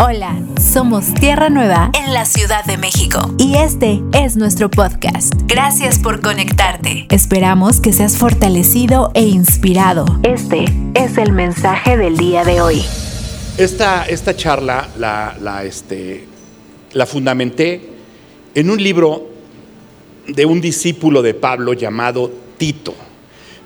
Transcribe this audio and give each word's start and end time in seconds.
Hola, 0.00 0.40
somos 0.60 1.12
Tierra 1.12 1.50
Nueva 1.50 1.90
en 1.92 2.14
la 2.14 2.24
Ciudad 2.24 2.64
de 2.64 2.76
México 2.76 3.34
y 3.36 3.56
este 3.56 4.00
es 4.12 4.36
nuestro 4.36 4.70
podcast. 4.70 5.34
Gracias 5.46 5.98
por 5.98 6.20
conectarte. 6.20 7.08
Esperamos 7.10 7.80
que 7.80 7.92
seas 7.92 8.16
fortalecido 8.16 9.10
e 9.14 9.22
inspirado. 9.22 10.04
Este 10.22 10.66
es 10.94 11.18
el 11.18 11.32
mensaje 11.32 11.96
del 11.96 12.16
día 12.16 12.44
de 12.44 12.60
hoy. 12.60 12.84
Esta, 13.56 14.04
esta 14.04 14.36
charla 14.36 14.88
la, 14.98 15.36
la, 15.40 15.64
este, 15.64 16.28
la 16.92 17.04
fundamenté 17.04 17.90
en 18.54 18.70
un 18.70 18.80
libro 18.80 19.26
de 20.28 20.46
un 20.46 20.60
discípulo 20.60 21.22
de 21.22 21.34
Pablo 21.34 21.72
llamado 21.72 22.30
Tito. 22.56 22.94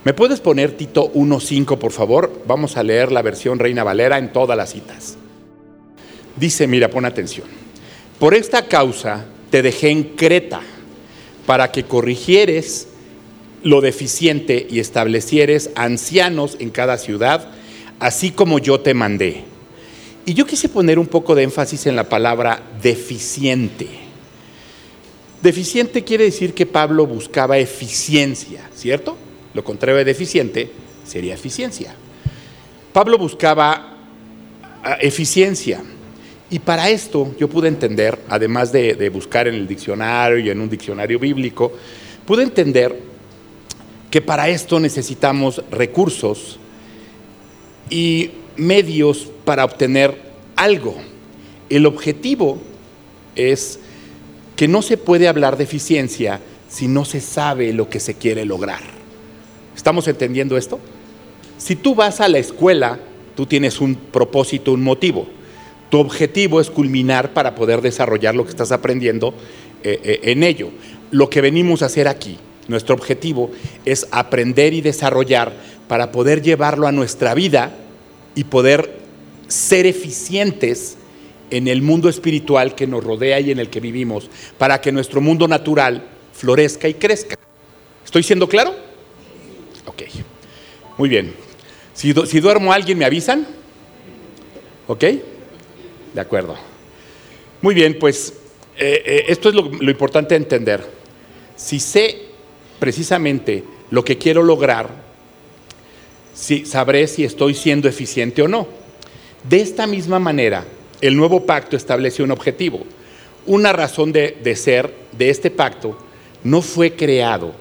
¿Me 0.04 0.14
puedes 0.14 0.40
poner 0.40 0.78
Tito 0.78 1.12
1.5, 1.12 1.76
por 1.76 1.92
favor? 1.92 2.42
Vamos 2.46 2.78
a 2.78 2.82
leer 2.82 3.12
la 3.12 3.20
versión 3.20 3.58
Reina 3.58 3.84
Valera 3.84 4.16
en 4.16 4.32
todas 4.32 4.56
las 4.56 4.70
citas. 4.72 5.18
Dice, 6.43 6.66
mira, 6.66 6.90
pon 6.90 7.04
atención. 7.04 7.46
Por 8.18 8.35
esta 8.35 8.66
causa 8.66 9.26
te 9.53 9.62
dejé 9.62 9.90
en 9.90 10.03
Creta 10.03 10.61
para 11.46 11.71
que 11.71 11.85
corrigieres 11.85 12.89
lo 13.62 13.80
deficiente 13.80 14.66
y 14.68 14.80
establecieres 14.80 15.71
ancianos 15.76 16.57
en 16.58 16.71
cada 16.71 16.99
ciudad, 16.99 17.52
así 18.00 18.32
como 18.32 18.58
yo 18.58 18.80
te 18.80 18.93
mandé. 18.93 19.44
Y 20.26 20.35
yo 20.35 20.44
quise 20.44 20.68
poner 20.68 20.99
un 20.99 21.07
poco 21.07 21.36
de 21.36 21.44
énfasis 21.44 21.86
en 21.86 21.94
la 21.94 22.08
palabra 22.08 22.61
deficiente. 22.82 23.86
Deficiente 25.43 26.02
quiere 26.02 26.24
decir 26.24 26.54
que 26.54 26.66
Pablo 26.66 27.07
buscaba 27.07 27.58
eficiencia, 27.58 28.68
¿cierto? 28.74 29.16
Lo 29.54 29.63
contrario 29.63 29.99
de 29.99 30.07
deficiente 30.07 30.72
sería 31.07 31.35
eficiencia. 31.35 31.94
Pablo 32.92 33.16
buscaba 33.16 33.97
ah, 34.83 34.98
eficiencia. 35.00 35.84
Y 36.52 36.58
para 36.58 36.91
esto 36.91 37.34
yo 37.38 37.48
pude 37.48 37.66
entender, 37.69 38.19
además 38.28 38.70
de, 38.72 39.08
buscar 39.08 39.48
en 39.48 39.55
el 39.55 39.66
diccionario 39.66 40.38
y 40.38 40.50
en 40.50 40.60
un 40.60 40.68
diccionario 40.68 41.18
bíblico, 41.18 41.72
pude 42.27 42.42
entender 42.42 42.94
que 44.10 44.20
para 44.20 44.50
esto 44.50 44.78
necesitamos 44.78 45.62
recursos 45.70 46.58
y 47.88 48.32
medios 48.56 49.30
para 49.46 49.64
obtener 49.64 50.14
algo. 50.54 50.94
El 51.70 51.86
objetivo 51.86 52.58
es 53.34 53.78
que 54.55 54.68
no 54.68 54.82
se 54.82 54.98
puede 54.98 55.28
hablar 55.28 55.56
de 55.56 55.64
eficiencia 55.64 56.38
si 56.68 56.86
no 56.86 57.06
se 57.06 57.22
sabe 57.22 57.72
lo 57.72 57.88
que 57.88 57.98
se 57.98 58.12
quiere 58.12 58.44
lograr. 58.44 58.82
¿Estamos 59.74 60.06
entendiendo 60.06 60.58
esto? 60.58 60.78
Si 61.56 61.77
tú 61.77 61.94
vas 61.94 62.20
a 62.20 62.28
la 62.28 62.36
escuela, 62.36 63.00
tú 63.34 63.46
tienes 63.46 63.80
un 63.80 63.94
propósito, 63.94 64.72
un 64.74 64.82
motivo. 64.82 65.27
Tu 65.92 65.98
objetivo 65.98 66.58
es 66.58 66.70
culminar 66.70 67.34
para 67.34 67.54
poder 67.54 67.82
desarrollar 67.82 68.34
lo 68.34 68.44
que 68.44 68.50
estás 68.50 68.72
aprendiendo 68.72 69.34
eh, 69.84 70.00
eh, 70.02 70.20
en 70.22 70.42
ello. 70.42 70.70
Lo 71.10 71.28
que 71.28 71.42
venimos 71.42 71.82
a 71.82 71.86
hacer 71.86 72.08
aquí, 72.08 72.38
nuestro 72.66 72.94
objetivo 72.94 73.50
es 73.84 74.08
aprender 74.10 74.72
y 74.72 74.80
desarrollar 74.80 75.52
para 75.88 76.10
poder 76.10 76.40
llevarlo 76.40 76.86
a 76.86 76.92
nuestra 76.92 77.34
vida 77.34 77.74
y 78.34 78.44
poder 78.44 79.00
ser 79.48 79.84
eficientes 79.84 80.96
en 81.50 81.68
el 81.68 81.82
mundo 81.82 82.08
espiritual 82.08 82.74
que 82.74 82.86
nos 82.86 83.04
rodea 83.04 83.38
y 83.40 83.50
en 83.50 83.58
el 83.58 83.68
que 83.68 83.80
vivimos, 83.80 84.30
para 84.56 84.80
que 84.80 84.92
nuestro 84.92 85.20
mundo 85.20 85.46
natural 85.46 86.06
florezca 86.32 86.88
y 86.88 86.94
crezca. 86.94 87.36
¿Estoy 88.02 88.22
siendo 88.22 88.48
claro? 88.48 88.74
Ok, 89.84 90.04
muy 90.96 91.10
bien. 91.10 91.34
Si, 91.92 92.14
si 92.14 92.40
duermo 92.40 92.72
alguien, 92.72 92.96
¿me 92.96 93.04
avisan? 93.04 93.46
¿Ok? 94.86 95.04
De 96.14 96.20
acuerdo. 96.20 96.56
Muy 97.60 97.74
bien, 97.74 97.98
pues 97.98 98.34
eh, 98.77 99.02
eh, 99.05 99.24
esto 99.28 99.48
es 99.48 99.55
lo, 99.55 99.91
importante 99.91 100.34
de 100.34 100.42
entender. 100.42 100.84
Si 101.56 101.78
sé 101.78 102.22
precisamente 102.78 103.62
lo 103.90 104.05
que 104.05 104.18
quiero 104.18 104.42
lograr, 104.42 104.89
sabré 106.64 107.06
si 107.06 107.24
estoy 107.24 107.55
siendo 107.55 107.89
eficiente 107.89 108.42
o 108.42 108.48
no. 108.48 108.67
De 109.48 109.61
esta 109.61 109.86
misma 109.86 110.18
manera, 110.18 110.64
el 111.00 111.17
nuevo 111.17 111.46
pacto 111.46 111.77
establece 111.77 112.23
un 112.23 112.30
objetivo. 112.30 112.84
Una 113.46 113.73
razón 113.73 114.12
de, 114.12 114.39
de 114.42 114.56
ser 114.56 114.92
de 115.12 115.30
este 115.30 115.50
pacto 115.50 115.98
no 116.44 116.62
fue 116.62 116.94
creado 116.94 117.52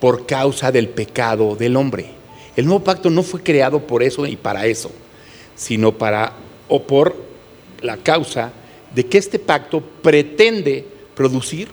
por 0.00 0.26
causa 0.26 0.72
del 0.72 0.88
pecado 0.88 1.56
del 1.56 1.76
hombre. 1.76 2.06
El 2.56 2.66
nuevo 2.66 2.84
pacto 2.84 3.10
no 3.10 3.22
fue 3.22 3.42
creado 3.42 3.86
por 3.86 4.02
eso 4.02 4.26
y 4.26 4.36
para 4.36 4.66
eso, 4.66 4.90
sino 5.56 5.92
para 5.92 6.34
o 6.68 6.82
por 6.82 7.33
la 7.82 7.96
causa 7.98 8.52
de 8.94 9.06
que 9.06 9.18
este 9.18 9.38
pacto 9.38 9.80
pretende 9.80 10.84
producir 11.14 11.68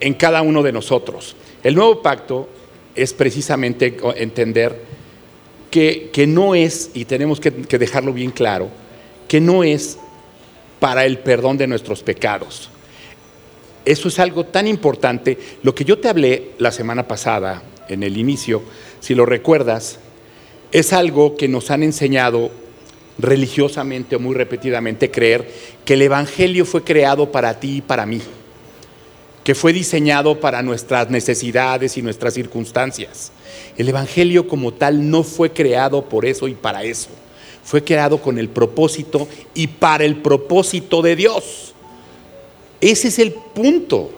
en 0.00 0.14
cada 0.14 0.42
uno 0.42 0.62
de 0.62 0.72
nosotros. 0.72 1.36
El 1.62 1.74
nuevo 1.74 2.02
pacto 2.02 2.48
es 2.94 3.12
precisamente 3.12 3.96
entender 4.16 4.80
que, 5.70 6.10
que 6.12 6.26
no 6.26 6.54
es, 6.54 6.90
y 6.94 7.04
tenemos 7.04 7.40
que, 7.40 7.52
que 7.52 7.78
dejarlo 7.78 8.12
bien 8.12 8.30
claro, 8.30 8.68
que 9.28 9.40
no 9.40 9.64
es 9.64 9.98
para 10.78 11.04
el 11.04 11.18
perdón 11.18 11.56
de 11.56 11.66
nuestros 11.66 12.02
pecados. 12.02 12.70
Eso 13.84 14.08
es 14.08 14.18
algo 14.18 14.44
tan 14.44 14.66
importante. 14.66 15.38
Lo 15.62 15.74
que 15.74 15.84
yo 15.84 15.98
te 15.98 16.08
hablé 16.08 16.52
la 16.58 16.72
semana 16.72 17.06
pasada, 17.06 17.62
en 17.88 18.02
el 18.02 18.16
inicio, 18.16 18.62
si 19.00 19.14
lo 19.14 19.26
recuerdas, 19.26 19.98
es 20.72 20.92
algo 20.92 21.36
que 21.36 21.48
nos 21.48 21.70
han 21.70 21.82
enseñado 21.82 22.50
religiosamente 23.18 24.16
o 24.16 24.20
muy 24.20 24.34
repetidamente 24.34 25.10
creer 25.10 25.50
que 25.84 25.94
el 25.94 26.02
Evangelio 26.02 26.64
fue 26.64 26.84
creado 26.84 27.32
para 27.32 27.58
ti 27.58 27.76
y 27.76 27.80
para 27.80 28.06
mí, 28.06 28.20
que 29.42 29.54
fue 29.54 29.72
diseñado 29.72 30.40
para 30.40 30.62
nuestras 30.62 31.10
necesidades 31.10 31.96
y 31.96 32.02
nuestras 32.02 32.34
circunstancias. 32.34 33.32
El 33.78 33.88
Evangelio 33.88 34.48
como 34.48 34.72
tal 34.72 35.10
no 35.10 35.22
fue 35.22 35.52
creado 35.52 36.08
por 36.08 36.26
eso 36.26 36.48
y 36.48 36.54
para 36.54 36.84
eso, 36.84 37.08
fue 37.64 37.82
creado 37.82 38.20
con 38.20 38.38
el 38.38 38.48
propósito 38.48 39.28
y 39.54 39.66
para 39.66 40.04
el 40.04 40.16
propósito 40.16 41.02
de 41.02 41.16
Dios. 41.16 41.74
Ese 42.80 43.08
es 43.08 43.18
el 43.18 43.32
punto, 43.32 44.10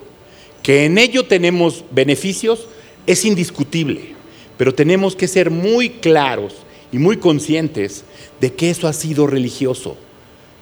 que 0.63 0.85
en 0.85 0.99
ello 0.99 1.27
tenemos 1.27 1.85
beneficios, 1.91 2.67
es 3.07 3.25
indiscutible, 3.25 4.15
pero 4.57 4.75
tenemos 4.75 5.15
que 5.15 5.29
ser 5.29 5.51
muy 5.51 5.91
claros 5.91 6.57
y 6.91 6.99
muy 6.99 7.17
conscientes 7.17 8.05
de 8.41 8.55
que 8.55 8.71
eso 8.71 8.89
ha 8.89 8.93
sido 8.93 9.27
religioso. 9.27 9.97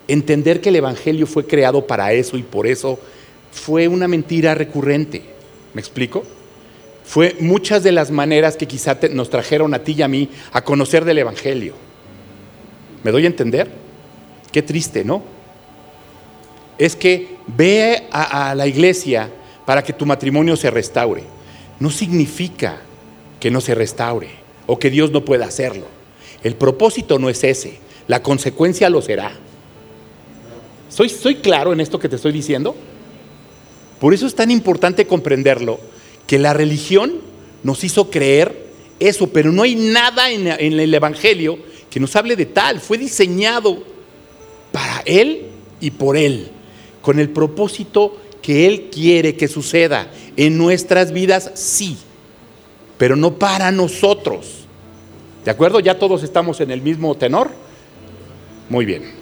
Entender 0.09 0.60
que 0.60 0.69
el 0.69 0.76
Evangelio 0.76 1.26
fue 1.26 1.47
creado 1.47 1.87
para 1.87 2.12
eso 2.12 2.37
y 2.37 2.42
por 2.42 2.66
eso 2.66 2.98
fue 3.50 3.88
una 3.88 4.09
mentira 4.09 4.54
recurrente. 4.54 5.22
¿Me 5.75 5.81
explico? 5.81 6.25
Fue 7.04 7.37
muchas 7.41 7.82
de 7.82 7.92
las 7.92 8.10
maneras 8.10 8.56
que 8.56 8.66
quizá 8.66 8.98
nos 9.10 9.31
trajeron 9.31 9.75
a 9.75 9.81
ti 9.81 9.94
y 9.98 10.03
a 10.03 10.09
mí 10.09 10.28
a 10.53 10.62
conocer 10.62 11.04
del 11.04 11.19
Evangelio. 11.19 11.75
¿Me 13.03 13.10
doy 13.10 13.25
a 13.25 13.28
entender? 13.28 13.70
Qué 14.53 14.62
triste, 14.62 15.04
¿no? 15.04 15.22
Es 16.78 16.97
que 16.97 17.37
ve 17.47 18.06
a 18.10 18.54
la 18.54 18.66
iglesia 18.66 19.31
para 19.64 19.82
que 19.82 19.93
tu 19.93 20.06
matrimonio 20.06 20.56
se 20.56 20.70
restaure. 20.70 21.25
No 21.78 21.91
significa 21.91 22.81
que 23.41 23.50
no 23.50 23.60
se 23.60 23.75
restaure 23.75 24.31
o 24.66 24.78
que 24.78 24.91
Dios 24.91 25.10
no 25.10 25.25
pueda 25.25 25.47
hacerlo. 25.47 25.95
El 26.42 26.54
propósito 26.54 27.19
no 27.19 27.28
es 27.28 27.42
ese, 27.44 27.78
la 28.08 28.22
consecuencia 28.22 28.91
lo 28.91 29.02
será. 29.02 29.32
¿Soy, 30.88 31.08
¿Soy 31.08 31.36
claro 31.36 31.72
en 31.72 31.80
esto 31.80 31.98
que 31.98 32.08
te 32.08 32.16
estoy 32.16 32.32
diciendo? 32.32 32.74
Por 34.00 34.14
eso 34.14 34.26
es 34.26 34.34
tan 34.34 34.50
importante 34.50 35.06
comprenderlo, 35.06 35.80
que 36.26 36.38
la 36.38 36.52
religión 36.52 37.14
nos 37.62 37.82
hizo 37.84 38.10
creer 38.10 38.66
eso, 38.98 39.28
pero 39.28 39.52
no 39.52 39.62
hay 39.62 39.75
nada 39.75 40.30
en, 40.30 40.46
en 40.46 40.80
el 40.80 40.94
Evangelio 40.94 41.58
que 41.91 42.00
nos 42.00 42.14
hable 42.16 42.36
de 42.36 42.46
tal. 42.46 42.80
Fue 42.80 42.98
diseñado 42.98 43.82
para 44.72 45.02
Él 45.05 45.46
y 45.81 45.90
por 45.90 46.16
Él, 46.16 46.49
con 47.00 47.19
el 47.19 47.31
propósito 47.31 48.16
que 48.43 48.66
Él 48.66 48.90
quiere 48.93 49.37
que 49.37 49.49
suceda 49.49 50.11
en 50.37 50.56
nuestras 50.56 51.12
vidas, 51.12 51.50
sí, 51.55 51.96
pero 52.99 53.16
no 53.16 53.38
para 53.38 53.72
nosotros. 53.72 54.65
¿De 55.46 55.52
acuerdo? 55.52 55.78
¿Ya 55.78 55.96
todos 55.96 56.25
estamos 56.25 56.60
en 56.60 56.72
el 56.72 56.82
mismo 56.82 57.14
tenor? 57.14 57.52
Muy 58.69 58.84
bien. 58.84 59.12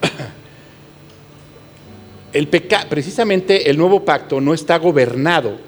El 2.32 2.48
precisamente 2.48 3.68
el 3.68 3.76
nuevo 3.76 4.04
pacto 4.04 4.40
no 4.40 4.54
está 4.54 4.78
gobernado 4.78 5.58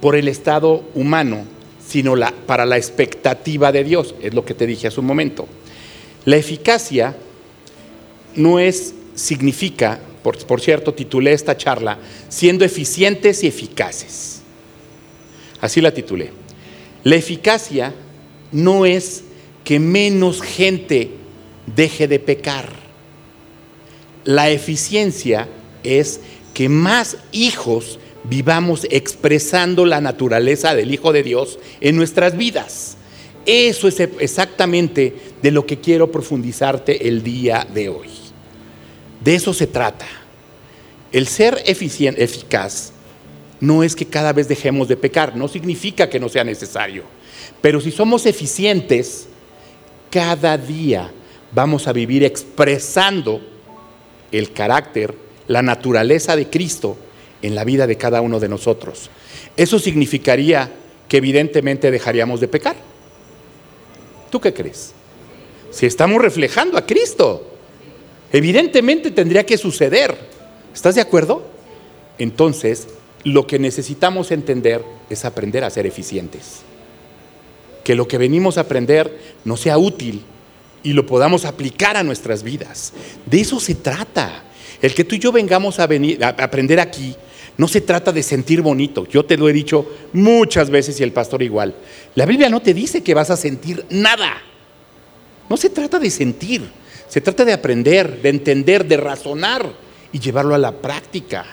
por 0.00 0.16
el 0.16 0.26
estado 0.26 0.82
humano, 0.94 1.44
sino 1.86 2.14
para 2.46 2.66
la 2.66 2.78
expectativa 2.78 3.70
de 3.70 3.84
Dios, 3.84 4.16
es 4.22 4.34
lo 4.34 4.44
que 4.44 4.54
te 4.54 4.66
dije 4.66 4.88
hace 4.88 4.98
un 4.98 5.06
momento. 5.06 5.46
La 6.24 6.36
eficacia 6.36 7.14
no 8.34 8.58
es, 8.58 8.94
significa, 9.14 10.00
por 10.22 10.60
cierto, 10.60 10.94
titulé 10.94 11.32
esta 11.32 11.56
charla, 11.56 11.98
siendo 12.28 12.64
eficientes 12.64 13.44
y 13.44 13.46
eficaces. 13.46 14.40
Así 15.60 15.80
la 15.80 15.92
titulé. 15.92 16.32
La 17.04 17.14
eficacia 17.14 17.94
no 18.52 18.86
es 18.86 19.24
que 19.64 19.78
menos 19.78 20.42
gente 20.42 21.10
deje 21.74 22.08
de 22.08 22.18
pecar. 22.18 22.68
La 24.24 24.50
eficiencia 24.50 25.48
es 25.82 26.20
que 26.54 26.68
más 26.68 27.16
hijos 27.32 27.98
vivamos 28.24 28.86
expresando 28.90 29.86
la 29.86 30.00
naturaleza 30.00 30.74
del 30.74 30.92
Hijo 30.92 31.12
de 31.12 31.22
Dios 31.22 31.58
en 31.80 31.96
nuestras 31.96 32.36
vidas. 32.36 32.96
Eso 33.46 33.88
es 33.88 34.00
exactamente 34.00 35.14
de 35.40 35.50
lo 35.50 35.64
que 35.64 35.78
quiero 35.78 36.12
profundizarte 36.12 37.08
el 37.08 37.22
día 37.22 37.66
de 37.72 37.88
hoy. 37.88 38.08
De 39.22 39.34
eso 39.34 39.54
se 39.54 39.66
trata. 39.66 40.06
El 41.12 41.26
ser 41.26 41.62
eficaz 41.64 42.92
no 43.60 43.82
es 43.82 43.96
que 43.96 44.04
cada 44.04 44.32
vez 44.32 44.48
dejemos 44.48 44.88
de 44.88 44.96
pecar, 44.96 45.36
no 45.36 45.48
significa 45.48 46.10
que 46.10 46.20
no 46.20 46.28
sea 46.28 46.44
necesario. 46.44 47.04
Pero 47.60 47.80
si 47.80 47.90
somos 47.90 48.26
eficientes, 48.26 49.28
cada 50.10 50.56
día 50.56 51.10
vamos 51.52 51.88
a 51.88 51.92
vivir 51.92 52.24
expresando 52.24 53.40
el 54.32 54.52
carácter, 54.52 55.14
la 55.46 55.62
naturaleza 55.62 56.36
de 56.36 56.48
Cristo 56.48 56.96
en 57.42 57.54
la 57.54 57.64
vida 57.64 57.86
de 57.86 57.96
cada 57.96 58.20
uno 58.20 58.40
de 58.40 58.48
nosotros. 58.48 59.10
Eso 59.56 59.78
significaría 59.78 60.70
que 61.08 61.16
evidentemente 61.16 61.90
dejaríamos 61.90 62.40
de 62.40 62.48
pecar. 62.48 62.76
¿Tú 64.30 64.40
qué 64.40 64.52
crees? 64.52 64.92
Si 65.70 65.86
estamos 65.86 66.20
reflejando 66.20 66.76
a 66.76 66.86
Cristo, 66.86 67.46
evidentemente 68.32 69.10
tendría 69.10 69.44
que 69.46 69.58
suceder. 69.58 70.16
¿Estás 70.74 70.94
de 70.94 71.00
acuerdo? 71.00 71.42
Entonces, 72.18 72.88
lo 73.24 73.46
que 73.46 73.58
necesitamos 73.58 74.30
entender 74.30 74.84
es 75.08 75.24
aprender 75.24 75.64
a 75.64 75.70
ser 75.70 75.86
eficientes. 75.86 76.62
Que 77.88 77.94
lo 77.94 78.06
que 78.06 78.18
venimos 78.18 78.58
a 78.58 78.60
aprender 78.60 79.18
no 79.46 79.56
sea 79.56 79.78
útil 79.78 80.20
y 80.82 80.92
lo 80.92 81.06
podamos 81.06 81.46
aplicar 81.46 81.96
a 81.96 82.02
nuestras 82.02 82.42
vidas. 82.42 82.92
De 83.24 83.40
eso 83.40 83.58
se 83.60 83.76
trata. 83.76 84.44
El 84.82 84.92
que 84.92 85.04
tú 85.04 85.14
y 85.14 85.18
yo 85.18 85.32
vengamos 85.32 85.78
a, 85.78 85.86
venir, 85.86 86.22
a 86.22 86.28
aprender 86.28 86.80
aquí 86.80 87.16
no 87.56 87.66
se 87.66 87.80
trata 87.80 88.12
de 88.12 88.22
sentir 88.22 88.60
bonito. 88.60 89.06
Yo 89.08 89.24
te 89.24 89.38
lo 89.38 89.48
he 89.48 89.54
dicho 89.54 89.90
muchas 90.12 90.68
veces 90.68 91.00
y 91.00 91.02
el 91.02 91.12
pastor 91.12 91.42
igual. 91.42 91.76
La 92.14 92.26
Biblia 92.26 92.50
no 92.50 92.60
te 92.60 92.74
dice 92.74 93.02
que 93.02 93.14
vas 93.14 93.30
a 93.30 93.38
sentir 93.38 93.82
nada. 93.88 94.36
No 95.48 95.56
se 95.56 95.70
trata 95.70 95.98
de 95.98 96.10
sentir. 96.10 96.68
Se 97.08 97.22
trata 97.22 97.42
de 97.46 97.54
aprender, 97.54 98.20
de 98.20 98.28
entender, 98.28 98.86
de 98.86 98.98
razonar 98.98 99.66
y 100.12 100.18
llevarlo 100.18 100.54
a 100.54 100.58
la 100.58 100.72
práctica. 100.72 101.46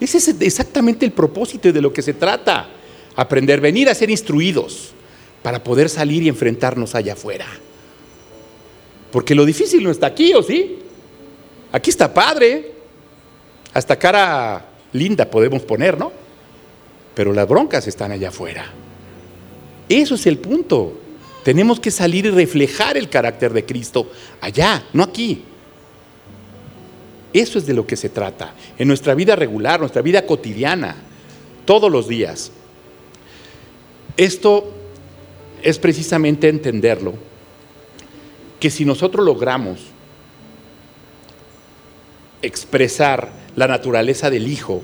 Ese 0.00 0.16
es 0.16 0.28
exactamente 0.40 1.04
el 1.04 1.12
propósito 1.12 1.70
de 1.70 1.82
lo 1.82 1.92
que 1.92 2.00
se 2.00 2.14
trata. 2.14 2.70
Aprender, 3.14 3.60
venir 3.60 3.90
a 3.90 3.94
ser 3.94 4.08
instruidos 4.08 4.94
para 5.46 5.62
poder 5.62 5.88
salir 5.88 6.24
y 6.24 6.28
enfrentarnos 6.28 6.96
allá 6.96 7.12
afuera. 7.12 7.46
Porque 9.12 9.32
lo 9.32 9.44
difícil 9.44 9.84
no 9.84 9.92
está 9.92 10.08
aquí, 10.08 10.34
¿o 10.34 10.42
sí? 10.42 10.80
Aquí 11.70 11.88
está 11.88 12.12
padre. 12.12 12.72
Hasta 13.72 13.96
cara 13.96 14.66
linda 14.90 15.30
podemos 15.30 15.62
poner, 15.62 15.96
¿no? 15.96 16.10
Pero 17.14 17.32
las 17.32 17.46
broncas 17.46 17.86
están 17.86 18.10
allá 18.10 18.30
afuera. 18.30 18.72
Eso 19.88 20.16
es 20.16 20.26
el 20.26 20.38
punto. 20.38 20.98
Tenemos 21.44 21.78
que 21.78 21.92
salir 21.92 22.26
y 22.26 22.30
reflejar 22.30 22.96
el 22.96 23.08
carácter 23.08 23.52
de 23.52 23.64
Cristo 23.64 24.10
allá, 24.40 24.84
no 24.92 25.04
aquí. 25.04 25.44
Eso 27.32 27.60
es 27.60 27.66
de 27.66 27.74
lo 27.74 27.86
que 27.86 27.94
se 27.94 28.08
trata. 28.08 28.52
En 28.76 28.88
nuestra 28.88 29.14
vida 29.14 29.36
regular, 29.36 29.78
nuestra 29.78 30.02
vida 30.02 30.26
cotidiana, 30.26 30.96
todos 31.64 31.88
los 31.88 32.08
días. 32.08 32.50
Esto 34.16 34.72
es 35.66 35.80
precisamente 35.80 36.48
entenderlo, 36.48 37.14
que 38.60 38.70
si 38.70 38.84
nosotros 38.84 39.26
logramos 39.26 39.80
expresar 42.40 43.32
la 43.56 43.66
naturaleza 43.66 44.30
del 44.30 44.46
Hijo, 44.46 44.80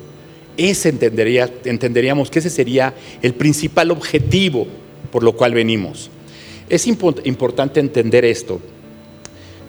ese 0.56 0.88
entendería, 0.88 1.48
entenderíamos 1.64 2.32
que 2.32 2.40
ese 2.40 2.50
sería 2.50 2.94
el 3.22 3.32
principal 3.34 3.92
objetivo 3.92 4.66
por 5.12 5.22
lo 5.22 5.36
cual 5.36 5.54
venimos. 5.54 6.10
Es 6.68 6.88
importante 6.88 7.78
entender 7.78 8.24
esto, 8.24 8.60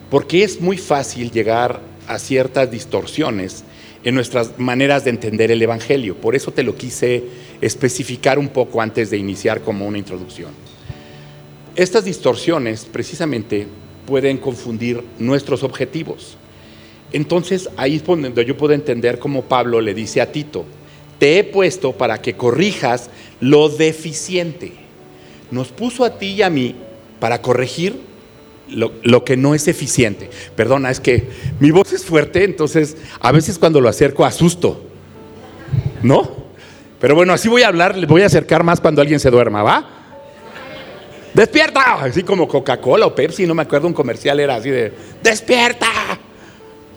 porque 0.10 0.44
es 0.44 0.62
muy 0.62 0.78
fácil 0.78 1.30
llegar 1.30 1.80
a 2.08 2.18
ciertas 2.18 2.72
distorsiones 2.72 3.64
en 4.04 4.16
nuestras 4.16 4.58
maneras 4.58 5.04
de 5.04 5.12
entender 5.12 5.52
el 5.52 5.62
Evangelio. 5.62 6.16
Por 6.16 6.34
eso 6.34 6.52
te 6.52 6.64
lo 6.64 6.76
quise 6.76 7.24
especificar 7.62 8.40
un 8.40 8.48
poco 8.48 8.82
antes 8.82 9.12
de 9.12 9.18
iniciar 9.18 9.62
como 9.62 9.86
una 9.86 10.00
introducción. 10.00 10.73
Estas 11.76 12.06
distorsiones 12.06 12.86
precisamente 12.86 13.68
pueden 14.06 14.38
confundir 14.38 15.04
nuestros 15.18 15.64
objetivos. 15.64 16.38
Entonces 17.12 17.70
ahí 17.78 17.96
es 17.96 18.06
donde 18.06 18.46
yo 18.46 18.58
puedo 18.58 18.74
entender 18.74 19.18
cómo 19.20 19.44
Pablo 19.44 19.82
le 19.82 19.94
dice 19.94 20.22
a 20.22 20.32
Tito, 20.32 20.66
te 21.20 21.40
he 21.40 21.44
puesto 21.44 21.94
para 21.94 22.22
que 22.22 22.36
corrijas 22.36 23.10
lo 23.40 23.70
deficiente. 23.70 24.74
Nos 25.52 25.70
puso 25.70 26.04
a 26.04 26.18
ti 26.18 26.28
y 26.28 26.42
a 26.42 26.50
mí 26.50 26.76
para 27.20 27.42
corregir 27.42 28.00
lo, 28.70 29.24
que 29.24 29.38
no 29.38 29.56
es 29.56 29.68
eficiente. 29.68 30.30
Perdona, 30.56 30.92
es 30.92 31.00
que 31.00 31.30
mi 31.60 31.72
voz 31.72 31.94
es 31.94 32.04
fuerte, 32.06 32.44
entonces 32.44 32.98
a 33.20 33.32
veces 33.32 33.58
cuando 33.58 33.82
lo 33.82 33.90
acerco 33.90 34.26
asusto. 34.26 34.84
¿No? 36.02 36.44
Pero 37.00 37.16
bueno, 37.16 37.34
así 37.34 37.48
voy 37.50 37.64
a 37.64 37.68
hablar, 37.68 37.98
le 37.98 38.06
voy 38.06 38.22
a 38.22 38.28
acercar 38.28 38.64
más 38.64 38.80
cuando 38.80 39.02
alguien 39.02 39.20
se 39.20 39.30
duerma, 39.30 39.64
¿va? 39.64 40.03
¡Despierta! 41.34 41.96
Así 41.96 42.24
como 42.24 42.48
Coca-Cola 42.48 43.08
o 43.08 43.16
Pepsi, 43.16 43.48
no 43.48 43.56
me 43.56 43.64
acuerdo, 43.64 43.88
un 43.88 43.94
comercial 43.94 44.40
era 44.40 44.56
así 44.56 44.70
de 44.70 44.94
¡Despierta! 45.22 45.88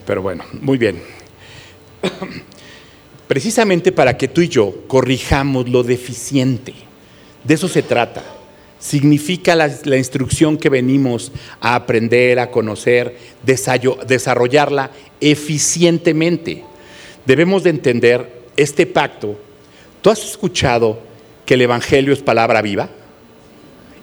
Pero 0.06 0.22
bueno, 0.22 0.44
muy 0.60 0.76
bien. 0.76 1.02
Precisamente 3.28 3.92
para 3.92 4.16
que 4.16 4.28
tú 4.28 4.40
y 4.40 4.48
yo 4.48 4.86
corrijamos 4.86 5.68
lo 5.68 5.82
deficiente. 5.82 6.74
De 7.42 7.54
eso 7.54 7.68
se 7.68 7.82
trata. 7.82 8.22
Significa 8.78 9.54
la, 9.54 9.96
instrucción 9.96 10.58
que 10.58 10.68
venimos 10.68 11.32
a 11.60 11.74
aprender, 11.74 12.38
a 12.38 12.50
conocer, 12.50 13.16
desarrollarla 13.42 14.90
eficientemente. 15.18 16.62
Debemos 17.24 17.64
de 17.64 17.70
entender 17.70 18.44
este 18.56 18.86
pacto. 18.86 19.40
¿Tú 20.02 20.10
has 20.10 20.22
escuchado 20.22 21.00
que 21.46 21.54
el 21.54 21.62
Evangelio 21.62 22.12
es 22.12 22.20
palabra 22.20 22.62
viva? 22.62 22.90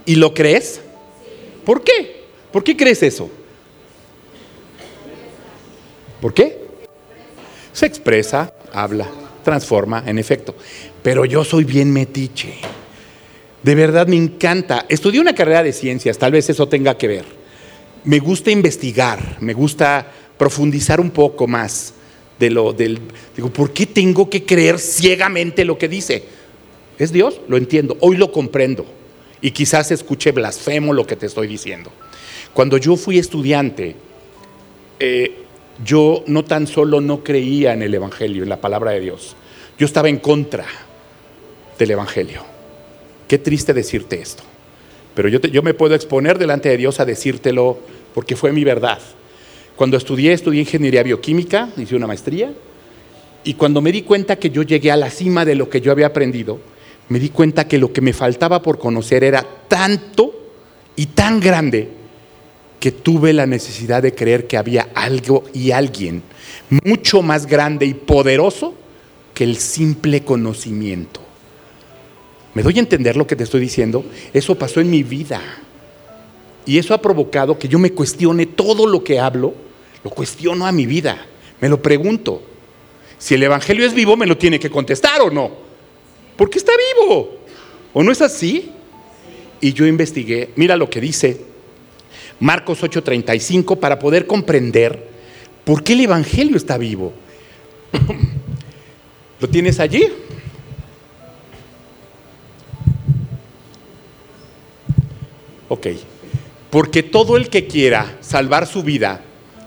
¿Y 0.05 0.15
lo 0.15 0.33
crees? 0.33 0.81
¿Por 1.65 1.83
qué? 1.83 2.23
¿Por 2.51 2.63
qué 2.63 2.75
crees 2.75 3.01
eso? 3.03 3.29
¿Por 6.21 6.33
qué? 6.33 6.63
Se 7.71 7.85
expresa, 7.85 8.53
habla, 8.71 9.07
transforma, 9.43 10.03
en 10.05 10.19
efecto. 10.19 10.55
Pero 11.01 11.25
yo 11.25 11.43
soy 11.43 11.63
bien 11.63 11.91
metiche. 11.91 12.53
De 13.61 13.75
verdad 13.75 14.07
me 14.07 14.17
encanta. 14.17 14.85
Estudié 14.89 15.19
una 15.19 15.35
carrera 15.35 15.63
de 15.63 15.73
ciencias, 15.73 16.17
tal 16.17 16.33
vez 16.33 16.49
eso 16.49 16.67
tenga 16.67 16.97
que 16.97 17.07
ver. 17.07 17.25
Me 18.03 18.19
gusta 18.19 18.51
investigar, 18.51 19.37
me 19.39 19.53
gusta 19.53 20.05
profundizar 20.37 20.99
un 20.99 21.11
poco 21.11 21.47
más 21.47 21.93
de 22.37 22.49
lo 22.49 22.73
del. 22.73 22.99
Digo, 23.35 23.49
¿por 23.49 23.71
qué 23.71 23.85
tengo 23.85 24.29
que 24.29 24.43
creer 24.45 24.79
ciegamente 24.79 25.63
lo 25.63 25.77
que 25.77 25.87
dice? 25.87 26.23
¿Es 26.99 27.11
Dios? 27.11 27.39
Lo 27.47 27.57
entiendo. 27.57 27.97
Hoy 28.01 28.17
lo 28.17 28.31
comprendo. 28.31 28.85
Y 29.43 29.51
quizás 29.51 29.91
escuche 29.91 30.31
blasfemo 30.31 30.93
lo 30.93 31.05
que 31.05 31.17
te 31.17 31.25
estoy 31.25 31.47
diciendo. 31.47 31.91
Cuando 32.53 32.77
yo 32.77 32.95
fui 32.95 33.19
estudiante, 33.19 33.97
eh, 35.01 35.43
yo 35.83 36.23
no 36.27 36.45
tan 36.45 36.65
solo 36.65 37.01
no 37.01 37.25
creía 37.25 37.73
en 37.73 37.81
el 37.81 37.93
Evangelio, 37.93 38.43
en 38.43 38.49
la 38.49 38.61
palabra 38.61 38.91
de 38.91 39.01
Dios, 39.01 39.35
yo 39.77 39.85
estaba 39.85 40.07
en 40.07 40.19
contra 40.19 40.65
del 41.77 41.91
Evangelio. 41.91 42.41
Qué 43.27 43.37
triste 43.37 43.73
decirte 43.73 44.21
esto, 44.21 44.43
pero 45.13 45.27
yo, 45.27 45.39
yo 45.41 45.61
me 45.61 45.73
puedo 45.73 45.93
exponer 45.93 46.37
delante 46.37 46.69
de 46.69 46.77
Dios 46.77 47.01
a 47.01 47.05
decírtelo 47.05 47.79
porque 48.13 48.37
fue 48.37 48.53
mi 48.53 48.63
verdad. 48.63 48.99
Cuando 49.75 49.97
estudié, 49.97 50.31
estudié 50.31 50.61
ingeniería 50.61 51.03
bioquímica, 51.03 51.67
hice 51.75 51.97
una 51.97 52.07
maestría, 52.07 52.53
y 53.43 53.55
cuando 53.55 53.81
me 53.81 53.91
di 53.91 54.03
cuenta 54.03 54.37
que 54.37 54.51
yo 54.51 54.61
llegué 54.61 54.89
a 54.89 54.95
la 54.95 55.09
cima 55.09 55.43
de 55.43 55.55
lo 55.55 55.69
que 55.69 55.81
yo 55.81 55.91
había 55.91 56.07
aprendido, 56.07 56.61
me 57.09 57.19
di 57.19 57.29
cuenta 57.29 57.67
que 57.67 57.77
lo 57.77 57.91
que 57.91 58.01
me 58.01 58.13
faltaba 58.13 58.61
por 58.61 58.79
conocer 58.79 59.23
era 59.23 59.45
tanto 59.67 60.33
y 60.95 61.07
tan 61.07 61.39
grande 61.39 61.89
que 62.79 62.91
tuve 62.91 63.33
la 63.33 63.45
necesidad 63.45 64.01
de 64.03 64.13
creer 64.13 64.47
que 64.47 64.57
había 64.57 64.89
algo 64.93 65.45
y 65.53 65.71
alguien 65.71 66.23
mucho 66.83 67.21
más 67.21 67.45
grande 67.45 67.85
y 67.85 67.93
poderoso 67.93 68.73
que 69.33 69.43
el 69.43 69.57
simple 69.57 70.23
conocimiento. 70.23 71.21
¿Me 72.53 72.61
doy 72.61 72.77
a 72.77 72.79
entender 72.79 73.15
lo 73.15 73.25
que 73.25 73.35
te 73.35 73.43
estoy 73.43 73.61
diciendo? 73.61 74.05
Eso 74.33 74.55
pasó 74.55 74.79
en 74.79 74.89
mi 74.89 75.01
vida. 75.01 75.41
Y 76.65 76.77
eso 76.77 76.93
ha 76.93 77.01
provocado 77.01 77.57
que 77.57 77.67
yo 77.67 77.79
me 77.79 77.91
cuestione 77.91 78.45
todo 78.45 78.85
lo 78.85 79.03
que 79.03 79.19
hablo, 79.19 79.53
lo 80.03 80.09
cuestiono 80.11 80.65
a 80.65 80.71
mi 80.71 80.85
vida. 80.85 81.25
Me 81.59 81.69
lo 81.69 81.81
pregunto. 81.81 82.43
Si 83.17 83.33
el 83.33 83.43
Evangelio 83.43 83.85
es 83.85 83.93
vivo, 83.93 84.15
me 84.15 84.27
lo 84.27 84.37
tiene 84.37 84.59
que 84.59 84.69
contestar 84.69 85.21
o 85.21 85.29
no. 85.29 85.62
Porque 86.35 86.57
está 86.57 86.71
vivo. 86.99 87.37
¿O 87.93 88.03
no 88.03 88.11
es 88.11 88.21
así? 88.21 88.71
Y 89.61 89.73
yo 89.73 89.85
investigué, 89.85 90.49
mira 90.55 90.75
lo 90.75 90.89
que 90.89 90.99
dice 90.99 91.53
Marcos 92.39 92.83
8:35, 92.83 93.79
para 93.79 93.99
poder 93.99 94.27
comprender 94.27 95.07
por 95.63 95.83
qué 95.83 95.93
el 95.93 96.01
Evangelio 96.01 96.57
está 96.57 96.77
vivo. 96.77 97.13
¿Lo 99.39 99.47
tienes 99.47 99.79
allí? 99.79 100.07
Ok. 105.69 105.87
Porque 106.69 107.03
todo 107.03 107.37
el 107.37 107.49
que 107.49 107.67
quiera 107.67 108.17
salvar 108.19 108.67
su 108.67 108.83
vida, 108.83 109.21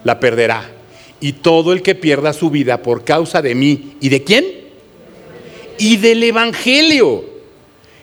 la 0.04 0.20
perderá. 0.20 0.72
Y 1.20 1.32
todo 1.32 1.72
el 1.72 1.80
que 1.80 1.94
pierda 1.94 2.32
su 2.32 2.50
vida 2.50 2.82
por 2.82 3.04
causa 3.04 3.40
de 3.40 3.54
mí, 3.54 3.96
¿y 4.00 4.08
de 4.10 4.22
quién? 4.22 4.65
Y 5.78 5.96
del 5.96 6.22
Evangelio. 6.22 7.24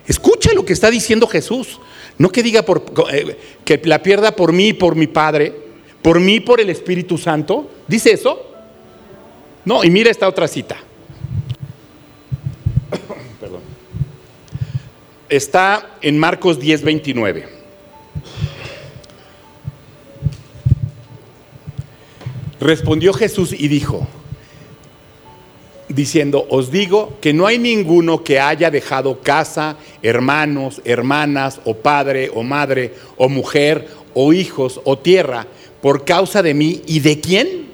Escucha 0.08 0.54
lo 0.54 0.66
que 0.66 0.74
está 0.74 0.90
diciendo 0.90 1.28
Jesús. 1.28 1.80
No 2.18 2.30
que 2.30 2.44
diga 2.44 2.64
eh, 3.12 3.38
que 3.66 3.82
la 3.86 4.04
pierda 4.04 4.36
por 4.36 4.54
mí 4.54 4.70
y 4.70 4.74
por 4.74 4.96
mi 4.96 5.08
Padre, 5.08 5.54
por 6.02 6.20
mí 6.20 6.36
y 6.36 6.40
por 6.40 6.62
el 6.62 6.70
Espíritu 6.70 7.18
Santo. 7.18 7.70
¿Dice 7.88 8.12
eso? 8.12 8.52
No, 9.66 9.84
y 9.84 9.90
mira 9.90 10.12
esta 10.12 10.28
otra 10.28 10.48
cita. 10.48 10.78
Perdón. 13.40 13.62
Está 15.30 15.98
en 16.02 16.20
Marcos 16.20 16.60
10, 16.60 16.84
29. 16.84 17.48
Respondió 22.60 23.14
Jesús 23.14 23.52
y 23.52 23.68
dijo, 23.68 24.08
diciendo, 25.94 26.46
os 26.50 26.72
digo 26.72 27.18
que 27.22 27.34
no 27.34 27.46
hay 27.46 27.58
ninguno 27.58 28.24
que 28.24 28.40
haya 28.40 28.72
dejado 28.72 29.22
casa, 29.22 29.78
hermanos, 30.02 30.82
hermanas, 30.86 31.60
o 31.66 31.76
padre, 31.76 32.32
o 32.34 32.44
madre, 32.44 32.94
o 33.18 33.30
mujer, 33.30 33.88
o 34.14 34.34
hijos, 34.34 34.82
o 34.84 34.98
tierra, 34.98 35.48
por 35.82 36.06
causa 36.06 36.42
de 36.42 36.54
mí. 36.54 36.82
¿Y 36.86 37.00
de 37.00 37.20
quién? 37.20 37.68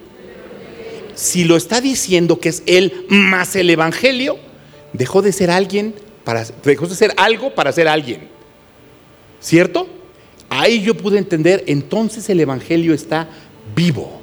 Si 1.16 1.44
lo 1.44 1.58
está 1.58 1.82
diciendo 1.82 2.40
que 2.40 2.50
es 2.50 2.64
él 2.66 3.06
más 3.10 3.56
el 3.56 3.70
Evangelio, 3.70 4.38
dejó 4.94 5.22
de 5.22 5.32
ser 5.32 5.52
alguien 5.52 5.94
para, 6.24 6.46
dejó 6.64 6.88
de 6.88 6.96
ser 6.96 7.14
algo 7.18 7.54
para 7.54 7.72
ser 7.72 7.88
alguien. 7.88 8.28
¿Cierto? 9.40 9.88
Ahí 10.50 10.82
yo 10.82 10.96
pude 10.96 11.18
entender, 11.18 11.64
entonces 11.68 12.30
el 12.30 12.40
Evangelio 12.40 12.94
está 12.94 13.30
vivo. 13.76 14.20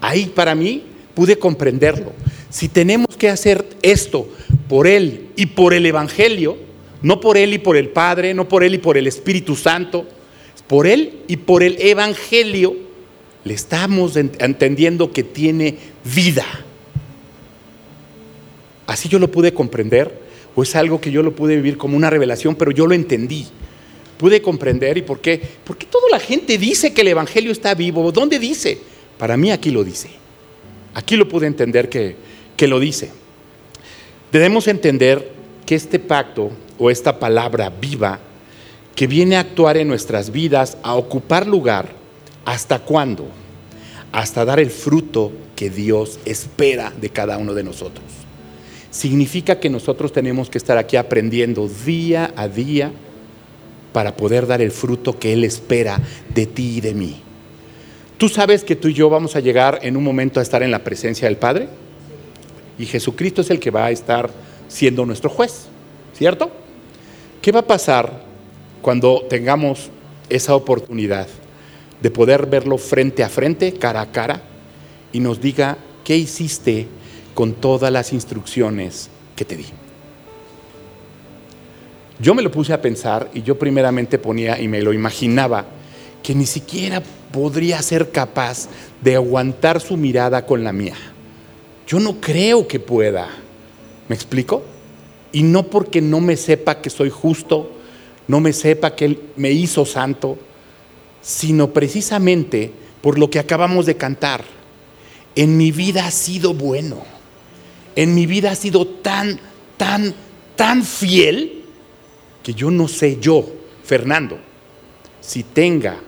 Ahí 0.00 0.26
para 0.26 0.54
mí 0.54 0.84
pude 1.14 1.38
comprenderlo. 1.38 2.12
Si 2.54 2.68
tenemos 2.68 3.16
que 3.16 3.30
hacer 3.30 3.66
esto 3.82 4.28
por 4.68 4.86
Él 4.86 5.26
y 5.34 5.46
por 5.46 5.74
el 5.74 5.86
Evangelio, 5.86 6.56
no 7.02 7.18
por 7.18 7.36
Él 7.36 7.52
y 7.52 7.58
por 7.58 7.76
el 7.76 7.88
Padre, 7.88 8.32
no 8.32 8.48
por 8.48 8.62
Él 8.62 8.74
y 8.74 8.78
por 8.78 8.96
el 8.96 9.08
Espíritu 9.08 9.56
Santo, 9.56 10.06
por 10.68 10.86
Él 10.86 11.18
y 11.26 11.36
por 11.38 11.64
el 11.64 11.76
Evangelio, 11.80 12.76
le 13.42 13.54
estamos 13.54 14.14
entendiendo 14.16 15.10
que 15.10 15.24
tiene 15.24 15.78
vida. 16.14 16.46
Así 18.86 19.08
yo 19.08 19.18
lo 19.18 19.32
pude 19.32 19.52
comprender, 19.52 20.16
o 20.54 20.62
es 20.62 20.76
algo 20.76 21.00
que 21.00 21.10
yo 21.10 21.24
lo 21.24 21.34
pude 21.34 21.56
vivir 21.56 21.76
como 21.76 21.96
una 21.96 22.08
revelación, 22.08 22.54
pero 22.54 22.70
yo 22.70 22.86
lo 22.86 22.94
entendí. 22.94 23.48
Pude 24.16 24.40
comprender 24.40 24.96
y 24.96 25.02
por 25.02 25.20
qué. 25.20 25.42
Porque 25.64 25.86
toda 25.86 26.08
la 26.08 26.20
gente 26.20 26.56
dice 26.56 26.94
que 26.94 27.00
el 27.00 27.08
Evangelio 27.08 27.50
está 27.50 27.74
vivo. 27.74 28.12
¿Dónde 28.12 28.38
dice? 28.38 28.78
Para 29.18 29.36
mí 29.36 29.50
aquí 29.50 29.72
lo 29.72 29.82
dice. 29.82 30.08
Aquí 30.94 31.16
lo 31.16 31.26
pude 31.26 31.48
entender 31.48 31.88
que, 31.88 32.32
que 32.56 32.68
lo 32.68 32.80
dice. 32.80 33.10
Debemos 34.32 34.66
entender 34.68 35.32
que 35.64 35.74
este 35.74 35.98
pacto 35.98 36.50
o 36.78 36.90
esta 36.90 37.18
palabra 37.18 37.70
viva 37.70 38.20
que 38.94 39.06
viene 39.06 39.36
a 39.36 39.40
actuar 39.40 39.76
en 39.76 39.88
nuestras 39.88 40.30
vidas, 40.30 40.76
a 40.82 40.94
ocupar 40.94 41.46
lugar, 41.46 41.88
¿hasta 42.44 42.78
cuándo? 42.80 43.26
Hasta 44.12 44.44
dar 44.44 44.60
el 44.60 44.70
fruto 44.70 45.32
que 45.56 45.70
Dios 45.70 46.20
espera 46.24 46.92
de 47.00 47.10
cada 47.10 47.38
uno 47.38 47.54
de 47.54 47.64
nosotros. 47.64 48.04
Significa 48.90 49.58
que 49.58 49.70
nosotros 49.70 50.12
tenemos 50.12 50.48
que 50.48 50.58
estar 50.58 50.78
aquí 50.78 50.96
aprendiendo 50.96 51.68
día 51.84 52.32
a 52.36 52.46
día 52.46 52.92
para 53.92 54.16
poder 54.16 54.46
dar 54.46 54.60
el 54.60 54.70
fruto 54.70 55.18
que 55.18 55.32
Él 55.32 55.44
espera 55.44 56.00
de 56.32 56.46
ti 56.46 56.76
y 56.76 56.80
de 56.80 56.94
mí. 56.94 57.20
Tú 58.18 58.28
sabes 58.28 58.62
que 58.62 58.76
tú 58.76 58.88
y 58.88 58.94
yo 58.94 59.10
vamos 59.10 59.34
a 59.34 59.40
llegar 59.40 59.80
en 59.82 59.96
un 59.96 60.04
momento 60.04 60.38
a 60.38 60.42
estar 60.42 60.62
en 60.62 60.70
la 60.70 60.84
presencia 60.84 61.26
del 61.26 61.36
Padre 61.36 61.68
y 62.78 62.86
Jesucristo 62.86 63.40
es 63.40 63.50
el 63.50 63.60
que 63.60 63.70
va 63.70 63.86
a 63.86 63.90
estar 63.90 64.30
siendo 64.68 65.06
nuestro 65.06 65.30
juez, 65.30 65.66
¿cierto? 66.16 66.50
¿Qué 67.40 67.52
va 67.52 67.60
a 67.60 67.66
pasar 67.66 68.24
cuando 68.82 69.24
tengamos 69.28 69.90
esa 70.28 70.54
oportunidad 70.54 71.28
de 72.00 72.10
poder 72.10 72.46
verlo 72.46 72.78
frente 72.78 73.22
a 73.22 73.28
frente, 73.28 73.72
cara 73.74 74.00
a 74.00 74.10
cara, 74.10 74.42
y 75.12 75.20
nos 75.20 75.40
diga 75.40 75.78
qué 76.02 76.16
hiciste 76.16 76.88
con 77.34 77.54
todas 77.54 77.92
las 77.92 78.12
instrucciones 78.12 79.10
que 79.36 79.44
te 79.44 79.56
di? 79.56 79.66
Yo 82.18 82.34
me 82.34 82.42
lo 82.42 82.50
puse 82.50 82.72
a 82.72 82.80
pensar 82.80 83.30
y 83.34 83.42
yo 83.42 83.58
primeramente 83.58 84.18
ponía 84.18 84.60
y 84.60 84.68
me 84.68 84.82
lo 84.82 84.92
imaginaba 84.92 85.66
que 86.22 86.34
ni 86.34 86.46
siquiera 86.46 87.02
podría 87.32 87.82
ser 87.82 88.10
capaz 88.10 88.68
de 89.02 89.16
aguantar 89.16 89.80
su 89.80 89.96
mirada 89.96 90.46
con 90.46 90.64
la 90.64 90.72
mía. 90.72 90.96
Yo 91.86 92.00
no 92.00 92.20
creo 92.20 92.66
que 92.66 92.80
pueda. 92.80 93.28
¿Me 94.08 94.14
explico? 94.14 94.62
Y 95.32 95.42
no 95.42 95.64
porque 95.64 96.00
no 96.00 96.20
me 96.20 96.36
sepa 96.36 96.80
que 96.80 96.90
soy 96.90 97.10
justo, 97.10 97.70
no 98.28 98.40
me 98.40 98.52
sepa 98.52 98.94
que 98.94 99.04
Él 99.06 99.20
me 99.36 99.50
hizo 99.50 99.84
santo, 99.84 100.38
sino 101.20 101.72
precisamente 101.72 102.70
por 103.00 103.18
lo 103.18 103.30
que 103.30 103.38
acabamos 103.38 103.86
de 103.86 103.96
cantar. 103.96 104.44
En 105.34 105.56
mi 105.56 105.72
vida 105.72 106.06
ha 106.06 106.10
sido 106.10 106.54
bueno. 106.54 107.02
En 107.96 108.14
mi 108.14 108.26
vida 108.26 108.52
ha 108.52 108.54
sido 108.54 108.86
tan, 108.86 109.38
tan, 109.76 110.14
tan 110.56 110.84
fiel 110.84 111.64
que 112.42 112.54
yo 112.54 112.70
no 112.70 112.88
sé 112.88 113.18
yo, 113.20 113.46
Fernando, 113.82 114.38
si 115.20 115.42
tenga 115.42 116.00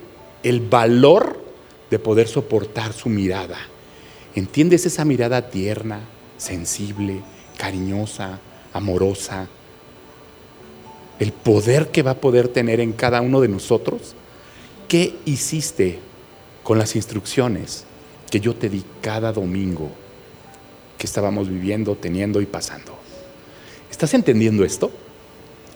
el 0.43 0.61
valor 0.61 1.45
de 1.91 1.99
poder 1.99 2.29
soportar 2.29 2.93
su 2.93 3.09
mirada. 3.09 3.59
¿Entiendes 4.37 4.85
esa 4.85 5.07
mirada 5.07 5.49
tierna, 5.49 6.01
sensible, 6.37 7.23
cariñosa, 7.57 8.39
amorosa? 8.75 9.49
El 11.19 11.33
poder 11.33 11.89
que 11.89 12.03
va 12.03 12.11
a 12.11 12.21
poder 12.21 12.49
tener 12.49 12.81
en 12.81 12.93
cada 12.93 13.23
uno 13.23 13.41
de 13.41 13.49
nosotros. 13.49 14.15
¿Qué 14.89 15.17
hiciste 15.25 16.01
con 16.63 16.79
las 16.79 16.97
instrucciones 16.97 17.85
que 18.31 18.39
yo 18.39 18.55
te 18.55 18.69
di 18.69 18.85
cada 19.01 19.33
domingo 19.33 19.91
que 20.99 21.07
estábamos 21.07 21.49
viviendo, 21.49 21.97
teniendo 21.97 22.43
y 22.43 22.47
pasando? 22.47 22.95
¿Estás 23.91 24.13
entendiendo 24.13 24.67
esto? 24.67 24.91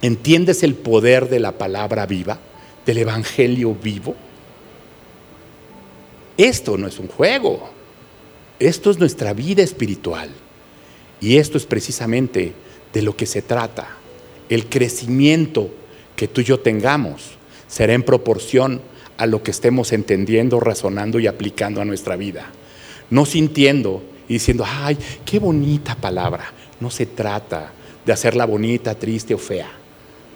¿Entiendes 0.02 0.62
el 0.62 0.74
poder 0.74 1.30
de 1.30 1.40
la 1.40 1.52
palabra 1.52 2.04
viva, 2.04 2.38
del 2.84 2.98
Evangelio 2.98 3.74
vivo? 3.74 4.14
Esto 6.36 6.76
no 6.76 6.86
es 6.88 6.98
un 6.98 7.08
juego, 7.08 7.79
esto 8.60 8.90
es 8.90 8.98
nuestra 8.98 9.32
vida 9.32 9.62
espiritual. 9.62 10.28
Y 11.20 11.38
esto 11.38 11.58
es 11.58 11.66
precisamente 11.66 12.52
de 12.92 13.02
lo 13.02 13.16
que 13.16 13.26
se 13.26 13.42
trata. 13.42 13.88
El 14.48 14.66
crecimiento 14.66 15.70
que 16.14 16.28
tú 16.28 16.42
y 16.42 16.44
yo 16.44 16.60
tengamos 16.60 17.32
será 17.66 17.94
en 17.94 18.02
proporción 18.02 18.82
a 19.16 19.26
lo 19.26 19.42
que 19.42 19.50
estemos 19.50 19.92
entendiendo, 19.92 20.60
razonando 20.60 21.18
y 21.18 21.26
aplicando 21.26 21.80
a 21.80 21.84
nuestra 21.84 22.16
vida. 22.16 22.46
No 23.10 23.26
sintiendo 23.26 24.02
y 24.28 24.34
diciendo, 24.34 24.64
ay, 24.66 24.96
qué 25.24 25.38
bonita 25.38 25.94
palabra. 25.94 26.52
No 26.80 26.90
se 26.90 27.06
trata 27.06 27.72
de 28.04 28.12
hacerla 28.12 28.44
bonita, 28.44 28.94
triste 28.94 29.34
o 29.34 29.38
fea. 29.38 29.70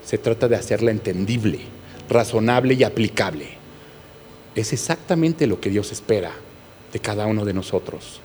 Se 0.04 0.18
trata 0.18 0.48
de 0.48 0.56
hacerla 0.56 0.90
entendible, 0.90 1.60
razonable 2.08 2.74
y 2.74 2.84
aplicable. 2.84 3.48
Es 4.54 4.72
exactamente 4.72 5.46
lo 5.46 5.60
que 5.60 5.70
Dios 5.70 5.92
espera 5.92 6.32
de 6.94 7.00
cada 7.00 7.26
uno 7.26 7.44
de 7.44 7.52
nosotros. 7.52 8.22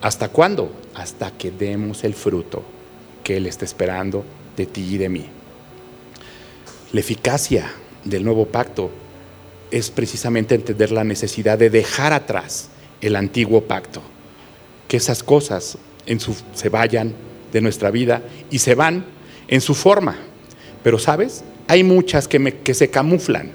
¿Hasta 0.00 0.30
cuándo? 0.30 0.72
Hasta 0.94 1.32
que 1.32 1.50
demos 1.50 2.04
el 2.04 2.14
fruto 2.14 2.62
que 3.22 3.36
Él 3.36 3.46
está 3.46 3.66
esperando 3.66 4.24
de 4.56 4.64
ti 4.64 4.94
y 4.94 4.96
de 4.96 5.10
mí. 5.10 5.26
La 6.92 7.00
eficacia 7.00 7.70
del 8.04 8.24
nuevo 8.24 8.46
pacto 8.46 8.90
es 9.70 9.90
precisamente 9.90 10.54
entender 10.54 10.90
la 10.90 11.04
necesidad 11.04 11.58
de 11.58 11.68
dejar 11.68 12.14
atrás 12.14 12.70
el 13.02 13.16
antiguo 13.16 13.64
pacto, 13.64 14.00
que 14.88 14.96
esas 14.96 15.22
cosas 15.22 15.76
en 16.06 16.20
su, 16.20 16.34
se 16.54 16.70
vayan 16.70 17.12
de 17.52 17.60
nuestra 17.60 17.90
vida 17.90 18.22
y 18.50 18.60
se 18.60 18.74
van 18.74 19.04
en 19.48 19.60
su 19.60 19.74
forma. 19.74 20.16
Pero 20.82 20.98
sabes, 20.98 21.44
hay 21.66 21.84
muchas 21.84 22.28
que, 22.28 22.58
que 22.62 22.72
se 22.72 22.88
camuflan 22.88 23.52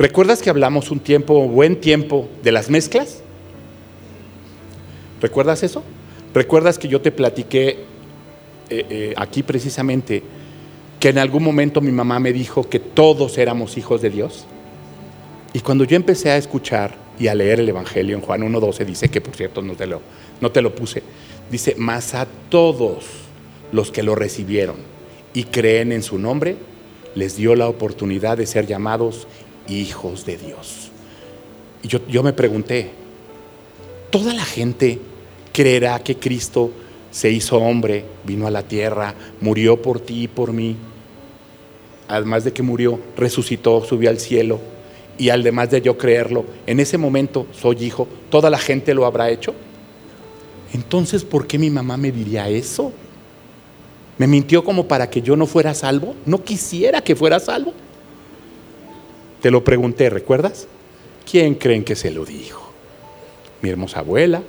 ¿Recuerdas 0.00 0.40
que 0.40 0.48
hablamos 0.48 0.90
un 0.90 0.98
tiempo, 0.98 1.46
buen 1.46 1.78
tiempo, 1.78 2.26
de 2.42 2.52
las 2.52 2.70
mezclas? 2.70 3.18
¿Recuerdas 5.20 5.62
eso? 5.62 5.82
¿Recuerdas 6.32 6.78
que 6.78 6.88
yo 6.88 7.00
te 7.00 7.10
platiqué 7.10 7.68
eh, 8.70 8.86
eh, 8.88 9.14
aquí 9.16 9.42
precisamente 9.42 10.22
que 10.98 11.08
en 11.08 11.18
algún 11.18 11.42
momento 11.42 11.80
mi 11.80 11.92
mamá 11.92 12.20
me 12.20 12.32
dijo 12.32 12.68
que 12.68 12.78
todos 12.78 13.36
éramos 13.38 13.76
hijos 13.76 14.00
de 14.00 14.10
Dios? 14.10 14.46
Y 15.52 15.60
cuando 15.60 15.84
yo 15.84 15.96
empecé 15.96 16.30
a 16.30 16.36
escuchar 16.36 16.94
y 17.18 17.26
a 17.26 17.34
leer 17.34 17.60
el 17.60 17.68
Evangelio 17.68 18.16
en 18.16 18.22
Juan 18.22 18.42
1.12, 18.42 18.84
dice 18.84 19.08
que 19.08 19.20
por 19.20 19.34
cierto 19.34 19.60
no 19.62 19.74
te, 19.74 19.86
lo, 19.86 20.00
no 20.40 20.52
te 20.52 20.62
lo 20.62 20.74
puse, 20.74 21.02
dice, 21.50 21.74
más 21.76 22.14
a 22.14 22.26
todos 22.48 23.04
los 23.72 23.90
que 23.90 24.02
lo 24.02 24.14
recibieron 24.14 24.76
y 25.34 25.44
creen 25.44 25.92
en 25.92 26.02
su 26.02 26.18
nombre, 26.18 26.56
les 27.14 27.36
dio 27.36 27.56
la 27.56 27.68
oportunidad 27.68 28.38
de 28.38 28.46
ser 28.46 28.66
llamados 28.66 29.26
hijos 29.68 30.24
de 30.24 30.36
Dios. 30.36 30.92
Y 31.82 31.88
yo, 31.88 32.06
yo 32.06 32.22
me 32.22 32.32
pregunté, 32.32 32.90
¿toda 34.10 34.32
la 34.32 34.44
gente 34.44 35.00
creerá 35.52 35.98
que 36.00 36.16
Cristo 36.16 36.70
se 37.10 37.30
hizo 37.30 37.58
hombre, 37.58 38.04
vino 38.24 38.46
a 38.46 38.50
la 38.50 38.62
tierra, 38.62 39.14
murió 39.40 39.80
por 39.80 40.00
ti 40.00 40.24
y 40.24 40.28
por 40.28 40.52
mí? 40.52 40.76
Además 42.08 42.44
de 42.44 42.52
que 42.52 42.62
murió, 42.62 42.98
resucitó, 43.16 43.84
subió 43.84 44.10
al 44.10 44.18
cielo. 44.18 44.60
Y 45.18 45.28
además 45.28 45.70
de 45.70 45.82
yo 45.82 45.98
creerlo, 45.98 46.46
en 46.66 46.80
ese 46.80 46.96
momento 46.96 47.46
soy 47.52 47.84
hijo, 47.84 48.08
¿toda 48.30 48.48
la 48.48 48.58
gente 48.58 48.94
lo 48.94 49.04
habrá 49.04 49.28
hecho? 49.28 49.54
Entonces, 50.72 51.24
¿por 51.24 51.46
qué 51.46 51.58
mi 51.58 51.68
mamá 51.68 51.96
me 51.96 52.10
diría 52.10 52.48
eso? 52.48 52.92
¿Me 54.16 54.26
mintió 54.26 54.64
como 54.64 54.86
para 54.86 55.10
que 55.10 55.20
yo 55.20 55.36
no 55.36 55.46
fuera 55.46 55.74
salvo? 55.74 56.14
¿No 56.24 56.42
quisiera 56.42 57.02
que 57.02 57.16
fuera 57.16 57.38
salvo? 57.38 57.74
Te 59.42 59.50
lo 59.50 59.62
pregunté, 59.62 60.10
¿recuerdas? 60.10 60.68
¿Quién 61.30 61.54
creen 61.54 61.84
que 61.84 61.96
se 61.96 62.10
lo 62.10 62.24
dijo? 62.24 62.72
Mi 63.62 63.70
hermosa 63.70 64.00
abuela 64.00 64.42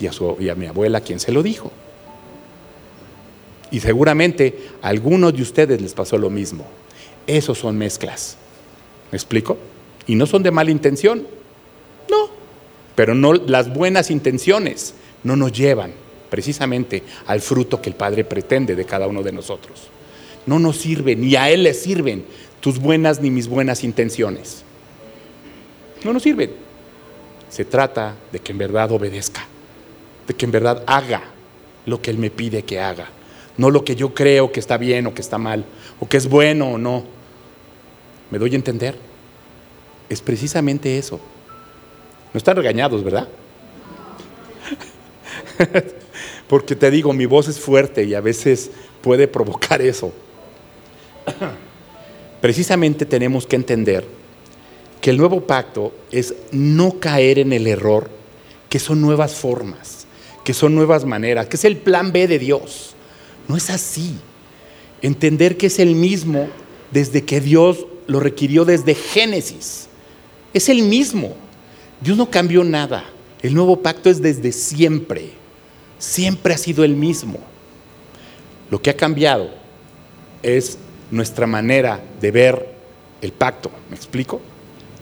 y 0.00 0.06
a, 0.06 0.12
su, 0.12 0.36
mi 0.56 0.66
abuela, 0.66 1.00
¿quién 1.00 1.20
se 1.20 1.32
lo 1.32 1.42
dijo? 1.42 1.72
Y 3.70 3.80
seguramente 3.80 4.68
a 4.82 4.88
algunos 4.88 5.34
de 5.34 5.42
ustedes 5.42 5.80
les 5.80 5.94
pasó 5.94 6.18
lo 6.18 6.30
mismo. 6.30 6.66
Esos 7.26 7.58
son 7.58 7.76
mezclas. 7.76 8.36
¿Me 9.10 9.16
explico? 9.16 9.58
Y 10.06 10.14
no 10.14 10.26
son 10.26 10.42
de 10.42 10.50
mala 10.50 10.70
intención. 10.70 11.26
No. 12.10 12.30
Pero 12.94 13.14
no 13.14 13.32
las 13.32 13.72
buenas 13.72 14.10
intenciones 14.10 14.94
no 15.24 15.34
nos 15.36 15.52
llevan 15.52 15.92
precisamente 16.30 17.02
al 17.26 17.40
fruto 17.40 17.80
que 17.80 17.90
el 17.90 17.96
Padre 17.96 18.24
pretende 18.24 18.76
de 18.76 18.84
cada 18.84 19.06
uno 19.06 19.22
de 19.22 19.32
nosotros. 19.32 19.88
No 20.46 20.58
nos 20.58 20.76
sirven, 20.76 21.20
ni 21.20 21.34
a 21.34 21.50
Él 21.50 21.64
le 21.64 21.74
sirven 21.74 22.24
tus 22.60 22.78
buenas 22.78 23.20
ni 23.20 23.30
mis 23.30 23.48
buenas 23.48 23.82
intenciones. 23.82 24.62
No 26.04 26.12
nos 26.12 26.22
sirven. 26.22 26.52
Se 27.48 27.64
trata 27.64 28.14
de 28.30 28.38
que 28.38 28.52
en 28.52 28.58
verdad 28.58 28.92
obedezca, 28.92 29.46
de 30.26 30.34
que 30.34 30.44
en 30.44 30.52
verdad 30.52 30.82
haga 30.86 31.22
lo 31.84 32.00
que 32.02 32.10
Él 32.10 32.18
me 32.18 32.30
pide 32.30 32.64
que 32.64 32.80
haga, 32.80 33.08
no 33.56 33.70
lo 33.70 33.84
que 33.84 33.96
yo 33.96 34.14
creo 34.14 34.52
que 34.52 34.60
está 34.60 34.76
bien 34.76 35.06
o 35.06 35.14
que 35.14 35.22
está 35.22 35.38
mal, 35.38 35.64
o 36.00 36.08
que 36.08 36.16
es 36.16 36.28
bueno 36.28 36.72
o 36.72 36.78
no. 36.78 37.04
¿Me 38.30 38.38
doy 38.38 38.52
a 38.52 38.56
entender? 38.56 38.96
Es 40.08 40.20
precisamente 40.20 40.98
eso. 40.98 41.20
No 42.32 42.38
están 42.38 42.56
regañados, 42.56 43.02
¿verdad? 43.02 43.28
Porque 46.48 46.76
te 46.76 46.90
digo, 46.90 47.12
mi 47.12 47.26
voz 47.26 47.48
es 47.48 47.58
fuerte 47.58 48.04
y 48.04 48.14
a 48.14 48.20
veces 48.20 48.70
puede 49.00 49.26
provocar 49.28 49.80
eso. 49.80 50.12
Precisamente 52.40 53.06
tenemos 53.06 53.46
que 53.46 53.56
entender 53.56 54.06
que 55.00 55.10
el 55.10 55.16
nuevo 55.16 55.40
pacto 55.40 55.94
es 56.10 56.34
no 56.52 56.98
caer 57.00 57.38
en 57.38 57.52
el 57.52 57.66
error, 57.66 58.08
que 58.68 58.78
son 58.78 59.00
nuevas 59.00 59.34
formas, 59.34 60.05
que 60.46 60.54
son 60.54 60.76
nuevas 60.76 61.04
maneras, 61.04 61.48
que 61.48 61.56
es 61.56 61.64
el 61.64 61.76
plan 61.76 62.12
B 62.12 62.28
de 62.28 62.38
Dios. 62.38 62.94
No 63.48 63.56
es 63.56 63.68
así. 63.68 64.14
Entender 65.02 65.56
que 65.56 65.66
es 65.66 65.80
el 65.80 65.96
mismo 65.96 66.46
desde 66.92 67.24
que 67.24 67.40
Dios 67.40 67.84
lo 68.06 68.20
requirió 68.20 68.64
desde 68.64 68.94
Génesis. 68.94 69.88
Es 70.54 70.68
el 70.68 70.84
mismo. 70.84 71.34
Dios 72.00 72.16
no 72.16 72.30
cambió 72.30 72.62
nada. 72.62 73.06
El 73.42 73.54
nuevo 73.54 73.82
pacto 73.82 74.08
es 74.08 74.22
desde 74.22 74.52
siempre. 74.52 75.32
Siempre 75.98 76.54
ha 76.54 76.58
sido 76.58 76.84
el 76.84 76.94
mismo. 76.94 77.40
Lo 78.70 78.80
que 78.80 78.90
ha 78.90 78.96
cambiado 78.96 79.50
es 80.44 80.78
nuestra 81.10 81.48
manera 81.48 82.00
de 82.20 82.30
ver 82.30 82.72
el 83.20 83.32
pacto. 83.32 83.72
¿Me 83.90 83.96
explico? 83.96 84.40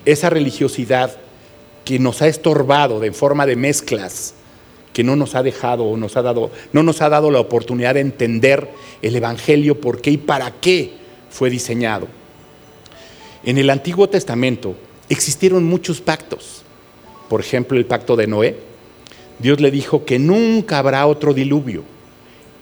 Esa 0.07 0.31
religiosidad 0.31 1.15
que 1.85 1.99
nos 1.99 2.23
ha 2.23 2.29
estorbado 2.29 2.99
de 2.99 3.13
forma 3.13 3.45
de 3.45 3.57
mezclas, 3.57 4.33
que 4.95 5.05
no 5.05 5.17
nos 5.17 5.35
ha 5.35 5.43
dejado 5.43 5.85
o 5.85 5.97
nos 5.99 6.17
ha 6.17 6.23
dado, 6.23 6.51
no 6.73 6.83
nos 6.83 7.03
ha 7.03 7.11
dado 7.11 7.31
la 7.31 7.41
oportunidad 7.41 7.95
de 7.95 8.01
entender 8.01 8.71
el 9.03 9.15
Evangelio, 9.15 9.79
por 9.79 10.01
qué 10.01 10.13
y 10.13 10.17
para 10.17 10.53
qué 10.53 10.93
fue 11.29 11.51
diseñado. 11.51 12.07
En 13.43 13.59
el 13.59 13.69
Antiguo 13.69 14.09
Testamento 14.09 14.77
existieron 15.11 15.65
muchos 15.65 16.01
pactos. 16.01 16.63
Por 17.29 17.41
ejemplo, 17.41 17.77
el 17.77 17.85
pacto 17.85 18.17
de 18.17 18.27
Noé. 18.27 18.57
Dios 19.41 19.61
le 19.61 19.73
dijo 19.73 20.05
que 20.05 20.19
nunca 20.19 20.79
habrá 20.79 21.07
otro 21.07 21.35
diluvio 21.35 21.83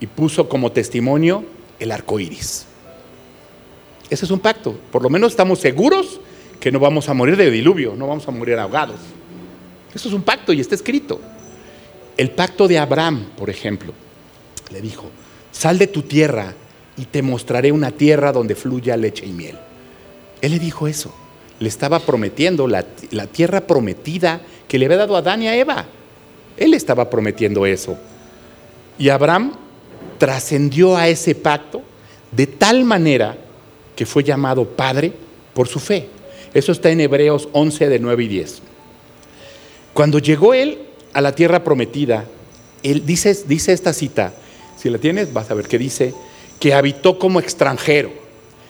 y 0.00 0.06
puso 0.06 0.48
como 0.48 0.72
testimonio 0.72 1.44
el 1.78 1.92
arco 1.92 2.18
iris. 2.18 2.66
Ese 4.08 4.24
es 4.24 4.30
un 4.30 4.40
pacto. 4.40 4.74
Por 4.90 5.02
lo 5.02 5.10
menos 5.10 5.32
estamos 5.32 5.58
seguros 5.58 6.18
que 6.58 6.72
no 6.72 6.80
vamos 6.80 7.08
a 7.10 7.14
morir 7.14 7.36
de 7.36 7.50
diluvio, 7.50 7.94
no 7.94 8.06
vamos 8.06 8.26
a 8.26 8.30
morir 8.30 8.58
ahogados. 8.58 9.00
Eso 9.94 10.08
es 10.08 10.14
un 10.14 10.22
pacto 10.22 10.52
y 10.54 10.60
está 10.60 10.74
escrito. 10.74 11.20
El 12.16 12.30
pacto 12.30 12.68
de 12.68 12.78
Abraham, 12.78 13.30
por 13.36 13.50
ejemplo, 13.50 13.92
le 14.70 14.80
dijo, 14.80 15.10
sal 15.50 15.78
de 15.78 15.86
tu 15.86 16.02
tierra 16.02 16.54
y 16.96 17.06
te 17.06 17.22
mostraré 17.22 17.72
una 17.72 17.90
tierra 17.90 18.32
donde 18.32 18.54
fluya 18.54 18.96
leche 18.96 19.26
y 19.26 19.32
miel. 19.32 19.58
Él 20.40 20.52
le 20.52 20.58
dijo 20.58 20.86
eso. 20.86 21.14
Le 21.58 21.68
estaba 21.68 22.00
prometiendo 22.00 22.66
la, 22.66 22.82
tierra 23.30 23.60
prometida 23.62 24.40
que 24.66 24.78
le 24.78 24.86
había 24.86 24.98
dado 24.98 25.14
a 25.14 25.20
Adán 25.20 25.42
y 25.42 25.48
a 25.48 25.56
Eva. 25.56 25.86
Él 26.56 26.74
estaba 26.74 27.08
prometiendo 27.08 27.64
eso. 27.64 27.96
Y 28.98 29.08
Abraham 29.08 29.52
trascendió 30.18 30.96
a 30.96 31.08
ese 31.08 31.34
pacto 31.34 31.82
de 32.30 32.46
tal 32.46 32.84
manera 32.84 33.36
que 33.94 34.06
fue 34.06 34.24
llamado 34.24 34.64
padre 34.66 35.12
por 35.54 35.68
su 35.68 35.78
fe. 35.78 36.08
Eso 36.52 36.72
está 36.72 36.90
en 36.90 37.00
Hebreos 37.00 37.48
11 37.52 37.88
de 37.88 37.98
9 37.98 38.24
y 38.24 38.28
10. 38.28 38.62
Cuando 39.94 40.18
llegó 40.18 40.54
él 40.54 40.78
a 41.12 41.20
la 41.20 41.34
tierra 41.34 41.64
prometida, 41.64 42.24
él 42.82 43.04
dice, 43.06 43.36
dice 43.46 43.72
esta 43.72 43.92
cita, 43.92 44.32
si 44.76 44.90
la 44.90 44.98
tienes 44.98 45.32
vas 45.32 45.50
a 45.50 45.54
ver 45.54 45.68
que 45.68 45.78
dice, 45.78 46.14
que 46.58 46.74
habitó 46.74 47.18
como 47.18 47.40
extranjero. 47.40 48.10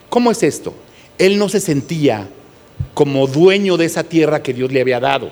¿Cómo 0.08 0.30
es 0.30 0.42
esto? 0.42 0.74
Él 1.18 1.38
no 1.38 1.48
se 1.48 1.60
sentía 1.60 2.28
como 2.94 3.26
dueño 3.26 3.76
de 3.76 3.86
esa 3.86 4.04
tierra 4.04 4.42
que 4.42 4.52
Dios 4.52 4.72
le 4.72 4.80
había 4.80 5.00
dado. 5.00 5.30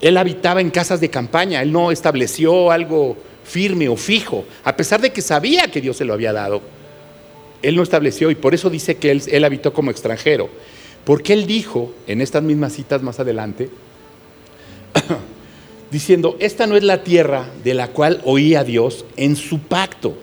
Él 0.00 0.16
habitaba 0.16 0.60
en 0.60 0.70
casas 0.70 1.00
de 1.00 1.10
campaña, 1.10 1.62
él 1.62 1.72
no 1.72 1.90
estableció 1.90 2.70
algo 2.70 3.16
firme 3.44 3.88
o 3.88 3.96
fijo, 3.96 4.44
a 4.62 4.76
pesar 4.76 5.00
de 5.00 5.12
que 5.12 5.22
sabía 5.22 5.70
que 5.70 5.80
Dios 5.80 5.96
se 5.96 6.04
lo 6.04 6.14
había 6.14 6.32
dado. 6.32 6.62
Él 7.62 7.76
no 7.76 7.82
estableció 7.82 8.30
y 8.30 8.34
por 8.34 8.54
eso 8.54 8.68
dice 8.68 8.96
que 8.96 9.10
él, 9.10 9.22
él 9.30 9.44
habitó 9.44 9.72
como 9.72 9.90
extranjero. 9.90 10.50
Porque 11.04 11.32
él 11.32 11.46
dijo 11.46 11.92
en 12.06 12.20
estas 12.20 12.42
mismas 12.42 12.72
citas 12.72 13.02
más 13.02 13.20
adelante, 13.20 13.70
diciendo, 15.94 16.36
esta 16.40 16.66
no 16.66 16.76
es 16.76 16.82
la 16.82 17.04
tierra 17.04 17.48
de 17.62 17.72
la 17.72 17.88
cual 17.88 18.20
oía 18.24 18.64
Dios 18.64 19.04
en 19.16 19.36
su 19.36 19.60
pacto. 19.60 20.18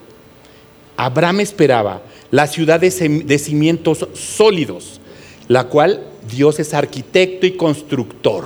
Abraham 0.98 1.40
esperaba 1.40 2.02
la 2.30 2.46
ciudad 2.46 2.82
de 2.82 3.40
cimientos 3.40 4.06
sólidos, 4.14 5.00
la 5.48 5.64
cual 5.64 6.04
Dios 6.30 6.60
es 6.60 6.74
arquitecto 6.74 7.46
y 7.46 7.54
constructor. 7.54 8.46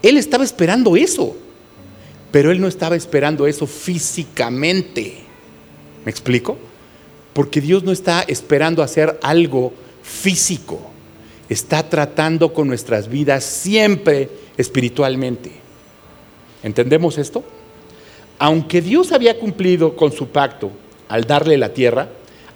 Él 0.00 0.16
estaba 0.16 0.44
esperando 0.44 0.96
eso, 0.96 1.36
pero 2.30 2.52
él 2.52 2.60
no 2.60 2.68
estaba 2.68 2.94
esperando 2.94 3.48
eso 3.48 3.66
físicamente. 3.66 5.18
¿Me 6.04 6.10
explico? 6.12 6.56
Porque 7.32 7.60
Dios 7.60 7.82
no 7.82 7.90
está 7.90 8.22
esperando 8.22 8.84
hacer 8.84 9.18
algo 9.22 9.72
físico, 10.04 10.78
está 11.48 11.88
tratando 11.88 12.52
con 12.52 12.68
nuestras 12.68 13.08
vidas 13.08 13.42
siempre 13.42 14.30
espiritualmente. 14.56 15.57
¿Entendemos 16.62 17.18
esto? 17.18 17.44
Aunque 18.38 18.80
Dios 18.80 19.12
había 19.12 19.38
cumplido 19.38 19.96
con 19.96 20.12
su 20.12 20.28
pacto 20.28 20.70
al 21.08 21.24
darle 21.24 21.56
la 21.58 21.72
tierra, 21.72 22.08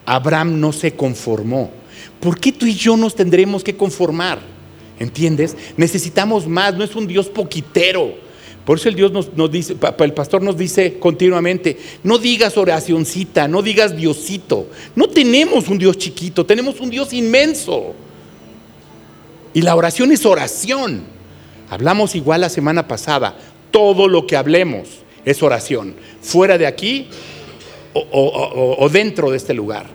Abraham 0.07 0.61
no 0.61 0.73
se 0.73 0.95
conformó. 0.95 1.71
¿Por 2.21 2.39
qué 2.39 2.53
tú 2.53 2.67
y 2.67 2.75
yo 2.75 2.97
nos 2.97 3.15
tendremos 3.15 3.65
que 3.65 3.77
conformar? 3.77 4.41
¿Entiendes? 4.99 5.57
Necesitamos 5.77 6.47
más, 6.47 6.75
no 6.75 6.85
es 6.85 6.95
un 6.95 7.07
Dios 7.07 7.29
poquitero. 7.29 8.15
Por 8.65 8.79
eso 8.79 8.89
el 8.89 8.95
Dios 8.95 9.11
nos, 9.11 9.51
dice, 9.51 9.77
el 9.99 10.15
pastor 10.15 10.43
nos 10.43 10.57
dice 10.57 11.01
continuamente, 11.01 11.77
no 12.05 12.19
digas 12.19 12.57
oracioncita, 12.57 13.49
no 13.49 13.61
digas 13.61 13.97
Diosito. 13.97 14.69
No 14.95 15.09
tenemos 15.09 15.69
un 15.69 15.79
Dios 15.79 15.99
chiquito, 15.99 16.47
tenemos 16.47 16.79
un 16.81 16.91
Dios 16.91 17.13
inmenso. 17.13 17.95
Y 19.53 19.63
la 19.63 19.75
oración 19.75 20.13
es 20.13 20.25
oración. 20.25 21.03
Hablamos 21.71 22.15
igual 22.15 22.43
la 22.43 22.49
semana 22.51 22.87
pasada, 22.87 23.37
todo 23.73 24.07
lo 24.07 24.27
que 24.29 24.37
hablemos 24.37 24.89
es 25.25 25.43
oración. 25.43 25.97
Fuera 26.21 26.57
de 26.59 26.69
aquí 26.69 27.09
o, 27.95 28.89
dentro 28.93 29.31
de 29.31 29.37
este 29.37 29.55
lugar. 29.55 29.87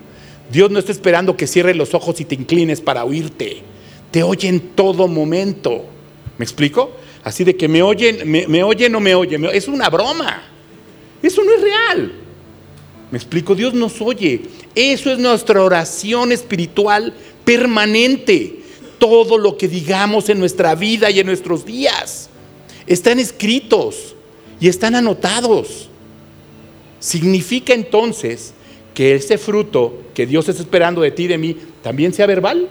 Dios 0.52 0.70
no 0.70 0.80
está 0.80 0.92
esperando 0.92 1.38
que 1.38 1.48
cierres 1.48 1.78
los 1.78 1.94
ojos 1.94 2.20
y 2.20 2.26
te 2.26 2.36
inclines 2.36 2.82
para 2.82 3.06
oírte. 3.06 3.62
te 4.12 4.24
oye 4.24 4.50
en 4.50 4.60
todo 4.60 5.08
momento. 5.08 5.86
¿Me 6.38 6.44
explico? 6.44 6.92
Así 7.24 7.44
de 7.44 7.56
que 7.56 7.68
me 7.68 7.82
oyen, 7.82 8.30
me, 8.30 8.48
me 8.48 8.64
oyen 8.64 8.92
me 9.02 9.16
oyen. 9.16 9.46
Es 9.46 9.68
una 9.68 9.90
broma. 9.90 10.44
Eso 11.22 11.44
no 11.44 11.54
es 11.54 11.62
real. 11.62 12.14
¿Me 13.12 13.18
explico? 13.18 13.56
Dios 13.56 13.74
nos 13.74 14.02
oye. 14.02 14.42
Eso 14.76 15.12
es 15.12 15.18
nuestra 15.18 15.62
oración 15.62 16.32
espiritual 16.32 17.14
permanente. 17.44 18.60
Todo 19.00 19.38
lo 19.38 19.58
que 19.58 19.68
digamos 19.68 20.30
en 20.30 20.40
nuestra 20.40 20.74
vida 20.76 21.12
y 21.12 21.20
en 21.20 21.28
nuestros 21.28 21.66
días 21.66 22.27
están 22.88 23.20
escritos 23.20 24.16
y 24.60 24.68
están 24.68 24.96
anotados. 24.96 25.90
Significa 27.00 27.74
entonces 27.74 28.54
que 28.94 29.14
ese 29.14 29.38
fruto 29.38 30.02
que 30.16 30.26
Dios 30.26 30.50
está 30.50 30.64
esperando 30.64 31.02
de 31.02 31.12
ti 31.12 31.26
y 31.26 31.28
de 31.28 31.38
mí 31.38 31.56
también 31.84 32.14
sea 32.14 32.26
verbal. 32.26 32.68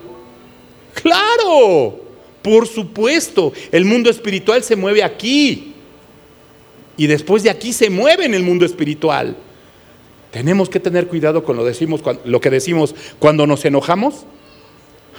Claro, 0.95 2.01
por 2.43 2.67
supuesto, 2.67 3.53
el 3.71 3.85
mundo 3.85 4.11
espiritual 4.11 4.63
se 4.65 4.75
mueve 4.75 5.05
aquí. 5.05 5.75
Y 6.97 7.07
después 7.07 7.43
de 7.43 7.51
aquí 7.51 7.73
se 7.73 7.91
mueve 7.91 8.25
en 8.25 8.35
el 8.35 8.43
mundo 8.43 8.65
espiritual. 8.65 9.37
Tenemos 10.31 10.69
que 10.69 10.81
tener 10.81 11.07
cuidado 11.07 11.45
con 11.45 11.57
lo, 11.57 11.65
decimos, 11.65 12.01
lo 12.25 12.41
que 12.41 12.51
decimos 12.51 12.95
cuando 13.19 13.47
nos 13.47 13.65
enojamos. 13.65 14.25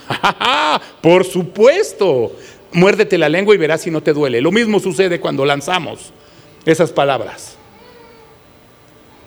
Por 1.01 1.23
supuesto. 1.23 2.33
Muérdete 2.73 3.17
la 3.17 3.30
lengua 3.30 3.56
y 3.56 3.58
verás 3.58 3.82
si 3.82 3.91
no 3.91 4.01
te 4.01 4.13
duele. 4.13 4.41
Lo 4.41 4.51
mismo 4.51 4.80
sucede 4.80 5.19
cuando 5.19 5.45
lanzamos 5.45 6.12
esas 6.65 6.91
palabras. 6.91 7.56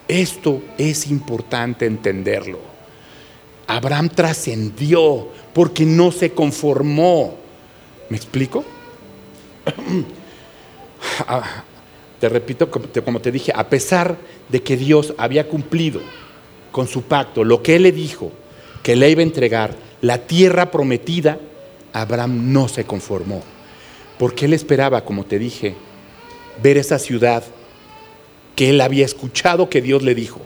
Esto 0.09 0.63
es 0.77 1.07
importante 1.07 1.87
entenderlo. 1.87 2.59
Abraham 3.67 4.09
trascendió 4.09 5.29
porque 5.53 5.85
no 5.85 6.11
se 6.11 6.33
conformó. 6.33 7.37
¿Me 8.09 8.17
explico? 8.17 8.65
Ah, 11.27 11.65
te 12.21 12.29
repito, 12.29 12.71
como 12.71 13.21
te 13.21 13.33
dije, 13.33 13.53
a 13.55 13.71
pesar 13.71 14.19
de 14.51 14.63
que 14.63 14.77
Dios 14.77 15.15
había 15.17 15.49
cumplido 15.49 16.03
con 16.71 16.87
su 16.87 17.05
pacto, 17.05 17.43
lo 17.43 17.63
que 17.63 17.77
Él 17.77 17.85
le 17.85 17.93
dijo, 17.93 18.33
que 18.83 18.97
le 18.97 19.09
iba 19.09 19.21
a 19.21 19.25
entregar 19.25 19.75
la 20.03 20.19
tierra 20.19 20.71
prometida, 20.71 21.39
Abraham 21.93 22.53
no 22.53 22.69
se 22.69 22.85
conformó. 22.85 23.43
Porque 24.19 24.45
Él 24.45 24.53
esperaba, 24.53 25.05
como 25.05 25.25
te 25.25 25.39
dije, 25.39 25.75
ver 26.63 26.77
esa 26.77 26.99
ciudad 26.99 27.43
que 28.55 28.71
Él 28.71 28.81
había 28.81 29.05
escuchado 29.05 29.71
que 29.71 29.81
Dios 29.81 30.03
le 30.03 30.15
dijo. 30.15 30.41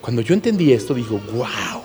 Cuando 0.00 0.22
yo 0.22 0.34
entendí 0.34 0.72
esto, 0.72 0.94
digo, 0.94 1.20
wow, 1.32 1.82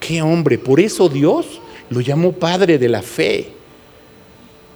qué 0.00 0.22
hombre. 0.22 0.58
Por 0.58 0.80
eso 0.80 1.08
Dios 1.08 1.60
lo 1.90 2.00
llamó 2.00 2.32
Padre 2.32 2.78
de 2.78 2.88
la 2.88 3.02
Fe. 3.02 3.52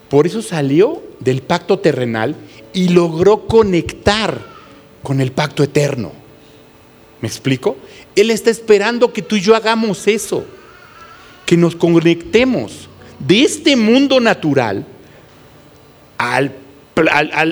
Por 0.09 0.27
eso 0.27 0.43
salió 0.43 1.03
del 1.19 1.43
pacto 1.43 1.79
terrenal 1.79 2.37
y 2.73 2.91
logró 2.91 3.47
conectar 3.47 4.41
con 5.03 5.21
el 5.21 5.33
pacto 5.33 5.63
eterno. 5.63 6.13
¿Me 7.21 7.29
explico? 7.29 7.77
Él 8.15 8.31
está 8.31 8.51
esperando 8.51 9.13
que 9.13 9.23
tú 9.23 9.37
y 9.37 9.41
yo 9.41 9.57
hagamos 9.57 10.07
eso, 10.07 10.45
que 11.45 11.57
nos 11.57 11.75
conectemos 11.75 12.86
de 13.19 13.43
este 13.43 13.77
mundo 13.77 14.21
natural 14.21 14.85
al, 16.19 16.53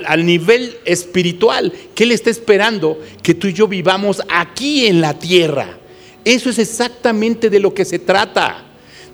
al, 0.07 0.27
nivel 0.27 0.77
espiritual, 0.85 1.73
que 1.95 2.05
Él 2.05 2.13
está 2.13 2.31
esperando 2.31 2.99
que 3.23 3.35
tú 3.35 3.49
y 3.49 3.53
yo 3.53 3.69
vivamos 3.69 4.23
aquí 4.29 4.87
en 4.87 5.01
la 5.01 5.19
tierra. 5.19 5.79
Eso 6.25 6.51
es 6.51 6.59
exactamente 6.59 7.51
de 7.51 7.61
lo 7.61 7.75
que 7.75 7.85
se 7.85 7.99
trata, 7.99 8.65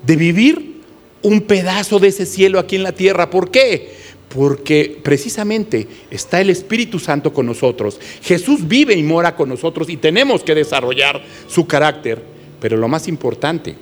de 0.04 0.16
vivir 0.16 0.80
un 1.22 1.40
pedazo 1.42 1.98
de 1.98 2.08
ese 2.08 2.26
cielo 2.26 2.58
aquí 2.58 2.76
en 2.76 2.84
la 2.84 2.92
tierra. 2.92 3.30
¿Por 3.30 3.50
qué? 3.50 4.00
porque 4.30 5.00
precisamente 5.02 5.88
está 6.08 6.40
el 6.40 6.50
Espíritu 6.50 7.00
Santo 7.00 7.32
con 7.32 7.46
nosotros. 7.46 7.98
Jesús 8.22 8.66
vive 8.66 8.94
y 8.94 9.02
mora 9.02 9.34
con 9.34 9.48
nosotros 9.48 9.90
y 9.90 9.96
tenemos 9.96 10.44
que 10.44 10.54
desarrollar 10.54 11.20
su 11.48 11.66
carácter. 11.66 12.22
Pero 12.60 12.76
lo 12.76 12.86
más 12.86 13.08
importante 13.08 13.74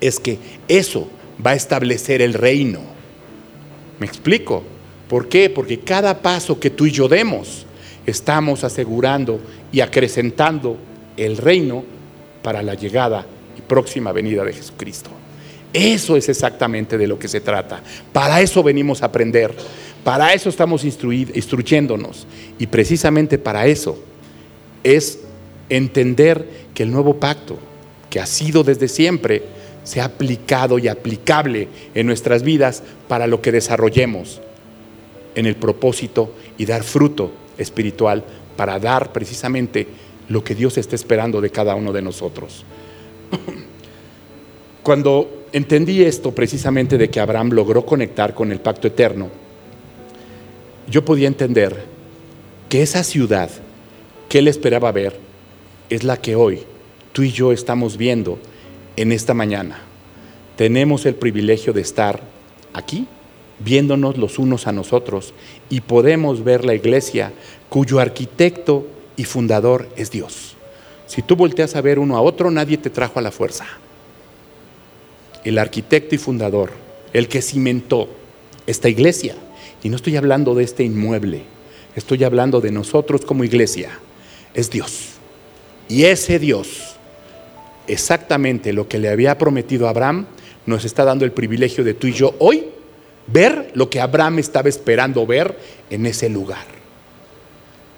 es 0.00 0.20
que 0.20 0.38
eso 0.68 1.08
va 1.44 1.52
a 1.52 1.54
establecer 1.54 2.22
el 2.22 2.34
reino. 2.34 2.80
¿Me 3.98 4.06
explico? 4.06 4.62
¿Por 5.08 5.28
qué? 5.28 5.50
Porque 5.50 5.80
cada 5.80 6.22
paso 6.22 6.58
que 6.58 6.70
tú 6.70 6.86
y 6.86 6.90
yo 6.90 7.08
demos, 7.08 7.66
estamos 8.06 8.64
asegurando 8.64 9.40
y 9.70 9.80
acrecentando 9.80 10.76
el 11.16 11.36
reino 11.36 11.84
para 12.42 12.62
la 12.62 12.74
llegada 12.74 13.26
y 13.56 13.60
próxima 13.60 14.12
venida 14.12 14.44
de 14.44 14.52
Jesucristo. 14.52 15.10
Eso 15.72 16.16
es 16.16 16.28
exactamente 16.28 16.98
de 16.98 17.06
lo 17.06 17.18
que 17.18 17.28
se 17.28 17.40
trata. 17.40 17.82
Para 18.12 18.40
eso 18.40 18.62
venimos 18.62 19.02
a 19.02 19.06
aprender. 19.06 19.54
Para 20.04 20.34
eso 20.34 20.48
estamos 20.48 20.84
instruyéndonos. 20.84 22.26
Y 22.58 22.66
precisamente 22.66 23.38
para 23.38 23.66
eso 23.66 23.98
es 24.82 25.20
entender 25.68 26.46
que 26.74 26.82
el 26.82 26.90
nuevo 26.90 27.20
pacto, 27.20 27.58
que 28.10 28.20
ha 28.20 28.26
sido 28.26 28.64
desde 28.64 28.88
siempre, 28.88 29.42
se 29.84 30.00
ha 30.00 30.04
aplicado 30.04 30.78
y 30.78 30.88
aplicable 30.88 31.68
en 31.94 32.06
nuestras 32.06 32.42
vidas 32.42 32.82
para 33.08 33.26
lo 33.26 33.42
que 33.42 33.52
desarrollemos 33.52 34.40
en 35.34 35.46
el 35.46 35.56
propósito 35.56 36.34
y 36.58 36.66
dar 36.66 36.82
fruto 36.82 37.32
espiritual 37.58 38.24
para 38.56 38.78
dar 38.78 39.12
precisamente 39.12 39.86
lo 40.28 40.44
que 40.44 40.54
Dios 40.54 40.78
está 40.78 40.94
esperando 40.94 41.40
de 41.40 41.50
cada 41.50 41.74
uno 41.74 41.92
de 41.92 42.02
nosotros. 42.02 42.64
Cuando 44.82 45.46
entendí 45.52 46.02
esto 46.02 46.34
precisamente 46.34 46.98
de 46.98 47.08
que 47.10 47.20
Abraham 47.20 47.50
logró 47.50 47.84
conectar 47.84 48.34
con 48.34 48.52
el 48.52 48.60
pacto 48.60 48.88
eterno, 48.88 49.28
yo 50.88 51.04
podía 51.04 51.28
entender 51.28 51.84
que 52.68 52.82
esa 52.82 53.04
ciudad 53.04 53.50
que 54.28 54.38
él 54.38 54.48
esperaba 54.48 54.92
ver 54.92 55.18
es 55.90 56.04
la 56.04 56.16
que 56.16 56.34
hoy 56.34 56.62
tú 57.12 57.22
y 57.22 57.30
yo 57.30 57.52
estamos 57.52 57.96
viendo 57.96 58.38
en 58.96 59.12
esta 59.12 59.34
mañana. 59.34 59.80
Tenemos 60.56 61.06
el 61.06 61.14
privilegio 61.14 61.72
de 61.72 61.80
estar 61.80 62.22
aquí, 62.72 63.06
viéndonos 63.58 64.18
los 64.18 64.38
unos 64.38 64.66
a 64.66 64.72
nosotros, 64.72 65.34
y 65.70 65.80
podemos 65.80 66.44
ver 66.44 66.64
la 66.64 66.74
iglesia 66.74 67.32
cuyo 67.68 68.00
arquitecto 68.00 68.86
y 69.16 69.24
fundador 69.24 69.88
es 69.96 70.10
Dios. 70.10 70.56
Si 71.06 71.22
tú 71.22 71.36
volteas 71.36 71.76
a 71.76 71.80
ver 71.80 71.98
uno 71.98 72.16
a 72.16 72.22
otro, 72.22 72.50
nadie 72.50 72.78
te 72.78 72.90
trajo 72.90 73.18
a 73.18 73.22
la 73.22 73.30
fuerza 73.30 73.66
el 75.44 75.58
arquitecto 75.58 76.14
y 76.14 76.18
fundador, 76.18 76.70
el 77.12 77.28
que 77.28 77.42
cimentó 77.42 78.08
esta 78.66 78.88
iglesia. 78.88 79.34
Y 79.82 79.88
no 79.88 79.96
estoy 79.96 80.16
hablando 80.16 80.54
de 80.54 80.64
este 80.64 80.84
inmueble, 80.84 81.42
estoy 81.96 82.24
hablando 82.24 82.60
de 82.60 82.70
nosotros 82.70 83.22
como 83.24 83.44
iglesia. 83.44 83.90
Es 84.54 84.70
Dios. 84.70 85.14
Y 85.88 86.04
ese 86.04 86.38
Dios, 86.38 86.91
exactamente 87.86 88.72
lo 88.72 88.88
que 88.88 88.98
le 88.98 89.08
había 89.08 89.38
prometido 89.38 89.88
Abraham, 89.88 90.26
nos 90.66 90.84
está 90.84 91.04
dando 91.04 91.24
el 91.24 91.32
privilegio 91.32 91.84
de 91.84 91.94
tú 91.94 92.06
y 92.06 92.12
yo 92.12 92.34
hoy 92.38 92.64
ver 93.26 93.70
lo 93.74 93.90
que 93.90 94.00
Abraham 94.00 94.38
estaba 94.38 94.68
esperando 94.68 95.26
ver 95.26 95.56
en 95.90 96.06
ese 96.06 96.28
lugar. 96.28 96.66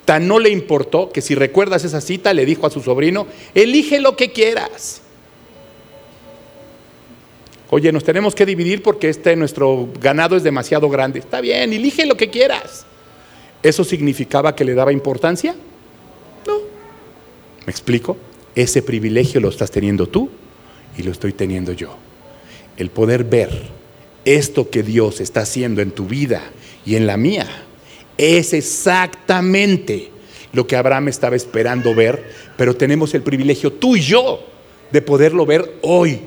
Tan 0.04 0.28
no 0.28 0.38
le 0.38 0.50
importó 0.50 1.10
que 1.10 1.22
si 1.22 1.34
recuerdas 1.34 1.84
esa 1.84 2.00
cita 2.00 2.34
le 2.34 2.44
dijo 2.44 2.66
a 2.66 2.70
su 2.70 2.80
sobrino, 2.80 3.26
elige 3.54 4.00
lo 4.00 4.16
que 4.16 4.32
quieras. 4.32 5.00
Oye, 7.70 7.90
nos 7.90 8.04
tenemos 8.04 8.34
que 8.34 8.44
dividir 8.44 8.82
porque 8.82 9.08
este 9.08 9.34
nuestro 9.34 9.88
ganado 10.00 10.36
es 10.36 10.42
demasiado 10.42 10.88
grande. 10.90 11.18
Está 11.18 11.40
bien, 11.40 11.72
elige 11.72 12.06
lo 12.06 12.16
que 12.16 12.30
quieras. 12.30 12.84
¿Eso 13.62 13.82
significaba 13.82 14.54
que 14.54 14.64
le 14.64 14.74
daba 14.74 14.92
importancia? 14.92 15.54
No. 16.46 16.58
¿Me 17.64 17.70
explico? 17.70 18.16
Ese 18.54 18.82
privilegio 18.82 19.40
lo 19.40 19.48
estás 19.48 19.70
teniendo 19.70 20.08
tú 20.08 20.30
y 20.96 21.02
lo 21.02 21.10
estoy 21.10 21.32
teniendo 21.32 21.72
yo. 21.72 21.96
El 22.76 22.90
poder 22.90 23.24
ver 23.24 23.50
esto 24.24 24.70
que 24.70 24.82
Dios 24.82 25.20
está 25.20 25.40
haciendo 25.40 25.82
en 25.82 25.90
tu 25.90 26.06
vida 26.06 26.42
y 26.86 26.96
en 26.96 27.06
la 27.06 27.16
mía 27.16 27.46
es 28.16 28.52
exactamente 28.52 30.10
lo 30.52 30.66
que 30.66 30.76
Abraham 30.76 31.08
estaba 31.08 31.34
esperando 31.34 31.94
ver, 31.94 32.32
pero 32.56 32.76
tenemos 32.76 33.12
el 33.14 33.22
privilegio 33.22 33.72
tú 33.72 33.96
y 33.96 34.00
yo 34.00 34.40
de 34.92 35.02
poderlo 35.02 35.44
ver 35.44 35.78
hoy 35.82 36.20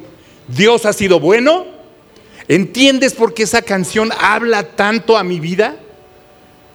Dios 0.47 0.85
ha 0.85 0.93
sido 0.93 1.19
bueno. 1.19 1.65
¿Entiendes 2.47 3.13
por 3.13 3.33
qué 3.33 3.43
esa 3.43 3.61
canción 3.61 4.09
habla 4.19 4.75
tanto 4.75 5.17
a 5.17 5.23
mi 5.23 5.39
vida? 5.39 5.77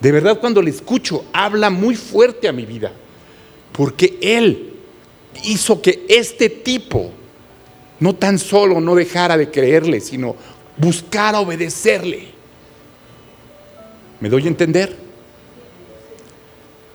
De 0.01 0.13
verdad 0.13 0.39
cuando 0.39 0.61
la 0.61 0.71
escucho, 0.71 1.25
habla 1.33 1.71
muy 1.71 1.97
fuerte 1.97 2.49
a 2.49 2.53
mi 2.53 2.67
vida. 2.67 2.93
Porque 3.73 4.19
Él 4.21 4.72
hizo 5.45 5.81
que 5.81 6.05
este 6.09 6.49
tipo 6.49 7.11
no 8.01 8.15
tan 8.15 8.39
solo 8.39 8.81
no 8.81 8.95
dejara 8.95 9.37
de 9.37 9.51
creerle, 9.51 10.01
sino 10.01 10.37
buscara 10.77 11.41
obedecerle. 11.41 12.29
¿Me 14.21 14.29
doy 14.29 14.45
a 14.45 14.49
entender? 14.49 14.97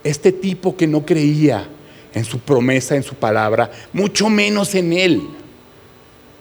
Este 0.04 0.32
tipo 0.32 0.76
que 0.76 0.88
no 0.88 1.06
creía 1.06 1.67
en 2.13 2.23
su 2.23 2.39
promesa, 2.39 2.95
en 2.95 3.04
su 3.04 3.15
palabra, 3.15 3.69
mucho 3.93 4.30
menos 4.30 4.73
en 4.76 4.93
Él 4.93 5.21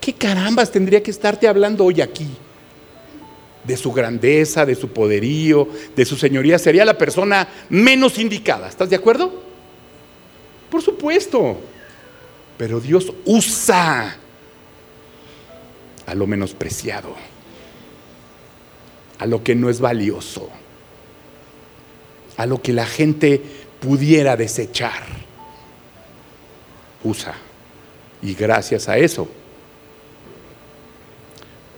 ¿Qué 0.07 0.13
carambas 0.13 0.71
tendría 0.71 1.03
que 1.03 1.11
estarte 1.11 1.49
hablando 1.49 1.85
hoy 1.85 2.01
aquí? 2.01 2.29
de 3.65 3.77
su 3.77 3.93
grandeza, 3.93 4.65
de 4.65 4.77
su 4.77 4.91
poderío, 4.91 5.67
de 5.97 6.05
su 6.05 6.17
señoría, 6.17 6.57
sería 6.57 6.85
la 6.85 6.97
persona 6.97 7.49
menos 7.69 8.17
indicada. 8.21 8.69
¿Estás 8.69 8.89
de 8.89 8.95
acuerdo? 8.95 9.43
Por 10.71 10.81
supuesto. 10.81 11.59
Pero 12.57 12.81
Dios 12.81 13.13
usa 13.25 14.17
a 16.07 16.15
lo 16.15 16.27
menospreciado, 16.27 17.15
a 19.19 19.27
lo 19.27 19.43
que 19.43 19.55
no 19.55 19.69
es 19.69 19.81
valioso, 19.81 20.49
a 22.37 22.47
lo 22.47 22.63
que 22.63 22.73
la 22.73 22.87
gente 22.87 23.43
pudiera 23.81 24.37
desechar. 24.37 25.03
Usa. 27.05 27.35
Y 28.23 28.35
gracias 28.35 28.89
a 28.89 28.97
eso, 28.97 29.29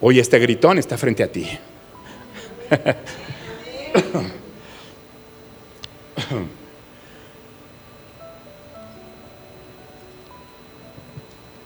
hoy 0.01 0.21
este 0.21 0.39
gritón 0.39 0.79
está 0.79 0.97
frente 0.97 1.25
a 1.25 1.33
ti. 1.33 1.49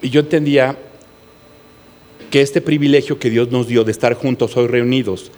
y 0.02 0.10
yo 0.10 0.20
entendía 0.20 0.76
que 2.30 2.42
este 2.42 2.60
privilegio 2.60 3.18
que 3.18 3.30
Dios 3.30 3.50
nos 3.50 3.68
dio 3.68 3.84
de 3.84 3.92
estar 3.92 4.14
juntos 4.14 4.56
hoy 4.56 4.66
reunidos, 4.66 5.30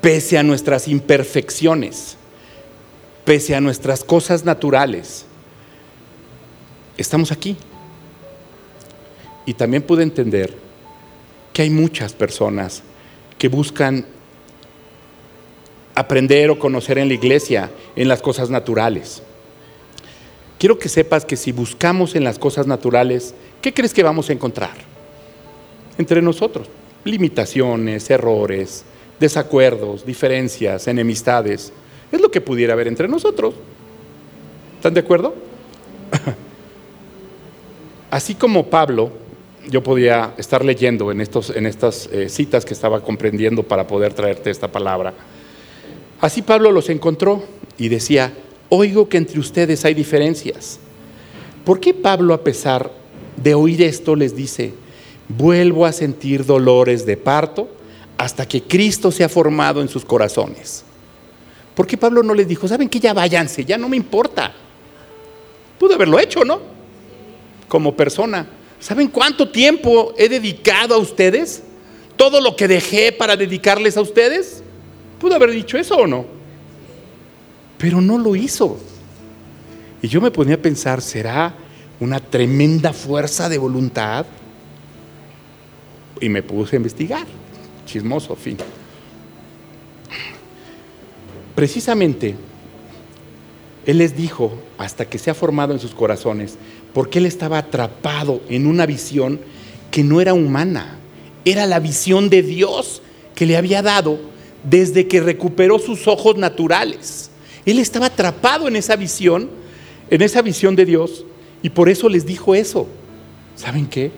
pese 0.00 0.38
a 0.38 0.42
nuestras 0.42 0.86
imperfecciones, 0.86 2.16
pese 3.24 3.54
a 3.54 3.60
nuestras 3.60 4.04
cosas 4.04 4.44
naturales, 4.44 5.24
estamos 6.96 7.32
aquí. 7.32 7.56
Y 9.46 9.54
también 9.54 9.82
pude 9.82 10.02
entender 10.02 10.56
que 11.52 11.62
hay 11.62 11.70
muchas 11.70 12.12
personas 12.12 12.82
que 13.38 13.48
buscan 13.48 14.04
aprender 15.94 16.50
o 16.50 16.58
conocer 16.58 16.98
en 16.98 17.08
la 17.08 17.14
iglesia 17.14 17.70
en 17.94 18.08
las 18.08 18.20
cosas 18.20 18.50
naturales. 18.50 19.22
Quiero 20.58 20.78
que 20.78 20.88
sepas 20.88 21.24
que 21.24 21.36
si 21.36 21.52
buscamos 21.52 22.14
en 22.14 22.24
las 22.24 22.38
cosas 22.38 22.66
naturales, 22.66 23.34
¿qué 23.60 23.74
crees 23.74 23.92
que 23.92 24.02
vamos 24.02 24.30
a 24.30 24.32
encontrar? 24.32 24.74
Entre 25.98 26.22
nosotros, 26.22 26.68
limitaciones, 27.04 28.08
errores, 28.10 28.84
desacuerdos, 29.20 30.06
diferencias, 30.06 30.88
enemistades. 30.88 31.72
Es 32.10 32.20
lo 32.20 32.30
que 32.30 32.40
pudiera 32.40 32.72
haber 32.72 32.88
entre 32.88 33.08
nosotros. 33.08 33.54
¿Están 34.76 34.94
de 34.94 35.00
acuerdo? 35.00 35.34
Así 38.10 38.34
como 38.34 38.66
Pablo, 38.66 39.10
yo 39.68 39.82
podía 39.82 40.32
estar 40.38 40.64
leyendo 40.64 41.10
en, 41.10 41.20
estos, 41.20 41.50
en 41.50 41.66
estas 41.66 42.08
eh, 42.12 42.28
citas 42.28 42.64
que 42.64 42.72
estaba 42.72 43.02
comprendiendo 43.02 43.62
para 43.62 43.86
poder 43.86 44.14
traerte 44.14 44.50
esta 44.50 44.68
palabra. 44.68 45.12
Así 46.20 46.40
Pablo 46.40 46.70
los 46.70 46.88
encontró 46.88 47.42
y 47.76 47.88
decía, 47.88 48.32
oigo 48.68 49.08
que 49.08 49.16
entre 49.16 49.38
ustedes 49.38 49.84
hay 49.84 49.94
diferencias. 49.94 50.78
¿Por 51.64 51.80
qué 51.80 51.94
Pablo, 51.94 52.34
a 52.34 52.44
pesar 52.44 52.90
de 53.36 53.54
oír 53.54 53.82
esto, 53.82 54.14
les 54.16 54.34
dice, 54.34 54.74
vuelvo 55.28 55.86
a 55.86 55.92
sentir 55.92 56.44
dolores 56.44 57.04
de 57.06 57.16
parto 57.16 57.68
hasta 58.18 58.46
que 58.46 58.62
Cristo 58.62 59.10
se 59.10 59.24
ha 59.24 59.28
formado 59.28 59.80
en 59.82 59.88
sus 59.88 60.04
corazones? 60.04 60.84
¿Por 61.74 61.86
qué 61.86 61.96
Pablo 61.96 62.22
no 62.22 62.34
les 62.34 62.48
dijo, 62.48 62.66
saben 62.66 62.88
que 62.88 63.00
ya 63.00 63.12
váyanse, 63.12 63.64
ya 63.64 63.76
no 63.76 63.88
me 63.88 63.96
importa? 63.96 64.54
Pudo 65.78 65.94
haberlo 65.94 66.18
hecho, 66.18 66.44
¿no? 66.44 66.60
Como 67.68 67.94
persona. 67.94 68.48
¿Saben 68.78 69.08
cuánto 69.08 69.50
tiempo 69.50 70.14
he 70.16 70.28
dedicado 70.28 70.94
a 70.94 70.98
ustedes? 70.98 71.62
¿Todo 72.16 72.40
lo 72.40 72.56
que 72.56 72.68
dejé 72.68 73.12
para 73.12 73.36
dedicarles 73.36 73.96
a 73.96 74.00
ustedes? 74.00 74.62
Pudo 75.20 75.34
haber 75.34 75.50
dicho 75.50 75.76
eso 75.76 75.96
o 75.96 76.06
no. 76.06 76.35
Pero 77.78 78.00
no 78.00 78.18
lo 78.18 78.36
hizo. 78.36 78.78
Y 80.02 80.08
yo 80.08 80.20
me 80.20 80.30
ponía 80.30 80.56
a 80.56 80.62
pensar, 80.62 81.02
¿será 81.02 81.54
una 82.00 82.20
tremenda 82.20 82.92
fuerza 82.92 83.48
de 83.48 83.58
voluntad? 83.58 84.26
Y 86.20 86.28
me 86.28 86.42
puse 86.42 86.76
a 86.76 86.78
investigar. 86.78 87.26
Chismoso, 87.86 88.34
fin. 88.36 88.56
Precisamente, 91.54 92.34
Él 93.86 93.98
les 93.98 94.16
dijo, 94.16 94.58
hasta 94.76 95.06
que 95.06 95.18
se 95.18 95.30
ha 95.30 95.34
formado 95.34 95.72
en 95.72 95.80
sus 95.80 95.94
corazones, 95.94 96.56
porque 96.92 97.18
Él 97.18 97.26
estaba 97.26 97.58
atrapado 97.58 98.42
en 98.48 98.66
una 98.66 98.86
visión 98.86 99.40
que 99.90 100.02
no 100.02 100.20
era 100.20 100.34
humana, 100.34 100.98
era 101.46 101.66
la 101.66 101.78
visión 101.78 102.28
de 102.28 102.42
Dios 102.42 103.00
que 103.34 103.46
le 103.46 103.56
había 103.56 103.80
dado 103.82 104.18
desde 104.64 105.06
que 105.06 105.20
recuperó 105.20 105.78
sus 105.78 106.08
ojos 106.08 106.36
naturales. 106.36 107.30
Él 107.66 107.80
estaba 107.80 108.06
atrapado 108.06 108.68
en 108.68 108.76
esa 108.76 108.94
visión, 108.94 109.50
en 110.08 110.22
esa 110.22 110.40
visión 110.40 110.76
de 110.76 110.84
Dios, 110.84 111.26
y 111.62 111.70
por 111.70 111.88
eso 111.88 112.08
les 112.08 112.24
dijo 112.24 112.54
eso. 112.54 112.86
¿Saben 113.56 113.88
qué? 113.88 114.12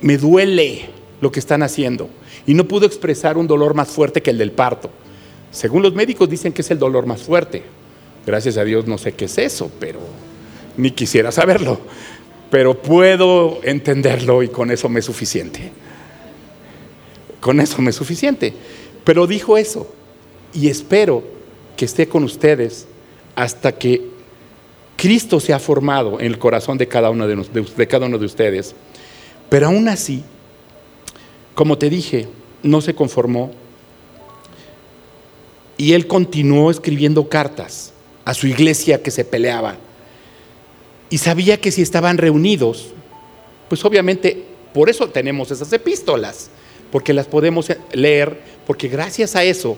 Me 0.00 0.18
duele 0.18 0.86
lo 1.20 1.30
que 1.30 1.38
están 1.38 1.62
haciendo. 1.62 2.10
Y 2.46 2.54
no 2.54 2.66
pudo 2.66 2.84
expresar 2.84 3.38
un 3.38 3.46
dolor 3.46 3.74
más 3.74 3.88
fuerte 3.88 4.22
que 4.22 4.30
el 4.30 4.38
del 4.38 4.50
parto. 4.50 4.90
Según 5.52 5.82
los 5.82 5.94
médicos 5.94 6.28
dicen 6.28 6.52
que 6.52 6.62
es 6.62 6.70
el 6.70 6.78
dolor 6.78 7.06
más 7.06 7.22
fuerte. 7.22 7.62
Gracias 8.26 8.56
a 8.56 8.64
Dios 8.64 8.86
no 8.86 8.98
sé 8.98 9.12
qué 9.12 9.26
es 9.26 9.38
eso, 9.38 9.70
pero 9.78 10.00
ni 10.76 10.90
quisiera 10.90 11.30
saberlo. 11.30 11.80
Pero 12.50 12.80
puedo 12.80 13.60
entenderlo 13.62 14.42
y 14.42 14.48
con 14.48 14.70
eso 14.72 14.88
me 14.88 14.98
es 14.98 15.06
suficiente. 15.06 15.70
Con 17.40 17.60
eso 17.60 17.80
me 17.80 17.90
es 17.90 17.96
suficiente. 17.96 18.52
Pero 19.04 19.28
dijo 19.28 19.56
eso. 19.56 19.92
Y 20.52 20.68
espero 20.68 21.35
que 21.76 21.84
esté 21.84 22.08
con 22.08 22.24
ustedes 22.24 22.86
hasta 23.34 23.72
que 23.72 24.02
Cristo 24.96 25.40
se 25.40 25.52
ha 25.52 25.58
formado 25.58 26.18
en 26.18 26.26
el 26.26 26.38
corazón 26.38 26.78
de 26.78 26.88
cada 26.88 27.10
uno 27.10 27.28
de, 27.28 27.36
de, 27.76 27.86
cada 27.86 28.06
uno 28.06 28.18
de 28.18 28.24
ustedes. 28.24 28.74
Pero 29.48 29.66
aún 29.66 29.88
así, 29.88 30.24
como 31.54 31.76
te 31.76 31.90
dije, 31.90 32.28
no 32.62 32.80
se 32.80 32.94
conformó 32.94 33.52
y 35.76 35.92
él 35.92 36.06
continuó 36.06 36.70
escribiendo 36.70 37.28
cartas 37.28 37.92
a 38.24 38.32
su 38.32 38.46
iglesia 38.46 39.02
que 39.02 39.10
se 39.10 39.24
peleaba. 39.24 39.76
Y 41.10 41.18
sabía 41.18 41.60
que 41.60 41.70
si 41.70 41.82
estaban 41.82 42.18
reunidos, 42.18 42.88
pues 43.68 43.84
obviamente 43.84 44.44
por 44.72 44.88
eso 44.90 45.08
tenemos 45.10 45.50
esas 45.50 45.72
epístolas, 45.72 46.50
porque 46.90 47.12
las 47.12 47.26
podemos 47.26 47.70
leer, 47.92 48.40
porque 48.66 48.88
gracias 48.88 49.36
a 49.36 49.44
eso 49.44 49.76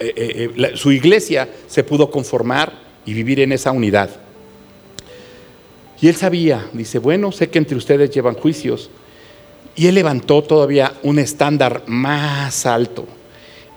eh, 0.00 0.14
eh, 0.16 0.50
eh, 0.56 0.76
su 0.76 0.90
iglesia 0.92 1.46
se 1.68 1.84
pudo 1.84 2.10
conformar 2.10 2.72
y 3.04 3.12
vivir 3.12 3.40
en 3.40 3.52
esa 3.52 3.70
unidad. 3.70 4.08
Y 6.00 6.08
él 6.08 6.16
sabía, 6.16 6.70
dice, 6.72 6.98
bueno, 6.98 7.30
sé 7.32 7.50
que 7.50 7.58
entre 7.58 7.76
ustedes 7.76 8.10
llevan 8.10 8.34
juicios. 8.34 8.88
Y 9.76 9.86
él 9.88 9.94
levantó 9.94 10.42
todavía 10.42 10.94
un 11.02 11.18
estándar 11.18 11.84
más 11.86 12.64
alto 12.64 13.06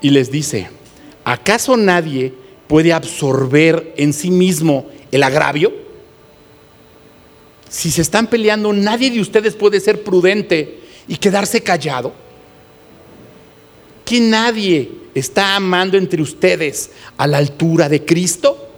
y 0.02 0.12
les 0.12 0.32
dice, 0.32 0.70
¿acaso 1.26 1.76
nadie 1.76 2.34
puede 2.68 2.94
absorber 2.94 3.94
en 3.98 4.14
sí 4.14 4.32
mismo 4.32 4.88
el 5.12 5.24
agravio? 5.24 5.74
Si 7.70 7.92
se 7.92 8.02
están 8.02 8.28
peleando, 8.28 8.72
nadie 8.72 9.12
de 9.12 9.20
ustedes 9.20 9.56
puede 9.56 9.82
ser 9.82 10.04
prudente 10.04 10.80
y 11.08 11.18
quedarse 11.18 11.62
callado. 11.62 12.23
Que 14.06 14.20
nadie 14.20 14.92
está 15.14 15.56
amando 15.56 15.98
entre 15.98 16.22
ustedes 16.22 16.92
a 17.18 17.28
la 17.28 17.38
altura 17.38 17.90
de 17.90 18.04
Cristo. 18.04 18.70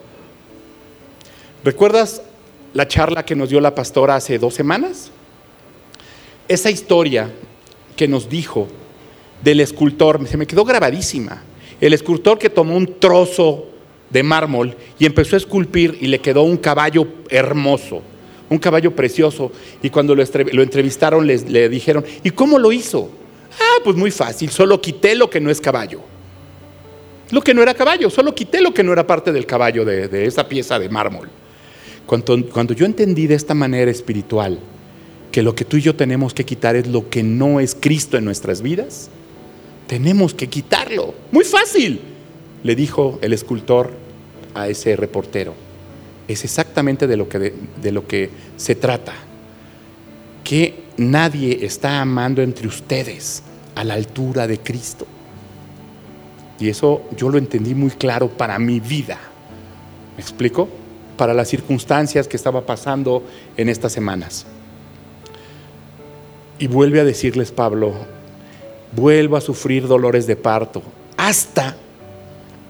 ¿Recuerdas 1.64 2.22
la 2.74 2.88
charla 2.88 3.26
que 3.26 3.36
nos 3.36 3.50
dio 3.50 3.60
la 3.60 3.74
pastora 3.74 4.16
hace 4.16 4.38
dos 4.38 4.54
semanas? 4.54 5.12
Esa 6.48 6.70
historia 6.70 7.32
que 7.96 8.08
nos 8.08 8.30
dijo 8.30 8.68
del 9.44 9.62
escultor, 9.62 10.28
se 10.28 10.38
me 10.38 10.46
quedó 10.46 10.64
grabadísima. 10.64 11.42
El 11.82 11.94
escultor 11.94 12.38
que 12.38 12.50
tomó 12.50 12.76
un 12.76 13.00
trozo 13.00 13.66
de 14.10 14.24
mármol 14.24 14.76
y 15.00 15.06
empezó 15.06 15.36
a 15.36 15.38
esculpir 15.38 15.98
y 16.02 16.08
le 16.08 16.20
quedó 16.20 16.44
un 16.44 16.58
caballo 16.58 17.08
hermoso, 17.30 18.02
un 18.50 18.60
caballo 18.60 18.96
precioso. 18.96 19.52
Y 19.82 19.90
cuando 19.90 20.14
lo, 20.14 20.24
entrevistaron 20.62 21.26
le 21.26 21.70
dijeron, 21.70 22.06
¿y 22.24 22.30
cómo 22.30 22.60
lo 22.60 22.72
hizo? 22.72 23.10
Ah, 23.60 23.82
pues 23.84 23.96
muy 23.96 24.12
fácil, 24.12 24.50
solo 24.50 24.82
quité 24.82 25.16
lo 25.16 25.30
que 25.30 25.40
no 25.40 25.50
es 25.50 25.62
caballo. 25.62 26.02
Lo 27.32 27.42
que 27.42 27.54
no 27.54 27.64
era 27.64 27.74
caballo, 27.74 28.10
solo 28.10 28.36
quité 28.36 28.62
lo 28.62 28.74
que 28.74 28.84
no 28.84 28.94
era 28.94 29.08
parte 29.08 29.32
del 29.32 29.46
caballo 29.46 29.84
de, 29.84 30.26
esa 30.26 30.48
pieza 30.48 30.78
de 30.78 30.90
mármol. 30.90 31.30
Cuando, 32.06 32.38
cuando 32.50 32.74
yo 32.74 32.86
entendí 32.86 33.26
de 33.28 33.36
esta 33.36 33.54
manera 33.54 33.90
espiritual 33.90 34.60
que 35.32 35.42
lo 35.42 35.56
que 35.56 35.66
tú 35.66 35.78
y 35.78 35.82
yo 35.82 35.96
tenemos 35.96 36.34
que 36.34 36.46
quitar 36.46 36.76
es 36.76 36.88
lo 36.88 37.10
que 37.10 37.24
no 37.24 37.60
es 37.60 37.76
Cristo 37.80 38.18
en 38.18 38.26
nuestras 38.26 38.62
vidas, 38.62 39.10
tenemos 39.88 40.34
que 40.34 40.48
quitarlo. 40.48 41.14
Muy 41.32 41.44
fácil, 41.44 42.00
le 42.64 42.76
dijo 42.76 43.20
el 43.22 43.34
escultor 43.34 43.92
a 44.54 44.68
ese 44.68 44.96
reportero. 44.96 45.54
Es 46.28 46.44
exactamente 46.44 47.08
de 47.08 47.18
lo 47.18 47.28
que, 47.28 47.54
de 47.82 47.92
lo 47.92 48.08
que 48.08 48.30
se 48.58 48.76
trata. 48.76 49.14
Nadie 50.98 51.66
está 51.66 52.02
amando 52.02 52.42
entre 52.42 52.68
ustedes 52.68 53.44
a 53.76 53.84
la 53.84 53.96
altura 53.96 54.48
de 54.48 54.60
Cristo. 54.60 55.06
Y 56.60 56.70
eso 56.70 57.04
yo 57.18 57.30
lo 57.30 57.38
entendí 57.38 57.76
muy 57.76 57.92
claro 57.92 58.30
para 58.30 58.58
mi 58.60 58.80
vida. 58.80 59.20
¿Me 60.16 60.22
explico? 60.22 60.70
Para 61.18 61.34
las 61.34 61.50
circunstancias 61.50 62.28
que 62.28 62.38
estaba 62.38 62.66
pasando 62.66 63.24
en 63.58 63.70
estas 63.70 63.92
semanas. 63.92 64.46
Y 66.58 66.68
vuelve 66.68 67.02
a 67.02 67.04
decirles 67.04 67.52
Pablo, 67.52 67.94
vuelvo 68.96 69.36
a 69.36 69.42
sufrir 69.42 69.88
dolores 69.88 70.26
de 70.28 70.38
parto 70.38 70.82
hasta 71.18 71.76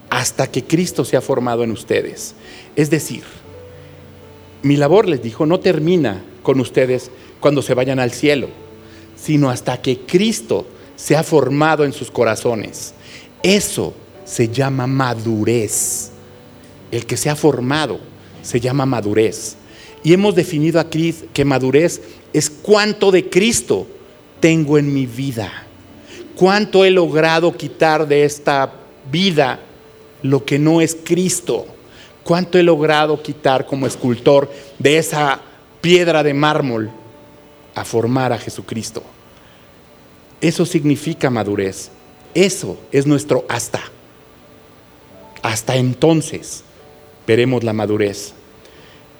hasta 0.10 0.48
que 0.48 0.64
Cristo 0.64 1.04
sea 1.04 1.20
formado 1.20 1.64
en 1.64 1.72
ustedes. 1.72 2.36
Es 2.78 2.90
decir, 2.90 3.24
mi 4.62 4.78
labor, 4.78 5.10
les 5.10 5.22
dijo, 5.22 5.46
no 5.46 5.60
termina 5.60 6.24
con 6.42 6.62
ustedes 6.62 7.12
cuando 7.40 7.62
se 7.62 7.74
vayan 7.74 8.00
al 8.00 8.12
cielo, 8.12 8.50
sino 9.16 9.50
hasta 9.50 9.82
que 9.82 10.00
Cristo 10.00 10.66
sea 10.96 11.24
formado 11.24 11.84
en 11.84 11.94
sus 11.94 12.10
corazones. 12.10 12.94
Eso 13.44 13.94
se 14.24 14.50
llama 14.50 14.88
madurez. 14.88 16.12
El 16.92 17.06
que 17.06 17.18
se 17.18 17.30
ha 17.30 17.36
formado 17.36 18.00
se 18.42 18.60
llama 18.60 18.86
madurez. 18.86 19.56
Y 20.04 20.14
hemos 20.14 20.36
definido 20.36 20.80
aquí 20.80 21.14
que 21.34 21.46
madurez 21.46 22.02
es 22.32 22.50
cuánto 22.50 23.12
de 23.12 23.30
Cristo 23.30 23.88
tengo 24.40 24.78
en 24.78 24.94
mi 24.94 25.06
vida. 25.06 25.52
Cuánto 26.36 26.86
he 26.86 26.92
logrado 26.92 27.56
quitar 27.56 28.08
de 28.08 28.26
esta 28.26 28.72
vida 29.12 29.60
lo 30.22 30.44
que 30.46 30.60
no 30.60 30.82
es 30.82 30.96
Cristo. 31.04 31.66
Cuánto 32.24 32.58
he 32.58 32.64
logrado 32.64 33.22
quitar 33.22 33.66
como 33.66 33.88
escultor 33.88 34.52
de 34.80 34.98
esa 34.98 35.40
piedra 35.82 36.24
de 36.24 36.34
mármol 36.34 36.92
a 37.76 37.86
formar 37.86 38.34
a 38.34 38.38
Jesucristo. 38.38 39.04
Eso 40.42 40.66
significa 40.66 41.30
madurez. 41.30 41.92
Eso 42.34 42.80
es 42.92 43.06
nuestro 43.06 43.46
hasta. 43.48 43.82
Hasta 45.42 45.76
entonces 45.76 46.64
veremos 47.28 47.64
la 47.64 47.74
madurez. 47.74 48.34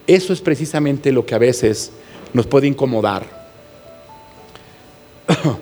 Eso 0.08 0.34
es 0.34 0.42
precisamente 0.42 1.12
lo 1.12 1.26
que 1.26 1.36
a 1.36 1.40
veces 1.40 1.92
nos 2.34 2.48
puede 2.48 2.68
incomodar. 2.68 3.46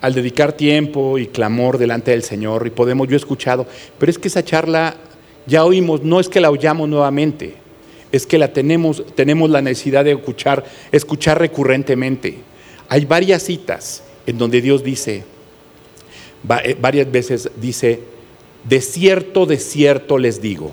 Al 0.00 0.14
dedicar 0.14 0.52
tiempo 0.52 1.18
y 1.18 1.26
clamor 1.26 1.78
delante 1.78 2.12
del 2.12 2.22
Señor, 2.22 2.66
y 2.66 2.70
podemos, 2.70 3.08
yo 3.08 3.14
he 3.14 3.16
escuchado, 3.16 3.66
pero 3.98 4.10
es 4.10 4.18
que 4.18 4.28
esa 4.28 4.44
charla 4.44 4.96
ya 5.46 5.64
oímos, 5.64 6.02
no 6.02 6.20
es 6.20 6.28
que 6.28 6.40
la 6.40 6.50
oyamos 6.50 6.88
nuevamente, 6.88 7.56
es 8.12 8.26
que 8.26 8.38
la 8.38 8.52
tenemos, 8.52 9.04
tenemos 9.14 9.50
la 9.50 9.62
necesidad 9.62 10.04
de 10.04 10.12
escuchar, 10.12 10.64
escuchar 10.92 11.38
recurrentemente. 11.38 12.38
Hay 12.88 13.04
varias 13.04 13.42
citas 13.42 14.02
en 14.26 14.38
donde 14.38 14.60
Dios 14.60 14.82
dice, 14.82 15.24
eh, 16.64 16.76
varias 16.80 17.10
veces 17.10 17.50
dice, 17.56 18.00
de 18.64 18.80
cierto, 18.80 19.46
de 19.46 19.58
cierto 19.58 20.18
les 20.18 20.40
digo. 20.40 20.72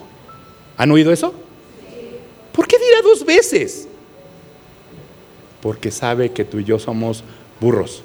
¿Han 0.78 0.92
oído 0.92 1.12
eso? 1.12 1.34
¿Por 2.52 2.68
qué 2.68 2.78
dirá 2.78 3.02
dos 3.02 3.26
veces? 3.26 3.88
Porque 5.62 5.92
sabe 5.92 6.32
que 6.32 6.46
tú 6.46 6.60
y 6.60 6.64
yo 6.64 6.80
somos 6.80 7.24
burros. 7.60 8.04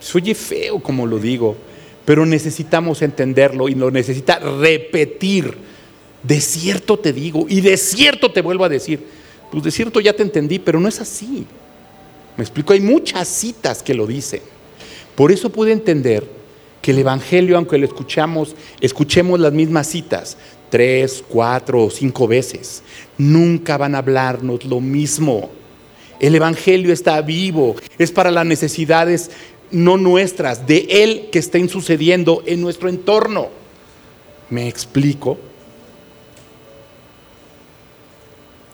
Soy 0.00 0.34
feo 0.34 0.80
como 0.80 1.06
lo 1.06 1.18
digo, 1.18 1.56
pero 2.04 2.26
necesitamos 2.26 3.02
entenderlo 3.02 3.68
y 3.68 3.74
lo 3.74 3.90
necesita 3.90 4.38
repetir. 4.38 5.56
De 6.22 6.40
cierto 6.40 6.98
te 6.98 7.12
digo 7.12 7.46
y 7.48 7.60
de 7.60 7.76
cierto 7.76 8.30
te 8.30 8.42
vuelvo 8.42 8.64
a 8.64 8.68
decir. 8.68 9.04
Pues 9.50 9.64
de 9.64 9.70
cierto 9.70 10.00
ya 10.00 10.12
te 10.12 10.22
entendí, 10.22 10.58
pero 10.58 10.80
no 10.80 10.88
es 10.88 11.00
así. 11.00 11.46
Me 12.36 12.44
explico, 12.44 12.72
hay 12.72 12.80
muchas 12.80 13.28
citas 13.28 13.82
que 13.82 13.94
lo 13.94 14.06
dicen. 14.06 14.40
Por 15.14 15.30
eso 15.30 15.50
pude 15.50 15.72
entender 15.72 16.26
que 16.80 16.92
el 16.92 16.98
Evangelio, 16.98 17.56
aunque 17.56 17.78
lo 17.78 17.86
escuchamos, 17.86 18.56
escuchemos 18.80 19.38
las 19.38 19.52
mismas 19.52 19.86
citas 19.86 20.36
tres, 20.72 21.22
cuatro 21.28 21.84
o 21.84 21.90
cinco 21.90 22.26
veces, 22.26 22.82
nunca 23.18 23.76
van 23.76 23.94
a 23.94 23.98
hablarnos 23.98 24.64
lo 24.64 24.80
mismo. 24.80 25.50
El 26.18 26.34
Evangelio 26.34 26.94
está 26.94 27.20
vivo, 27.20 27.76
es 27.98 28.10
para 28.10 28.30
las 28.30 28.46
necesidades 28.46 29.30
no 29.70 29.98
nuestras, 29.98 30.66
de 30.66 30.86
Él 30.88 31.28
que 31.30 31.40
estén 31.40 31.68
sucediendo 31.68 32.42
en 32.46 32.62
nuestro 32.62 32.88
entorno. 32.88 33.50
¿Me 34.48 34.66
explico? 34.66 35.38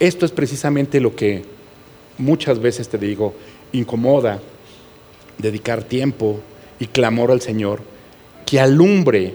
Esto 0.01 0.27
es 0.27 0.33
precisamente 0.33 1.01
lo 1.01 1.15
que 1.15 1.45
muchas 2.19 2.61
veces 2.61 2.89
te 2.89 2.99
digo, 2.99 3.35
incomoda 3.73 4.41
dedicar 5.39 5.85
tiempo 5.85 6.41
y 6.79 6.87
clamor 6.87 7.31
al 7.31 7.41
Señor, 7.41 7.81
que 8.47 8.61
alumbre 8.61 9.35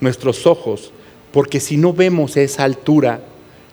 nuestros 0.00 0.46
ojos, 0.46 0.92
porque 1.32 1.60
si 1.60 1.76
no 1.76 1.92
vemos 1.92 2.36
esa 2.36 2.64
altura, 2.64 3.22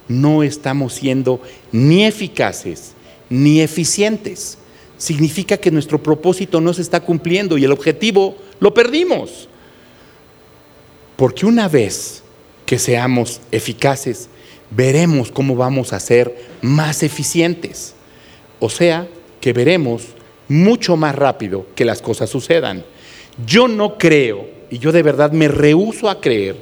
no 0.07 0.43
estamos 0.43 0.93
siendo 0.93 1.41
ni 1.71 2.05
eficaces 2.05 2.95
ni 3.31 3.61
eficientes 3.61 4.57
significa 4.97 5.55
que 5.55 5.71
nuestro 5.71 6.03
propósito 6.03 6.59
no 6.59 6.73
se 6.73 6.81
está 6.81 6.99
cumpliendo 6.99 7.57
y 7.57 7.63
el 7.63 7.71
objetivo 7.71 8.35
lo 8.59 8.73
perdimos. 8.73 9.47
Porque 11.15 11.45
una 11.45 11.69
vez 11.69 12.23
que 12.65 12.77
seamos 12.77 13.39
eficaces, 13.51 14.27
veremos 14.71 15.31
cómo 15.31 15.55
vamos 15.55 15.93
a 15.93 15.99
ser 15.99 16.35
más 16.61 17.03
eficientes. 17.03 17.93
O 18.59 18.69
sea, 18.69 19.07
que 19.39 19.53
veremos 19.53 20.07
mucho 20.47 20.97
más 20.97 21.15
rápido 21.15 21.65
que 21.75 21.85
las 21.85 22.01
cosas 22.01 22.29
sucedan. 22.29 22.83
Yo 23.45 23.67
no 23.67 23.97
creo, 23.97 24.47
y 24.69 24.79
yo 24.79 24.91
de 24.91 25.03
verdad 25.03 25.31
me 25.31 25.47
rehuso 25.47 26.09
a 26.09 26.19
creer, 26.19 26.55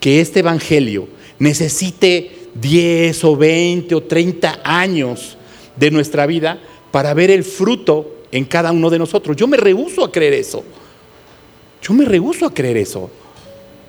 que 0.00 0.20
este 0.20 0.40
Evangelio 0.40 1.08
necesite 1.38 2.48
10 2.54 3.24
o 3.24 3.36
20 3.36 3.94
o 3.94 4.02
30 4.02 4.60
años 4.64 5.36
de 5.76 5.90
nuestra 5.90 6.26
vida 6.26 6.60
para 6.90 7.14
ver 7.14 7.30
el 7.30 7.44
fruto 7.44 8.14
en 8.32 8.44
cada 8.44 8.72
uno 8.72 8.90
de 8.90 8.98
nosotros. 8.98 9.36
Yo 9.36 9.46
me 9.46 9.56
rehuso 9.56 10.04
a 10.04 10.12
creer 10.12 10.34
eso. 10.34 10.64
Yo 11.82 11.94
me 11.94 12.04
rehuso 12.04 12.46
a 12.46 12.54
creer 12.54 12.76
eso. 12.76 13.10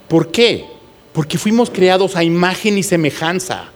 ¿Por 0.08 0.32
qué? 0.32 0.66
Porque 1.14 1.38
fuimos 1.38 1.70
creados 1.70 2.16
a 2.16 2.24
imagen 2.24 2.78
y 2.78 2.84
semejanza. 2.84 3.70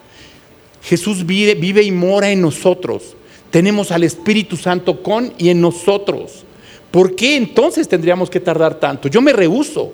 Jesús 0.83 1.25
vive, 1.25 1.83
y 1.83 1.91
mora 1.91 2.29
en 2.29 2.41
nosotros. 2.41 3.15
Tenemos 3.49 3.91
al 3.91 4.03
Espíritu 4.03 4.57
Santo 4.57 5.01
con 5.01 5.33
y 5.37 5.49
en 5.49 5.61
nosotros. 5.61 6.43
¿Por 6.91 7.15
qué 7.15 7.35
entonces 7.35 7.87
tendríamos 7.87 8.29
que 8.29 8.39
tardar 8.39 8.79
tanto? 8.79 9.07
Yo 9.07 9.21
me 9.21 9.33
rehuso 9.33 9.93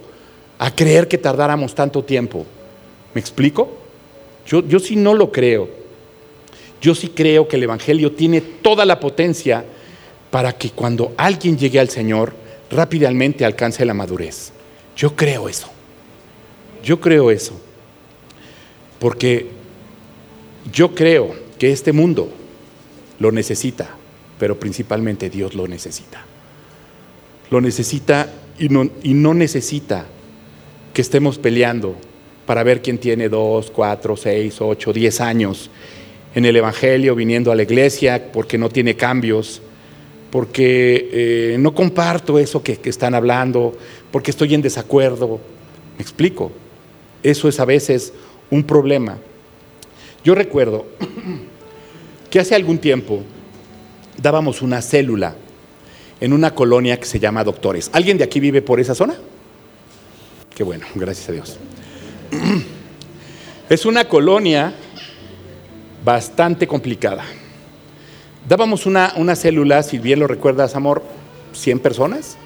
a 0.58 0.73
creer 0.73 1.08
que 1.08 1.17
tardáramos 1.17 1.73
tanto 1.73 2.04
tiempo. 2.04 2.45
¿Me 3.13 3.21
explico? 3.21 3.69
Yo, 4.45 4.65
yo 4.67 4.80
sí 4.80 4.95
no 4.95 5.13
lo 5.13 5.32
creo. 5.32 5.69
Yo 6.82 6.95
sí 6.95 7.10
creo 7.10 7.47
que 7.47 7.58
el 7.58 7.63
Evangelio 7.63 8.12
tiene 8.13 8.41
toda 8.41 8.86
la 8.86 8.99
potencia 8.99 9.63
para 10.32 10.54
que 10.54 10.71
cuando 10.71 11.13
alguien 11.17 11.58
llegue 11.58 11.80
al 11.80 11.89
Señor, 11.89 12.34
rápidamente 12.69 13.45
alcance 13.45 13.86
la 13.86 13.93
madurez. 13.93 14.52
Yo 14.95 15.15
creo 15.15 15.49
eso. 15.49 15.69
Yo 16.83 16.99
creo 16.99 17.31
eso. 17.31 17.59
Porque 18.99 19.47
yo 20.71 20.93
creo 20.93 21.35
que 21.57 21.71
este 21.71 21.93
mundo 21.93 22.29
lo 23.19 23.31
necesita, 23.31 23.89
pero 24.37 24.59
principalmente 24.59 25.29
Dios 25.29 25.55
lo 25.55 25.67
necesita. 25.67 26.25
Lo 27.49 27.61
necesita 27.61 28.31
y 28.57 28.69
no, 28.69 28.89
y 29.03 29.13
no 29.13 29.33
necesita 29.33 30.05
que 30.93 31.01
estemos 31.01 31.37
peleando 31.37 31.95
para 32.45 32.63
ver 32.63 32.81
quién 32.81 32.97
tiene 32.97 33.29
dos, 33.29 33.71
cuatro, 33.71 34.17
seis, 34.17 34.57
ocho, 34.59 34.91
diez 34.91 35.21
años 35.21 35.69
en 36.35 36.45
el 36.45 36.55
Evangelio, 36.55 37.15
viniendo 37.15 37.51
a 37.51 37.55
la 37.55 37.63
iglesia, 37.63 38.31
porque 38.31 38.57
no 38.57 38.69
tiene 38.69 38.95
cambios, 38.95 39.61
porque 40.32 41.09
eh, 41.11 41.57
no 41.59 41.73
comparto 41.73 42.38
eso 42.38 42.61
que, 42.61 42.77
que 42.77 42.89
están 42.89 43.15
hablando, 43.15 43.75
porque 44.11 44.32
estoy 44.32 44.53
en 44.53 44.61
desacuerdo. 44.61 45.39
¿Me 45.97 46.01
explico? 46.01 46.51
Eso 47.24 47.47
es 47.47 47.59
a 47.59 47.65
veces 47.65 48.13
un 48.49 48.63
problema. 48.63 49.17
Yo 50.24 50.36
recuerdo 50.36 50.86
que 52.30 52.39
hace 52.39 52.55
algún 52.55 52.78
tiempo 52.78 53.24
dábamos 54.22 54.61
una 54.61 54.82
célula 54.82 55.36
en 56.20 56.34
una 56.34 56.53
colonia 56.53 56.99
que 56.99 57.05
se 57.05 57.20
llama 57.20 57.43
Doctores. 57.43 57.89
¿Alguien 57.93 58.17
de 58.17 58.24
aquí 58.24 58.39
vive 58.39 58.61
por 58.61 58.80
esa 58.80 58.93
zona? 58.93 59.15
Qué 60.53 60.63
bueno, 60.63 60.86
gracias 60.95 61.30
a 61.30 61.32
Dios. 61.32 61.57
Es 63.70 63.86
una 63.86 64.05
colonia 64.05 64.74
bastante 66.03 66.67
complicada. 66.67 67.24
Dábamos 68.47 68.86
una, 68.86 69.13
una 69.15 69.36
célula, 69.36 69.84
si 69.84 69.99
bien 69.99 70.20
lo 70.20 70.28
recuerdas, 70.28 70.76
amor, 70.76 71.03
100 71.53 71.80
personas. 71.80 72.38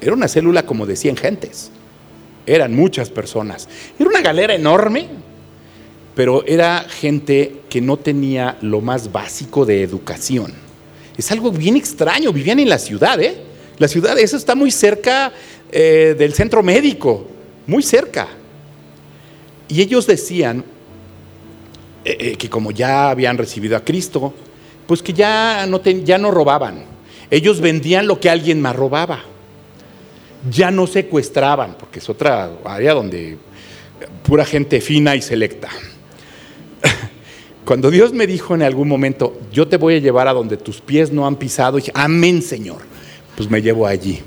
Era 0.00 0.12
una 0.12 0.28
célula 0.28 0.64
como 0.66 0.86
de 0.86 0.96
100 0.96 1.16
gentes. 1.16 1.70
Eran 2.46 2.74
muchas 2.74 3.10
personas. 3.10 3.68
Era 3.98 4.08
una 4.08 4.20
galera 4.20 4.54
enorme, 4.54 5.08
pero 6.14 6.44
era 6.46 6.86
gente 6.88 7.62
que 7.68 7.80
no 7.80 7.96
tenía 7.96 8.58
lo 8.60 8.80
más 8.80 9.12
básico 9.12 9.64
de 9.64 9.82
educación. 9.82 10.52
Es 11.16 11.30
algo 11.30 11.50
bien 11.52 11.76
extraño. 11.76 12.32
Vivían 12.32 12.58
en 12.58 12.68
la 12.68 12.78
ciudad, 12.78 13.20
¿eh? 13.20 13.36
La 13.78 13.88
ciudad, 13.88 14.18
eso 14.18 14.36
está 14.36 14.54
muy 14.54 14.70
cerca 14.70 15.32
eh, 15.72 16.14
del 16.18 16.34
centro 16.34 16.62
médico. 16.62 17.26
muy 17.66 17.82
cerca. 17.82 18.26
Y 19.68 19.80
ellos 19.80 20.06
decían 20.06 20.64
eh, 22.04 22.16
eh, 22.18 22.36
que 22.36 22.50
como 22.50 22.72
ya 22.72 23.10
habían 23.10 23.38
recibido 23.38 23.76
a 23.76 23.84
Cristo, 23.84 24.34
pues 24.86 25.02
que 25.02 25.12
ya 25.12 25.66
no, 25.68 25.80
ya 25.82 26.18
no 26.18 26.30
robaban. 26.30 26.84
Ellos 27.30 27.60
vendían 27.60 28.08
lo 28.08 28.18
que 28.18 28.28
alguien 28.28 28.60
más 28.60 28.74
robaba. 28.74 29.20
Ya 30.48 30.70
no 30.70 30.86
secuestraban, 30.86 31.76
porque 31.78 31.98
es 31.98 32.08
otra 32.08 32.50
área 32.64 32.94
donde 32.94 33.36
pura 34.22 34.44
gente 34.44 34.80
fina 34.80 35.16
y 35.16 35.22
selecta. 35.22 35.68
Cuando 37.64 37.90
Dios 37.90 38.12
me 38.12 38.26
dijo 38.26 38.54
en 38.54 38.62
algún 38.62 38.88
momento, 38.88 39.38
yo 39.52 39.68
te 39.68 39.76
voy 39.76 39.96
a 39.96 39.98
llevar 39.98 40.28
a 40.28 40.32
donde 40.32 40.56
tus 40.56 40.80
pies 40.80 41.12
no 41.12 41.26
han 41.26 41.36
pisado, 41.36 41.76
dije, 41.76 41.92
amén 41.94 42.42
Señor, 42.42 42.78
pues 43.36 43.50
me 43.50 43.60
llevo 43.60 43.86
allí. 43.86 44.20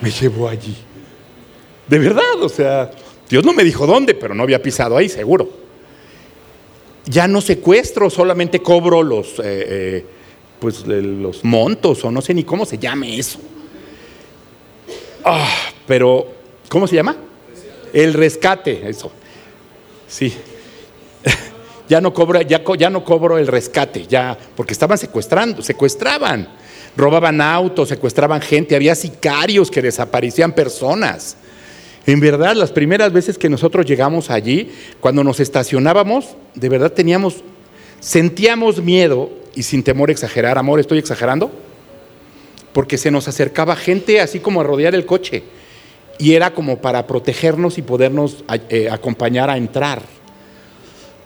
Me 0.00 0.10
llevo 0.10 0.48
allí. 0.48 0.76
De 1.88 1.98
verdad, 1.98 2.42
o 2.42 2.48
sea, 2.48 2.90
Dios 3.28 3.44
no 3.44 3.52
me 3.52 3.64
dijo 3.64 3.86
dónde, 3.86 4.14
pero 4.14 4.34
no 4.34 4.42
había 4.42 4.62
pisado 4.62 4.96
ahí, 4.96 5.08
seguro. 5.08 5.50
Ya 7.06 7.26
no 7.26 7.40
secuestro, 7.40 8.10
solamente 8.10 8.60
cobro 8.60 9.02
los, 9.02 9.38
eh, 9.38 9.42
eh, 9.44 10.06
pues, 10.58 10.86
los 10.86 11.44
montos 11.44 12.04
o 12.04 12.10
no 12.10 12.20
sé 12.20 12.34
ni 12.34 12.44
cómo 12.44 12.64
se 12.64 12.78
llame 12.78 13.18
eso. 13.18 13.40
Ah, 15.24 15.48
pero, 15.86 16.26
¿cómo 16.68 16.86
se 16.86 16.96
llama? 16.96 17.16
El 17.92 18.14
rescate, 18.14 18.88
eso. 18.88 19.10
Sí. 20.08 20.34
ya 21.88 22.00
no 22.00 22.12
cobro, 22.12 22.40
ya, 22.42 22.62
ya 22.78 22.90
no 22.90 23.04
cobro 23.04 23.38
el 23.38 23.46
rescate, 23.46 24.06
ya, 24.06 24.36
porque 24.56 24.72
estaban 24.72 24.98
secuestrando, 24.98 25.62
secuestraban, 25.62 26.48
robaban 26.96 27.40
autos, 27.40 27.88
secuestraban 27.88 28.40
gente, 28.40 28.76
había 28.76 28.94
sicarios 28.94 29.70
que 29.70 29.82
desaparecían 29.82 30.52
personas. 30.52 31.36
En 32.06 32.18
verdad, 32.18 32.54
las 32.54 32.72
primeras 32.72 33.12
veces 33.12 33.36
que 33.36 33.48
nosotros 33.48 33.84
llegamos 33.86 34.30
allí, 34.30 34.72
cuando 35.00 35.22
nos 35.22 35.38
estacionábamos, 35.38 36.36
de 36.54 36.68
verdad 36.68 36.92
teníamos, 36.92 37.44
sentíamos 38.00 38.82
miedo 38.82 39.30
y 39.54 39.62
sin 39.62 39.82
temor 39.82 40.10
exagerar, 40.10 40.56
amor, 40.58 40.80
¿estoy 40.80 40.98
exagerando? 40.98 41.50
Porque 42.72 42.98
se 42.98 43.10
nos 43.10 43.26
acercaba 43.28 43.76
gente 43.76 44.20
así 44.20 44.40
como 44.40 44.60
a 44.60 44.64
rodear 44.64 44.94
el 44.94 45.06
coche 45.06 45.42
y 46.20 46.34
era 46.34 46.52
como 46.52 46.78
para 46.78 47.06
protegernos 47.06 47.78
y 47.78 47.82
podernos 47.82 48.44
eh, 48.68 48.88
acompañar 48.90 49.48
a 49.48 49.56
entrar. 49.56 50.02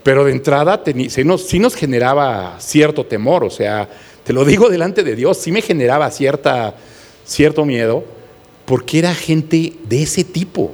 Pero 0.05 0.25
de 0.25 0.33
entrada 0.33 0.83
sí 1.09 1.25
nos, 1.25 1.53
nos 1.55 1.75
generaba 1.75 2.57
cierto 2.61 3.05
temor, 3.05 3.43
o 3.43 3.51
sea, 3.51 3.89
te 4.23 4.33
lo 4.33 4.45
digo 4.45 4.69
delante 4.69 5.03
de 5.03 5.17
Dios, 5.17 5.39
sí 5.39 5.51
me 5.51 5.63
generaba 5.63 6.11
cierta, 6.11 6.77
cierto 7.25 7.65
miedo, 7.65 8.05
porque 8.67 9.01
era 9.01 9.15
gente 9.15 9.73
de 9.83 10.03
ese 10.03 10.23
tipo. 10.23 10.73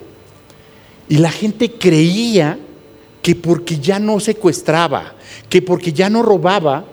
Y 1.08 1.18
la 1.18 1.30
gente 1.30 1.72
creía 1.72 2.58
que 3.22 3.34
porque 3.34 3.78
ya 3.78 3.98
no 3.98 4.20
secuestraba, 4.20 5.14
que 5.48 5.62
porque 5.62 5.92
ya 5.92 6.10
no 6.10 6.22
robaba, 6.22 6.84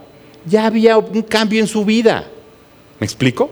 ya 0.45 0.65
había 0.65 0.97
un 0.97 1.23
cambio 1.23 1.59
en 1.59 1.67
su 1.67 1.83
vida. 1.83 2.25
¿Me 2.99 3.05
explico? 3.05 3.51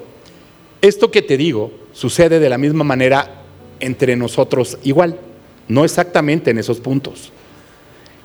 Esto 0.86 1.10
que 1.10 1.24
te 1.24 1.36
digo 1.36 1.72
sucede 1.94 2.40
de 2.40 2.48
la 2.48 2.60
misma 2.60 2.84
manera 2.84 3.42
entre 3.80 4.16
nosotros 4.16 4.78
igual, 4.84 5.20
no 5.68 5.84
exactamente 5.84 6.52
en 6.52 6.60
esos 6.60 6.80
puntos. 6.80 7.32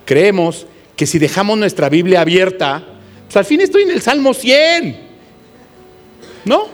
Creemos 0.05 0.67
que 0.95 1.07
si 1.07 1.19
dejamos 1.19 1.57
nuestra 1.57 1.89
Biblia 1.89 2.21
abierta, 2.21 2.85
pues 3.25 3.37
al 3.39 3.47
fin 3.47 3.63
estoy 3.63 3.85
en 3.85 3.93
el 3.93 4.03
Salmo 4.03 4.35
100. 4.35 4.95
¿No? 6.45 6.67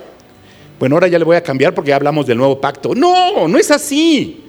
Bueno, 0.80 0.96
ahora 0.96 1.06
ya 1.06 1.20
le 1.20 1.24
voy 1.24 1.36
a 1.36 1.42
cambiar 1.44 1.72
porque 1.72 1.90
ya 1.90 1.96
hablamos 1.96 2.26
del 2.26 2.38
nuevo 2.38 2.60
pacto. 2.60 2.92
No, 2.92 3.46
no 3.46 3.56
es 3.56 3.70
así. 3.70 4.42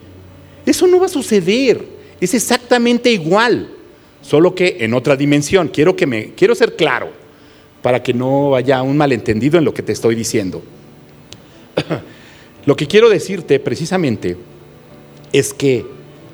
Eso 0.65 0.87
no 0.87 0.99
va 0.99 1.05
a 1.05 1.09
suceder. 1.09 1.85
Es 2.19 2.33
exactamente 2.33 3.11
igual, 3.11 3.69
solo 4.23 4.55
que 4.55 4.77
en 4.79 4.95
otra 4.95 5.15
dimensión. 5.15 5.67
Quiero 5.67 5.95
que 5.95 6.07
me 6.07 6.33
quiero 6.33 6.55
ser 6.55 6.75
claro 6.75 7.11
para 7.83 8.01
que 8.01 8.11
no 8.11 8.55
haya 8.55 8.81
un 8.81 8.97
malentendido 8.97 9.59
en 9.59 9.65
lo 9.65 9.73
que 9.75 9.83
te 9.83 9.91
estoy 9.91 10.15
diciendo. 10.15 10.63
Lo 12.65 12.75
que 12.75 12.87
quiero 12.87 13.09
decirte 13.09 13.59
precisamente 13.59 14.37
es 15.33 15.53
que 15.53 15.85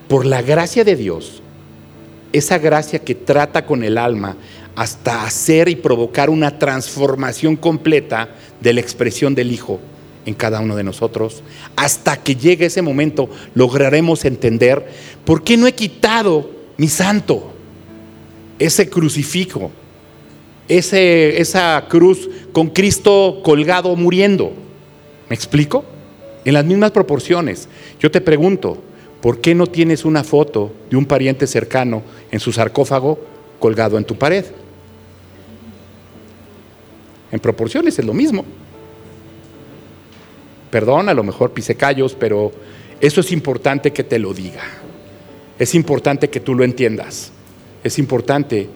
por 0.08 0.26
la 0.26 0.42
gracia 0.42 0.84
de 0.84 0.96
Dios, 0.96 1.42
esa 2.32 2.58
gracia 2.58 3.00
que 3.00 3.16
trata 3.16 3.66
con 3.66 3.84
el 3.84 3.98
alma 3.98 4.36
hasta 4.76 5.24
hacer 5.24 5.70
y 5.70 5.76
provocar 5.76 6.30
una 6.30 6.58
transformación 6.58 7.56
completa 7.56 8.30
de 8.60 8.74
la 8.74 8.82
expresión 8.82 9.36
del 9.36 9.52
Hijo 9.52 9.80
en 10.26 10.34
cada 10.34 10.62
uno 10.62 10.76
de 10.76 10.84
nosotros, 10.84 11.44
hasta 11.76 12.18
que 12.18 12.36
llegue 12.36 12.66
ese 12.66 12.82
momento 12.82 13.30
lograremos 13.54 14.26
entender 14.26 14.88
por 15.26 15.44
qué 15.44 15.58
no 15.58 15.68
he 15.68 15.74
quitado 15.74 16.50
mi 16.78 16.88
santo, 16.88 17.54
ese 18.58 18.90
crucifijo, 18.90 19.72
ese, 20.68 21.40
esa 21.40 21.86
cruz 21.90 22.30
con 22.52 22.70
Cristo 22.70 23.42
colgado 23.44 23.96
muriendo. 23.96 24.63
¿Me 25.30 25.36
explico? 25.36 25.86
en 26.46 26.54
las 26.54 26.66
mismas 26.66 26.92
proporciones. 26.92 27.68
Yo 28.00 28.12
te 28.12 28.22
pregunto, 28.22 28.78
¿por 29.22 29.40
qué 29.40 29.56
no 29.56 29.68
tienes 29.68 30.06
una 30.06 30.24
foto 30.24 30.72
de 30.90 30.98
un 30.98 31.06
pariente 31.06 31.48
cercano 31.48 32.04
en 32.32 32.40
su 32.40 32.52
sarcófago 32.52 33.20
colgado 33.60 33.98
en 33.98 34.06
tu 34.06 34.16
pared? 34.16 34.46
En 37.32 37.40
proporciones 37.40 37.98
es 37.98 38.06
lo 38.06 38.14
mismo. 38.14 38.46
Perdón, 40.70 41.10
a 41.10 41.14
lo 41.14 41.24
mejor 41.24 41.52
pise 41.52 41.76
callos, 41.76 42.16
pero 42.20 42.52
eso 43.00 43.22
es 43.22 43.32
importante 43.32 43.92
que 43.92 44.04
te 44.04 44.20
lo 44.20 44.34
diga. 44.34 44.64
Es 45.58 45.76
importante 45.76 46.30
que 46.30 46.40
tú 46.40 46.56
lo 46.56 46.64
entiendas. 46.64 47.32
Es 47.84 48.00
importante 48.00 48.70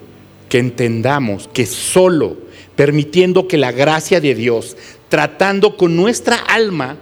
que 0.47 0.59
entendamos 0.59 1.49
que 1.51 1.65
solo 1.65 2.37
permitiendo 2.75 3.47
que 3.47 3.57
la 3.57 3.71
gracia 3.71 4.21
de 4.21 4.35
Dios, 4.35 4.77
tratando 5.09 5.77
con 5.77 5.95
nuestra 5.95 6.35
alma, 6.35 6.97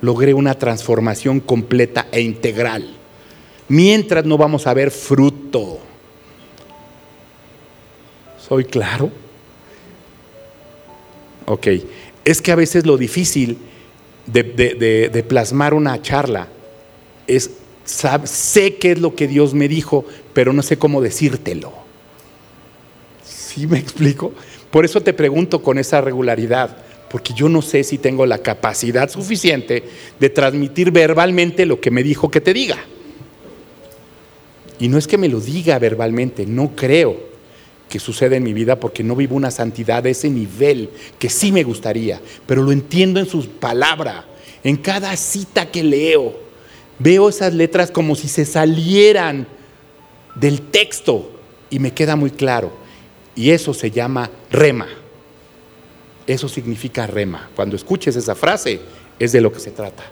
logré 0.00 0.34
una 0.34 0.54
transformación 0.54 1.40
completa 1.40 2.06
e 2.12 2.20
integral. 2.20 2.94
Mientras 3.68 4.24
no 4.24 4.36
vamos 4.36 4.66
a 4.66 4.74
ver 4.74 4.90
fruto. 4.90 5.78
¿Soy 8.38 8.64
claro? 8.64 9.10
Ok. 11.46 11.68
Es 12.24 12.42
que 12.42 12.52
a 12.52 12.56
veces 12.56 12.86
lo 12.86 12.96
difícil 12.96 13.58
de, 14.26 15.24
plasmar 15.28 15.74
una 15.74 16.00
charla 16.00 16.48
es, 17.26 17.50
sé 17.84 18.76
qué 18.76 18.92
es 18.92 19.00
lo 19.00 19.14
que 19.14 19.26
Dios 19.28 19.54
me 19.54 19.68
dijo, 19.68 20.04
pero 20.32 20.52
no 20.52 20.62
sé 20.62 20.78
cómo 20.78 21.00
decírtelo. 21.00 21.72
¿Sí 23.24 23.66
me 23.66 23.78
explico? 23.78 24.32
Por 24.70 24.84
eso 24.84 25.00
te 25.00 25.12
pregunto 25.12 25.62
con 25.62 25.78
esa 25.78 26.00
regularidad 26.00 26.83
porque 27.14 27.32
yo 27.32 27.48
no 27.48 27.62
sé 27.62 27.84
si 27.84 27.98
tengo 27.98 28.26
la 28.26 28.38
capacidad 28.38 29.08
suficiente 29.08 29.84
de 30.18 30.30
transmitir 30.30 30.90
verbalmente 30.90 31.64
lo 31.64 31.80
que 31.80 31.92
me 31.92 32.02
dijo 32.02 32.28
que 32.28 32.40
te 32.40 32.52
diga. 32.52 32.76
Y 34.80 34.88
no 34.88 34.98
es 34.98 35.06
que 35.06 35.16
me 35.16 35.28
lo 35.28 35.38
diga 35.38 35.78
verbalmente, 35.78 36.44
no 36.44 36.74
creo 36.74 37.16
que 37.88 38.00
suceda 38.00 38.34
en 38.34 38.42
mi 38.42 38.52
vida 38.52 38.80
porque 38.80 39.04
no 39.04 39.14
vivo 39.14 39.36
una 39.36 39.52
santidad 39.52 40.02
de 40.02 40.10
ese 40.10 40.28
nivel 40.28 40.90
que 41.20 41.30
sí 41.30 41.52
me 41.52 41.62
gustaría, 41.62 42.20
pero 42.46 42.64
lo 42.64 42.72
entiendo 42.72 43.20
en 43.20 43.26
sus 43.26 43.46
palabras, 43.46 44.24
en 44.64 44.76
cada 44.76 45.16
cita 45.16 45.70
que 45.70 45.84
leo. 45.84 46.34
Veo 46.98 47.28
esas 47.28 47.54
letras 47.54 47.92
como 47.92 48.16
si 48.16 48.26
se 48.26 48.44
salieran 48.44 49.46
del 50.34 50.62
texto 50.62 51.30
y 51.70 51.78
me 51.78 51.92
queda 51.92 52.16
muy 52.16 52.30
claro. 52.30 52.72
Y 53.36 53.50
eso 53.50 53.72
se 53.72 53.92
llama 53.92 54.32
rema. 54.50 55.03
Eso 56.26 56.48
significa 56.48 57.06
rema. 57.06 57.50
Cuando 57.54 57.76
escuches 57.76 58.16
esa 58.16 58.34
frase, 58.34 58.80
es 59.18 59.32
de 59.32 59.40
lo 59.40 59.52
que 59.52 59.60
se 59.60 59.70
trata. 59.70 60.04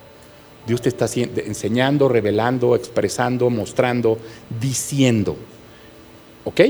Dios 0.67 0.81
te 0.81 0.91
está 0.91 1.07
enseñando, 1.17 2.09
revelando, 2.09 2.77
expresando, 2.77 3.51
mostrando, 3.51 4.19
diciendo. 4.61 5.37
¿Ok? 6.45 6.61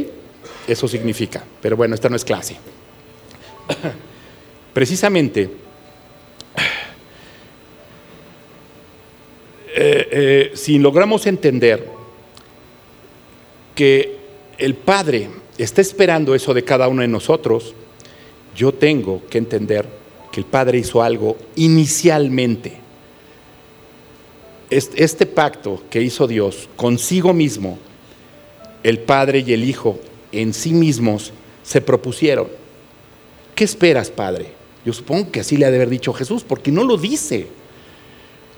Eso 0.66 0.88
significa. 0.88 1.44
Pero 1.60 1.76
bueno, 1.76 1.94
esta 1.94 2.08
no 2.08 2.16
es 2.16 2.24
clase. 2.24 2.56
Precisamente, 4.72 5.42
eh, 9.74 10.08
eh, 10.10 10.52
si 10.54 10.78
logramos 10.78 11.26
entender 11.26 11.86
que 13.74 14.16
el 14.56 14.74
Padre 14.74 15.28
está 15.58 15.80
esperando 15.80 16.34
eso 16.34 16.54
de 16.54 16.64
cada 16.64 16.88
uno 16.88 17.02
de 17.02 17.08
nosotros, 17.08 17.74
yo 18.54 18.72
tengo 18.72 19.22
que 19.28 19.38
entender 19.38 19.86
que 20.30 20.40
el 20.40 20.46
Padre 20.46 20.78
hizo 20.78 21.02
algo 21.02 21.36
inicialmente. 21.56 22.80
Este 24.70 25.26
pacto 25.26 25.82
que 25.90 26.00
hizo 26.00 26.26
Dios 26.26 26.68
consigo 26.76 27.34
mismo, 27.34 27.78
el 28.82 29.00
Padre 29.00 29.44
y 29.46 29.52
el 29.52 29.64
Hijo 29.64 29.98
en 30.32 30.54
sí 30.54 30.72
mismos 30.72 31.32
se 31.62 31.82
propusieron. 31.82 32.48
¿Qué 33.54 33.64
esperas, 33.64 34.10
Padre? 34.10 34.52
Yo 34.84 34.92
supongo 34.92 35.30
que 35.30 35.40
así 35.40 35.56
le 35.56 35.66
ha 35.66 35.70
de 35.70 35.76
haber 35.76 35.90
dicho 35.90 36.12
Jesús, 36.14 36.42
porque 36.42 36.72
no 36.72 36.84
lo 36.84 36.96
dice. 36.96 37.46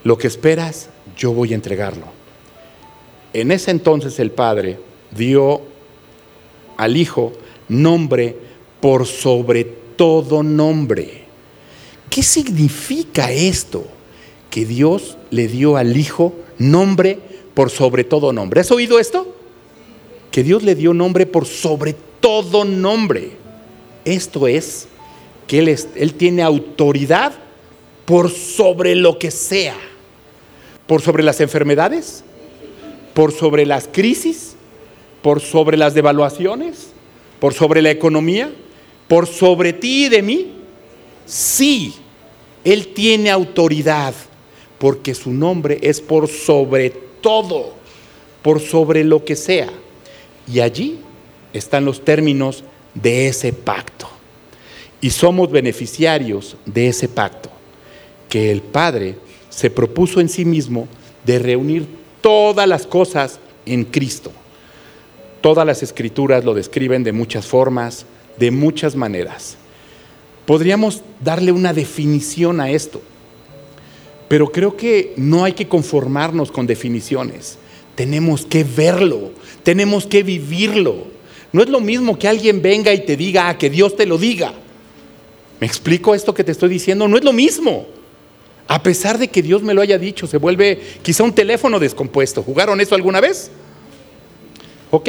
Lo 0.05 0.17
que 0.17 0.29
esperas 0.29 0.91
yo 1.17 1.33
voy 1.33 1.53
a 1.53 1.57
entregarlo. 1.57 2.07
En 3.33 3.51
ese 3.51 3.73
entonces 3.73 4.21
el 4.21 4.31
Padre 4.31 4.79
dio 5.11 5.63
al 6.77 6.97
Hijo 6.97 7.33
nombre 7.69 8.37
por 8.81 9.07
sobre 9.07 9.84
todo 9.97 10.43
nombre. 10.43 11.25
¿Qué 12.11 12.23
significa 12.23 13.31
esto? 13.33 13.87
Que 14.51 14.65
Dios 14.65 15.17
le 15.31 15.49
dio 15.49 15.77
al 15.77 15.97
Hijo 15.97 16.35
nombre 16.59 17.19
por 17.55 17.71
sobre 17.71 18.05
todo 18.05 18.33
nombre. 18.33 18.61
¿Has 18.61 18.71
oído 18.71 18.99
esto? 18.99 19.35
Que 20.31 20.43
Dios 20.43 20.63
le 20.63 20.75
dio 20.75 20.95
nombre 20.95 21.27
por 21.27 21.47
sobre 21.47 21.95
todo 22.21 22.65
nombre. 22.65 23.33
Esto 24.05 24.47
es 24.47 24.89
que 25.47 25.59
Él, 25.59 25.77
él 25.95 26.15
tiene 26.15 26.43
autoridad 26.43 27.33
por 28.05 28.31
sobre 28.31 28.95
lo 28.95 29.19
que 29.19 29.31
sea. 29.31 29.77
Por 30.87 31.01
sobre 31.01 31.23
las 31.23 31.41
enfermedades, 31.41 32.25
por 33.15 33.33
sobre 33.33 33.65
las 33.65 33.89
crisis, 33.91 34.55
por 35.23 35.41
sobre 35.41 35.79
las 35.79 35.95
devaluaciones, 35.95 36.89
por 37.41 37.55
sobre 37.55 37.81
la 37.81 37.91
economía, 37.91 38.53
por 39.09 39.27
sobre 39.27 39.73
ti 39.73 40.07
y 40.07 40.09
de 40.09 40.23
mí. 40.23 40.53
Sí, 41.27 41.95
Él 42.65 42.89
tiene 42.95 43.31
autoridad 43.31 44.15
porque 44.79 45.15
su 45.15 45.33
nombre 45.33 45.79
es 45.83 46.01
por 46.01 46.29
sobre 46.29 46.91
todo, 46.91 47.75
por 48.43 48.61
sobre 48.61 49.05
lo 49.05 49.25
que 49.25 49.37
sea. 49.37 49.71
Y 50.53 50.61
allí 50.61 50.99
están 51.53 51.85
los 51.85 52.05
términos 52.05 52.65
de 52.95 53.29
ese 53.29 53.53
pacto. 53.53 54.09
Y 55.01 55.11
somos 55.11 55.51
beneficiarios 55.51 56.57
de 56.65 56.89
ese 56.89 57.09
pacto, 57.09 57.51
que 58.29 58.51
el 58.51 58.63
Padre 58.63 59.17
se 59.51 59.71
propuso 59.71 60.21
en 60.21 60.29
sí 60.29 60.45
mismo 60.45 60.89
de 61.25 61.39
reunir 61.39 61.87
todas 62.21 62.69
las 62.69 62.87
cosas 62.87 63.39
en 63.67 63.85
Cristo. 63.85 64.33
Todas 65.41 65.67
las 65.67 65.83
escrituras 65.83 66.45
lo 66.45 66.55
describen 66.55 67.05
de 67.05 67.13
muchas 67.13 67.47
formas, 67.47 68.07
de 68.39 68.51
muchas 68.51 68.97
maneras. 68.97 69.57
Podríamos 70.47 71.03
darle 71.21 71.53
una 71.53 71.73
definición 71.73 72.61
a 72.61 72.71
esto, 72.71 73.01
pero 74.29 74.51
creo 74.53 74.77
que 74.77 75.15
no 75.17 75.45
hay 75.45 75.53
que 75.53 75.69
conformarnos 75.69 76.53
con 76.53 76.67
definiciones. 76.67 77.59
Tenemos 77.95 78.45
que 78.45 78.65
verlo, 78.65 79.33
tenemos 79.63 80.07
que 80.07 80.23
vivirlo. 80.23 81.07
No 81.53 81.63
es 81.63 81.69
lo 81.69 81.81
mismo 81.81 82.19
que 82.19 82.29
alguien 82.29 82.61
venga 82.61 82.93
y 82.93 83.05
te 83.05 83.17
diga, 83.17 83.49
ah, 83.49 83.57
que 83.57 83.71
Dios 83.71 83.97
te 83.97 84.07
lo 84.07 84.19
diga. 84.19 84.53
¿Me 85.61 85.67
explico 85.67 86.15
esto 86.15 86.35
que 86.35 86.45
te 86.45 86.53
estoy 86.53 86.69
diciendo? 86.69 87.07
No 87.07 87.17
es 87.17 87.25
lo 87.25 87.33
mismo. 87.33 87.87
A 88.67 88.83
pesar 88.83 89.19
de 89.19 89.29
que 89.29 89.43
Dios 89.43 89.63
me 89.63 89.75
lo 89.75 89.83
haya 89.83 89.99
dicho, 89.99 90.27
se 90.27 90.39
vuelve 90.39 90.81
quizá 91.03 91.23
un 91.23 91.35
teléfono 91.35 91.79
descompuesto. 91.79 92.43
¿Jugaron 92.43 92.81
eso 92.81 92.95
alguna 92.95 93.21
vez? 93.21 93.51
Ok, 94.91 95.09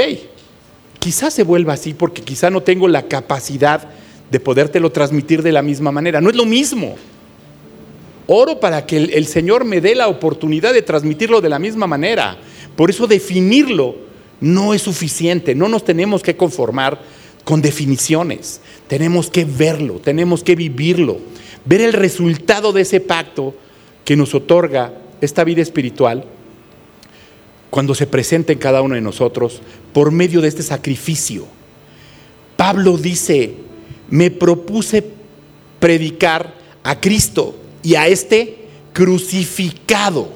quizá 1.05 1.29
se 1.29 1.43
vuelva 1.43 1.73
así 1.73 1.93
porque 1.93 2.23
quizá 2.23 2.49
no 2.49 2.63
tengo 2.63 2.87
la 2.87 3.03
capacidad 3.03 3.89
de 4.31 4.39
podértelo 4.39 4.91
transmitir 4.91 5.43
de 5.43 5.51
la 5.51 5.61
misma 5.61 5.91
manera. 5.91 6.19
No 6.19 6.31
es 6.31 6.35
lo 6.35 6.47
mismo. 6.47 6.95
Oro 8.25 8.59
para 8.59 8.87
que 8.87 8.97
el, 8.97 9.11
el, 9.11 9.27
Señor 9.27 9.65
me 9.65 9.81
dé 9.81 9.93
la 9.93 10.07
oportunidad 10.07 10.73
de 10.73 10.81
transmitirlo 10.81 11.41
de 11.41 11.49
la 11.49 11.59
misma 11.59 11.85
manera. 11.85 12.39
Por 12.75 12.89
eso 12.89 13.05
definirlo 13.05 13.97
no 14.41 14.73
es 14.73 14.81
suficiente. 14.81 15.53
No 15.53 15.69
nos 15.69 15.85
tenemos 15.85 16.23
que 16.23 16.35
conformar 16.35 16.99
con 17.43 17.61
definiciones. 17.61 18.59
Tenemos 18.87 19.29
que 19.29 19.45
verlo, 19.45 19.99
tenemos 19.99 20.43
que 20.43 20.55
vivirlo 20.55 21.19
ver 21.65 21.81
el 21.81 21.93
resultado 21.93 22.73
de 22.73 22.81
ese 22.81 22.99
pacto 22.99 23.53
que 24.03 24.15
nos 24.15 24.33
otorga 24.33 24.91
esta 25.21 25.43
vida 25.43 25.61
espiritual 25.61 26.25
cuando 27.69 27.93
se 27.93 28.07
presenta 28.07 28.53
en 28.53 28.57
cada 28.57 28.81
uno 28.81 28.95
de 28.95 29.01
nosotros 29.01 29.61
por 29.95 30.11
medio 30.11 30.41
de 30.41 30.49
este 30.49 30.61
sacrificio. 30.61 31.47
Pablo 32.57 32.97
dice, 32.97 33.53
me 34.09 34.29
propuse 34.29 35.01
predicar 35.79 36.53
a 36.83 36.99
Cristo 36.99 37.55
y 37.81 37.95
a 37.95 38.05
este 38.05 38.57
crucificado. 38.91 40.31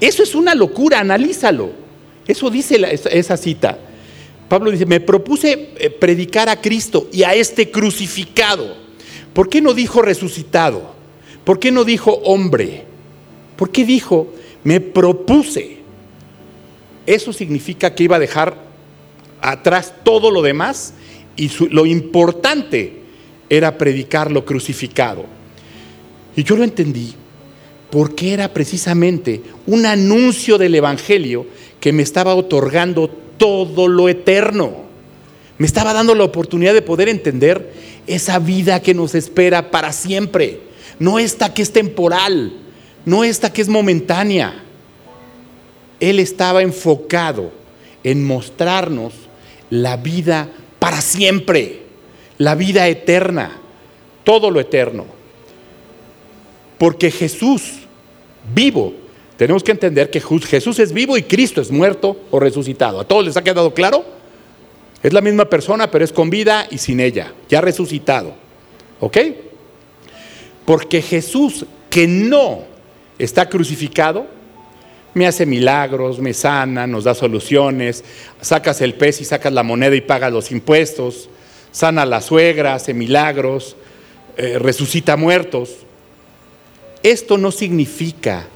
Eso 0.00 0.22
es 0.22 0.34
una 0.34 0.54
locura, 0.54 1.00
analízalo. 1.00 1.70
Eso 2.26 2.48
dice 2.48 2.80
esa 3.10 3.36
cita. 3.36 3.78
Pablo 4.48 4.70
dice, 4.70 4.86
me 4.86 5.00
propuse 5.00 5.72
eh, 5.76 5.90
predicar 5.90 6.48
a 6.48 6.62
Cristo 6.62 7.10
y 7.12 7.24
a 7.24 7.34
este 7.34 7.70
crucificado. 7.70 8.74
¿Por 9.34 9.50
qué 9.50 9.60
no 9.60 9.74
dijo 9.74 10.00
resucitado? 10.00 10.94
¿Por 11.44 11.58
qué 11.58 11.70
no 11.70 11.84
dijo 11.84 12.12
hombre? 12.24 12.84
¿Por 13.54 13.70
qué 13.70 13.84
dijo 13.84 14.28
me 14.64 14.80
propuse? 14.80 15.77
Eso 17.08 17.32
significa 17.32 17.94
que 17.94 18.04
iba 18.04 18.16
a 18.16 18.18
dejar 18.18 18.54
atrás 19.40 19.94
todo 20.02 20.30
lo 20.30 20.42
demás 20.42 20.92
y 21.36 21.50
lo 21.70 21.86
importante 21.86 23.00
era 23.48 23.78
predicar 23.78 24.30
lo 24.30 24.44
crucificado. 24.44 25.24
Y 26.36 26.44
yo 26.44 26.54
lo 26.54 26.64
entendí 26.64 27.14
porque 27.88 28.34
era 28.34 28.52
precisamente 28.52 29.40
un 29.66 29.86
anuncio 29.86 30.58
del 30.58 30.74
Evangelio 30.74 31.46
que 31.80 31.94
me 31.94 32.02
estaba 32.02 32.34
otorgando 32.34 33.08
todo 33.38 33.88
lo 33.88 34.10
eterno. 34.10 34.84
Me 35.56 35.64
estaba 35.66 35.94
dando 35.94 36.14
la 36.14 36.24
oportunidad 36.24 36.74
de 36.74 36.82
poder 36.82 37.08
entender 37.08 37.72
esa 38.06 38.38
vida 38.38 38.82
que 38.82 38.92
nos 38.92 39.14
espera 39.14 39.70
para 39.70 39.92
siempre. 39.92 40.60
No 40.98 41.18
esta 41.18 41.54
que 41.54 41.62
es 41.62 41.72
temporal, 41.72 42.52
no 43.06 43.24
esta 43.24 43.50
que 43.50 43.62
es 43.62 43.70
momentánea. 43.70 44.66
Él 46.00 46.20
estaba 46.20 46.62
enfocado 46.62 47.50
en 48.04 48.24
mostrarnos 48.24 49.12
la 49.70 49.96
vida 49.96 50.48
para 50.78 51.00
siempre, 51.00 51.82
la 52.38 52.54
vida 52.54 52.88
eterna, 52.88 53.58
todo 54.24 54.50
lo 54.50 54.60
eterno. 54.60 55.06
Porque 56.78 57.10
Jesús, 57.10 57.80
vivo, 58.54 58.94
tenemos 59.36 59.62
que 59.62 59.72
entender 59.72 60.10
que 60.10 60.20
Jesús 60.20 60.78
es 60.78 60.92
vivo 60.92 61.16
y 61.16 61.22
Cristo 61.22 61.60
es 61.60 61.70
muerto 61.70 62.16
o 62.30 62.40
resucitado. 62.40 63.00
¿A 63.00 63.04
todos 63.06 63.24
les 63.24 63.36
ha 63.36 63.44
quedado 63.44 63.74
claro? 63.74 64.04
Es 65.02 65.12
la 65.12 65.20
misma 65.20 65.44
persona, 65.44 65.90
pero 65.90 66.04
es 66.04 66.12
con 66.12 66.30
vida 66.30 66.66
y 66.70 66.78
sin 66.78 67.00
ella, 67.00 67.32
ya 67.48 67.60
resucitado. 67.60 68.34
¿Ok? 69.00 69.18
Porque 70.64 71.02
Jesús, 71.02 71.66
que 71.88 72.06
no 72.06 72.64
está 73.18 73.48
crucificado, 73.48 74.26
me 75.18 75.26
hace 75.26 75.44
milagros, 75.44 76.18
me 76.20 76.32
sana, 76.32 76.86
nos 76.86 77.04
da 77.04 77.14
soluciones, 77.14 78.04
sacas 78.40 78.80
el 78.80 78.94
pez 78.94 79.20
y 79.20 79.24
sacas 79.24 79.52
la 79.52 79.62
moneda 79.62 79.94
y 79.94 80.00
pagas 80.00 80.32
los 80.32 80.50
impuestos, 80.50 81.28
sana 81.70 82.02
a 82.02 82.06
la 82.06 82.22
suegra, 82.22 82.74
hace 82.74 82.94
milagros, 82.94 83.76
eh, 84.36 84.58
resucita 84.58 85.16
muertos. 85.16 85.78
Esto 87.02 87.36
no 87.36 87.50
significa 87.50 88.46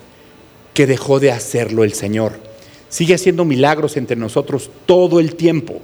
que 0.72 0.86
dejó 0.86 1.20
de 1.20 1.32
hacerlo 1.32 1.84
el 1.84 1.92
Señor. 1.92 2.40
Sigue 2.88 3.14
haciendo 3.14 3.44
milagros 3.44 3.96
entre 3.96 4.16
nosotros 4.16 4.70
todo 4.86 5.20
el 5.20 5.34
tiempo 5.34 5.82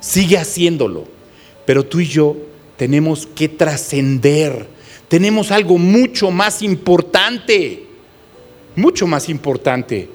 sigue 0.00 0.38
haciéndolo. 0.38 1.04
Pero 1.64 1.84
tú 1.84 2.00
y 2.00 2.06
yo 2.06 2.36
tenemos 2.76 3.26
que 3.26 3.48
trascender. 3.48 4.66
Tenemos 5.08 5.50
algo 5.50 5.78
mucho 5.78 6.30
más 6.30 6.62
importante, 6.62 7.84
mucho 8.80 9.06
más 9.06 9.28
importante. 9.28 10.08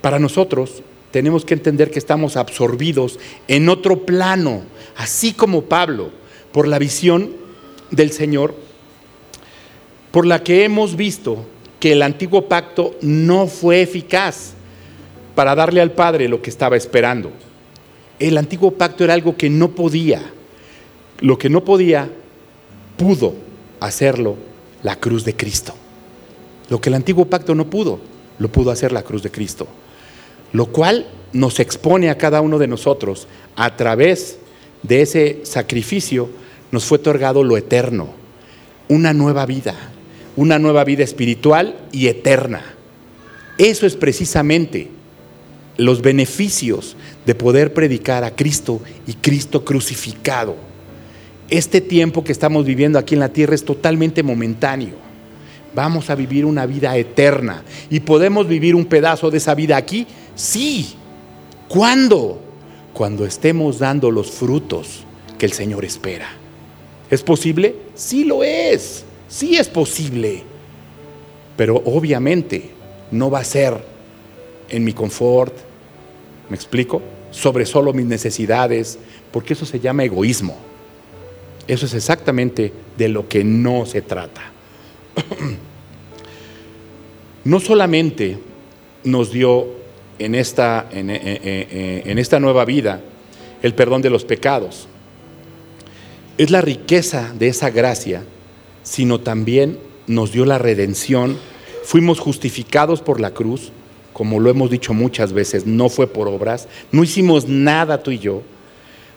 Para 0.00 0.18
nosotros 0.18 0.82
tenemos 1.10 1.44
que 1.44 1.54
entender 1.54 1.90
que 1.90 1.98
estamos 1.98 2.36
absorbidos 2.36 3.18
en 3.48 3.68
otro 3.68 4.04
plano, 4.04 4.62
así 4.96 5.32
como 5.32 5.62
Pablo, 5.62 6.10
por 6.52 6.68
la 6.68 6.78
visión 6.78 7.30
del 7.90 8.10
Señor, 8.12 8.54
por 10.10 10.26
la 10.26 10.42
que 10.42 10.64
hemos 10.64 10.96
visto 10.96 11.44
que 11.80 11.92
el 11.92 12.02
antiguo 12.02 12.48
pacto 12.48 12.96
no 13.02 13.46
fue 13.46 13.82
eficaz 13.82 14.54
para 15.34 15.54
darle 15.54 15.80
al 15.80 15.92
Padre 15.92 16.28
lo 16.28 16.40
que 16.40 16.50
estaba 16.50 16.76
esperando 16.76 17.30
el 18.18 18.38
antiguo 18.38 18.72
pacto 18.72 19.04
era 19.04 19.14
algo 19.14 19.36
que 19.36 19.50
no 19.50 19.70
podía. 19.70 20.22
Lo 21.20 21.38
que 21.38 21.48
no 21.48 21.64
podía, 21.64 22.10
pudo 22.96 23.34
hacerlo 23.80 24.36
la 24.82 24.96
cruz 24.96 25.24
de 25.24 25.34
Cristo. 25.34 25.74
Lo 26.68 26.80
que 26.80 26.88
el 26.88 26.94
antiguo 26.94 27.26
pacto 27.26 27.54
no 27.54 27.70
pudo, 27.70 28.00
lo 28.38 28.48
pudo 28.48 28.70
hacer 28.70 28.92
la 28.92 29.02
cruz 29.02 29.22
de 29.22 29.30
Cristo. 29.30 29.66
Lo 30.52 30.66
cual 30.66 31.06
nos 31.32 31.60
expone 31.60 32.10
a 32.10 32.18
cada 32.18 32.40
uno 32.40 32.58
de 32.58 32.66
nosotros 32.66 33.28
a 33.56 33.76
través 33.76 34.38
de 34.82 35.02
ese 35.02 35.40
sacrificio, 35.44 36.28
nos 36.70 36.84
fue 36.84 36.98
otorgado 36.98 37.44
lo 37.44 37.56
eterno, 37.56 38.10
una 38.88 39.12
nueva 39.12 39.46
vida, 39.46 39.74
una 40.36 40.58
nueva 40.58 40.84
vida 40.84 41.04
espiritual 41.04 41.76
y 41.92 42.08
eterna. 42.08 42.62
Eso 43.58 43.86
es 43.86 43.96
precisamente 43.96 44.90
los 45.76 46.02
beneficios 46.02 46.96
de 47.24 47.34
poder 47.34 47.74
predicar 47.74 48.24
a 48.24 48.34
Cristo 48.34 48.80
y 49.06 49.14
Cristo 49.14 49.64
crucificado. 49.64 50.56
Este 51.48 51.80
tiempo 51.80 52.24
que 52.24 52.32
estamos 52.32 52.64
viviendo 52.64 52.98
aquí 52.98 53.14
en 53.14 53.20
la 53.20 53.32
tierra 53.32 53.54
es 53.54 53.64
totalmente 53.64 54.22
momentáneo. 54.22 55.05
Vamos 55.76 56.08
a 56.08 56.14
vivir 56.14 56.46
una 56.46 56.64
vida 56.64 56.96
eterna. 56.96 57.62
¿Y 57.90 58.00
podemos 58.00 58.48
vivir 58.48 58.74
un 58.74 58.86
pedazo 58.86 59.30
de 59.30 59.36
esa 59.36 59.54
vida 59.54 59.76
aquí? 59.76 60.06
Sí. 60.34 60.94
¿Cuándo? 61.68 62.40
Cuando 62.94 63.26
estemos 63.26 63.78
dando 63.78 64.10
los 64.10 64.30
frutos 64.30 65.04
que 65.38 65.44
el 65.44 65.52
Señor 65.52 65.84
espera. 65.84 66.28
¿Es 67.10 67.22
posible? 67.22 67.76
Sí 67.94 68.24
lo 68.24 68.42
es. 68.42 69.04
Sí 69.28 69.56
es 69.56 69.68
posible. 69.68 70.44
Pero 71.58 71.76
obviamente 71.84 72.70
no 73.10 73.30
va 73.30 73.40
a 73.40 73.44
ser 73.44 73.76
en 74.70 74.82
mi 74.82 74.94
confort, 74.94 75.54
¿me 76.48 76.56
explico? 76.56 77.02
Sobre 77.30 77.66
solo 77.66 77.92
mis 77.92 78.06
necesidades, 78.06 78.98
porque 79.30 79.52
eso 79.52 79.66
se 79.66 79.78
llama 79.78 80.04
egoísmo. 80.04 80.56
Eso 81.68 81.84
es 81.84 81.92
exactamente 81.92 82.72
de 82.96 83.08
lo 83.10 83.28
que 83.28 83.44
no 83.44 83.84
se 83.84 84.00
trata. 84.00 84.40
no 87.46 87.60
solamente 87.60 88.38
nos 89.04 89.30
dio 89.30 89.68
en 90.18 90.34
esta, 90.34 90.88
en, 90.90 91.10
en 91.10 92.18
esta 92.18 92.40
nueva 92.40 92.64
vida 92.64 93.00
el 93.62 93.72
perdón 93.72 94.02
de 94.02 94.10
los 94.10 94.24
pecados, 94.24 94.88
es 96.38 96.50
la 96.50 96.60
riqueza 96.60 97.32
de 97.38 97.48
esa 97.48 97.70
gracia, 97.70 98.24
sino 98.82 99.20
también 99.20 99.78
nos 100.08 100.32
dio 100.32 100.44
la 100.44 100.58
redención, 100.58 101.38
fuimos 101.84 102.18
justificados 102.18 103.00
por 103.00 103.20
la 103.20 103.30
cruz, 103.30 103.70
como 104.12 104.40
lo 104.40 104.50
hemos 104.50 104.68
dicho 104.68 104.92
muchas 104.92 105.32
veces, 105.32 105.66
no 105.66 105.88
fue 105.88 106.08
por 106.08 106.26
obras, 106.26 106.66
no 106.90 107.04
hicimos 107.04 107.46
nada 107.48 108.02
tú 108.02 108.10
y 108.10 108.18
yo, 108.18 108.42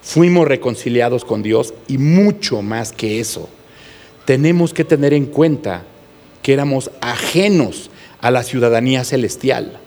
fuimos 0.04 0.48
reconciliados 0.48 1.26
con 1.26 1.42
Dios 1.42 1.74
y 1.88 1.98
mucho 1.98 2.62
más 2.62 2.92
que 2.92 3.20
eso. 3.20 3.50
Tenemos 4.26 4.72
que 4.72 4.86
tener 4.86 5.16
en 5.16 5.26
cuenta 5.26 5.84
que 6.44 6.54
éramos 6.54 6.92
ajenos 7.02 7.90
a 8.22 8.32
la 8.32 8.44
ciudadanía 8.44 9.04
celestial. 9.04 9.80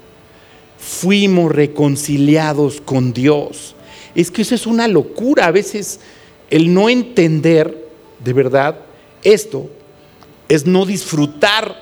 Fuimos 0.79 1.53
reconciliados 1.53 2.81
con 2.81 3.13
Dios. 3.13 3.75
Es 4.15 4.31
que 4.31 4.43
eso 4.43 4.55
es 4.55 4.67
una 4.67 4.89
locura. 4.89 5.47
A 5.47 5.53
veces 5.53 6.01
el 6.51 6.73
no 6.73 6.89
entender 6.89 7.89
de 8.23 8.33
verdad 8.33 8.77
esto 9.23 9.71
es 10.49 10.67
no 10.67 10.87
disfrutar 10.87 11.75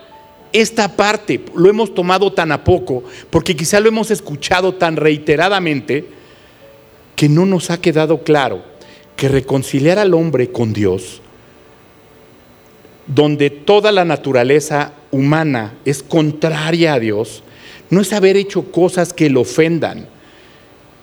esta 0.53 0.97
parte. 0.97 1.41
Lo 1.55 1.69
hemos 1.69 1.95
tomado 1.95 2.33
tan 2.33 2.53
a 2.53 2.65
poco 2.65 3.05
porque 3.31 3.57
quizá 3.57 3.81
lo 3.81 3.89
hemos 3.89 4.11
escuchado 4.11 4.75
tan 4.75 4.97
reiteradamente 4.97 6.07
que 7.17 7.29
no 7.29 7.47
nos 7.47 7.71
ha 7.71 7.81
quedado 7.81 8.23
claro 8.23 8.63
que 9.17 9.29
reconciliar 9.29 9.99
al 9.99 10.15
hombre 10.15 10.51
con 10.51 10.73
Dios, 10.73 11.21
donde 13.07 13.51
toda 13.51 13.93
la 13.93 14.05
naturaleza 14.05 14.93
humana 15.11 15.75
es 15.85 16.03
contraria 16.03 16.95
a 16.95 17.01
Dios, 17.01 17.43
no 17.91 18.01
es 18.01 18.13
haber 18.13 18.37
hecho 18.37 18.71
cosas 18.71 19.13
que 19.13 19.29
lo 19.29 19.41
ofendan. 19.41 20.09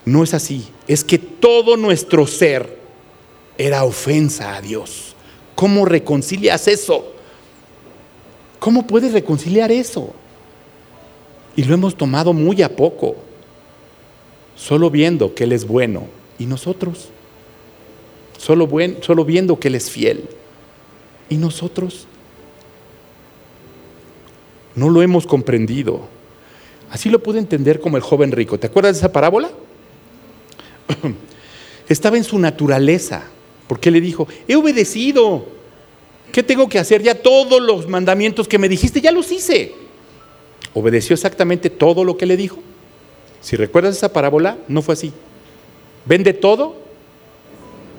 No 0.06 0.24
es 0.24 0.34
así. 0.34 0.68
Es 0.88 1.04
que 1.04 1.18
todo 1.18 1.76
nuestro 1.76 2.26
ser 2.28 2.78
era 3.58 3.84
ofensa 3.84 4.56
a 4.56 4.62
Dios. 4.62 5.16
¿Cómo 5.56 5.84
reconcilias 5.84 6.68
eso? 6.68 7.14
¿Cómo 8.60 8.88
puedes 8.88 9.12
reconciliar 9.12 9.72
eso? 9.72 10.14
Y 11.56 11.64
lo 11.64 11.74
hemos 11.74 11.98
tomado 11.98 12.34
muy 12.34 12.62
a 12.62 12.76
poco, 12.76 13.16
solo 14.56 14.90
viendo 14.90 15.34
que 15.34 15.44
Él 15.44 15.52
es 15.52 15.68
bueno. 15.68 16.08
¿Y 16.40 16.46
nosotros? 16.46 17.10
Solo, 18.38 18.70
solo 19.02 19.26
viendo 19.26 19.60
que 19.60 19.68
Él 19.68 19.76
es 19.76 19.90
fiel. 19.90 20.30
¿Y 21.30 21.38
nosotros? 21.38 22.08
No 24.76 24.90
lo 24.90 25.02
hemos 25.02 25.26
comprendido. 25.26 26.08
Así 26.90 27.10
lo 27.10 27.22
pude 27.22 27.40
entender 27.40 27.80
como 27.80 27.98
el 27.98 28.04
joven 28.04 28.32
rico. 28.32 28.60
¿Te 28.60 28.68
acuerdas 28.68 28.96
de 28.96 29.00
esa 29.00 29.12
parábola? 29.12 29.50
Estaba 31.90 32.18
en 32.18 32.24
su 32.24 32.40
naturaleza 32.40 33.24
porque 33.68 33.92
le 33.92 34.02
dijo, 34.02 34.28
he 34.48 34.56
obedecido. 34.56 35.46
¿Qué 36.32 36.44
tengo 36.44 36.70
que 36.70 36.80
hacer? 36.80 37.02
Ya 37.02 37.22
todos 37.22 37.62
los 37.62 37.88
mandamientos 37.88 38.48
que 38.48 38.58
me 38.60 38.70
dijiste, 38.70 39.02
ya 39.02 39.12
los 39.12 39.32
hice. 39.32 39.74
Obedeció 40.74 41.14
exactamente 41.14 41.70
todo 41.70 42.04
lo 42.04 42.18
que 42.18 42.26
le 42.26 42.38
dijo. 42.38 42.60
Si 43.42 43.56
recuerdas 43.56 43.98
esa 43.98 44.14
parábola, 44.14 44.58
no 44.68 44.82
fue 44.82 44.94
así. 44.94 45.14
Vende 46.06 46.34
todo 46.34 46.76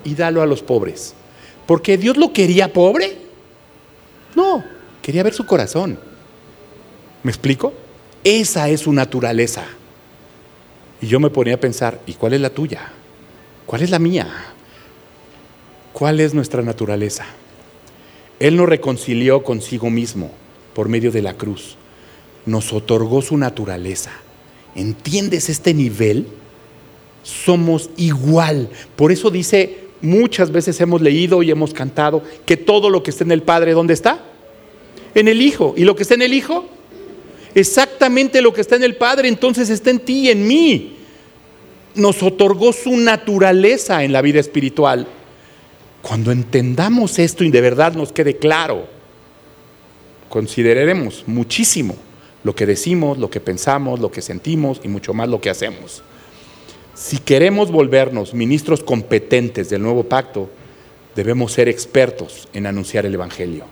y 0.03 0.15
dalo 0.15 0.41
a 0.41 0.45
los 0.45 0.61
pobres. 0.61 1.13
Porque 1.69 1.99
Dios 1.99 2.17
lo 2.17 2.33
quería 2.33 2.73
pobre. 2.73 3.15
No, 4.35 4.63
quería 5.03 5.21
ver 5.21 5.35
su 5.35 5.45
corazón. 5.45 5.99
¿Me 7.21 7.29
explico? 7.29 7.73
Esa 8.23 8.69
es 8.69 8.79
su 8.79 8.91
naturaleza. 8.91 9.65
Y 10.99 11.05
yo 11.05 11.19
me 11.19 11.29
ponía 11.29 11.53
a 11.53 11.59
pensar, 11.59 12.01
¿y 12.07 12.13
cuál 12.13 12.33
es 12.33 12.41
la 12.41 12.49
tuya? 12.49 12.91
¿Cuál 13.67 13.83
es 13.83 13.91
la 13.91 13.99
mía? 13.99 14.27
¿Cuál 15.93 16.19
es 16.21 16.33
nuestra 16.33 16.63
naturaleza? 16.63 17.27
Él 18.39 18.55
nos 18.55 18.67
reconcilió 18.67 19.43
consigo 19.43 19.91
mismo 19.91 20.31
por 20.73 20.89
medio 20.89 21.11
de 21.11 21.21
la 21.21 21.35
cruz. 21.35 21.75
Nos 22.47 22.73
otorgó 22.73 23.21
su 23.21 23.37
naturaleza. 23.37 24.09
¿Entiendes 24.73 25.49
este 25.49 25.75
nivel? 25.75 26.29
Somos 27.21 27.91
igual. 27.95 28.71
Por 28.95 29.11
eso 29.11 29.29
dice, 29.29 29.88
muchas 30.01 30.51
veces 30.51 30.79
hemos 30.81 31.01
leído 31.01 31.43
y 31.43 31.51
hemos 31.51 31.73
cantado 31.73 32.23
que 32.45 32.57
todo 32.57 32.89
lo 32.89 33.03
que 33.03 33.11
está 33.11 33.23
en 33.23 33.31
el 33.31 33.43
Padre, 33.43 33.73
¿dónde 33.73 33.93
está? 33.93 34.19
En 35.15 35.27
el 35.27 35.41
Hijo. 35.41 35.73
¿Y 35.77 35.83
lo 35.83 35.95
que 35.95 36.03
está 36.03 36.15
en 36.15 36.21
el 36.21 36.33
Hijo? 36.33 36.65
Exactamente 37.55 38.41
lo 38.41 38.53
que 38.53 38.61
está 38.61 38.75
en 38.75 38.83
el 38.83 38.95
Padre, 38.95 39.27
entonces 39.27 39.69
está 39.69 39.89
en 39.89 39.99
ti 39.99 40.21
y 40.21 40.29
en 40.29 40.47
mí. 40.47 40.95
Nos 41.95 42.21
otorgó 42.21 42.71
su 42.71 42.95
naturaleza 42.95 44.03
en 44.03 44.13
la 44.13 44.21
vida 44.21 44.39
espiritual. 44.39 45.07
Cuando 46.01 46.31
entendamos 46.31 47.19
esto 47.19 47.43
y 47.43 47.51
de 47.51 47.61
verdad 47.61 47.93
nos 47.93 48.11
quede 48.11 48.37
claro, 48.37 48.87
consideraremos 50.29 51.23
muchísimo 51.27 51.95
lo 52.43 52.55
que 52.55 52.65
decimos, 52.65 53.17
lo 53.17 53.29
que 53.29 53.39
pensamos, 53.39 53.99
lo 53.99 54.11
que 54.11 54.21
sentimos 54.21 54.79
y 54.83 54.87
mucho 54.87 55.13
más 55.13 55.27
lo 55.27 55.41
que 55.41 55.49
hacemos. 55.49 56.03
Si 56.99 57.17
queremos 57.17 57.71
volvernos 57.71 58.33
ministros 58.33 58.83
competentes 58.83 59.69
del 59.69 59.81
nuevo 59.81 60.03
pacto, 60.03 60.49
debemos 61.15 61.53
ser 61.53 61.69
expertos 61.69 62.49
en 62.51 62.65
anunciar 62.65 63.05
el 63.05 63.13
Evangelio. 63.13 63.63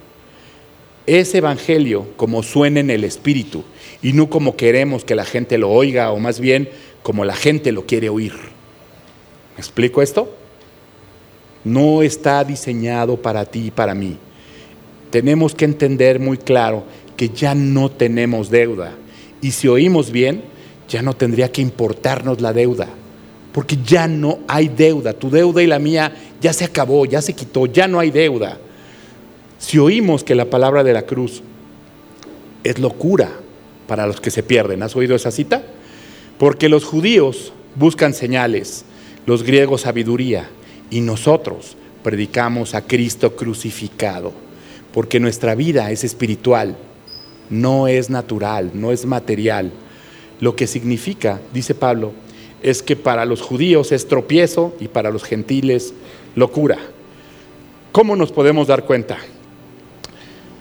Ese 1.05 1.39
Evangelio 1.39 2.07
como 2.15 2.41
suena 2.41 2.80
en 2.80 2.89
el 2.89 3.03
Espíritu 3.03 3.65
y 4.01 4.13
no 4.13 4.30
como 4.30 4.55
queremos 4.55 5.03
que 5.03 5.13
la 5.13 5.25
gente 5.25 5.57
lo 5.57 5.69
oiga 5.69 6.11
o 6.13 6.19
más 6.19 6.39
bien 6.39 6.69
como 7.03 7.25
la 7.25 7.36
gente 7.36 7.73
lo 7.73 7.86
quiere 7.86 8.07
oír. 8.07 8.32
¿Me 9.55 9.59
explico 9.59 10.01
esto? 10.01 10.34
no 11.67 12.01
está 12.01 12.45
diseñado 12.45 13.17
para 13.17 13.45
ti 13.45 13.67
y 13.67 13.71
para 13.71 13.93
mí. 13.93 14.17
Tenemos 15.09 15.53
que 15.53 15.65
entender 15.65 16.17
muy 16.17 16.38
claro 16.38 16.84
que 17.17 17.30
ya 17.30 17.53
no 17.53 17.91
tenemos 17.91 18.49
deuda. 18.49 18.93
Y 19.41 19.51
si 19.51 19.67
oímos 19.67 20.11
bien, 20.11 20.43
ya 20.88 21.01
no 21.01 21.13
tendría 21.13 21.51
que 21.51 21.61
importarnos 21.61 22.39
la 22.39 22.53
deuda. 22.53 22.88
Porque 23.58 23.80
ya 23.84 24.08
no 24.08 24.38
hay 24.47 24.68
deuda. 24.68 25.14
Tu 25.14 25.32
deuda 25.32 25.64
y 25.64 25.66
la 25.66 25.80
mía 25.80 26.14
ya 26.39 26.53
se 26.53 26.64
acabó, 26.64 27.08
ya 27.08 27.24
se 27.24 27.34
quitó, 27.34 27.66
ya 27.66 27.88
no 27.88 27.99
hay 27.99 28.12
deuda. 28.12 28.60
Si 29.58 29.80
oímos 29.80 30.24
que 30.24 30.36
la 30.36 30.45
palabra 30.45 30.84
de 30.84 30.93
la 30.93 31.08
cruz 31.08 31.41
es 32.64 32.78
locura 32.78 33.32
para 33.88 34.05
los 34.05 34.22
que 34.22 34.30
se 34.30 34.43
pierden, 34.43 34.84
¿has 34.84 34.95
oído 34.95 35.16
esa 35.16 35.32
cita? 35.32 35.64
Porque 36.38 36.70
los 36.70 36.86
judíos 36.86 37.51
buscan 37.74 38.14
señales, 38.14 38.86
los 39.26 39.41
griegos 39.41 39.82
sabiduría, 39.82 40.47
y 40.91 41.01
nosotros 41.01 41.78
predicamos 42.03 42.76
a 42.76 42.84
Cristo 42.84 43.36
crucificado, 43.36 44.34
porque 44.93 45.20
nuestra 45.20 45.55
vida 45.55 45.89
es 45.89 46.03
espiritual, 46.03 46.78
no 47.49 47.88
es 47.88 48.12
natural, 48.12 48.70
no 48.76 48.91
es 48.91 49.08
material. 49.08 49.72
Lo 50.41 50.55
que 50.55 50.68
significa, 50.68 51.41
dice 51.55 51.74
Pablo, 51.74 52.14
es 52.62 52.82
que 52.82 52.95
para 52.95 53.26
los 53.26 53.41
judíos 53.41 53.91
es 53.91 54.08
tropiezo 54.08 54.76
y 54.80 54.88
para 54.88 55.12
los 55.12 55.24
gentiles 55.24 55.93
locura. 56.36 56.78
¿Cómo 57.91 58.16
nos 58.16 58.32
podemos 58.32 58.68
dar 58.68 58.86
cuenta? 58.86 59.18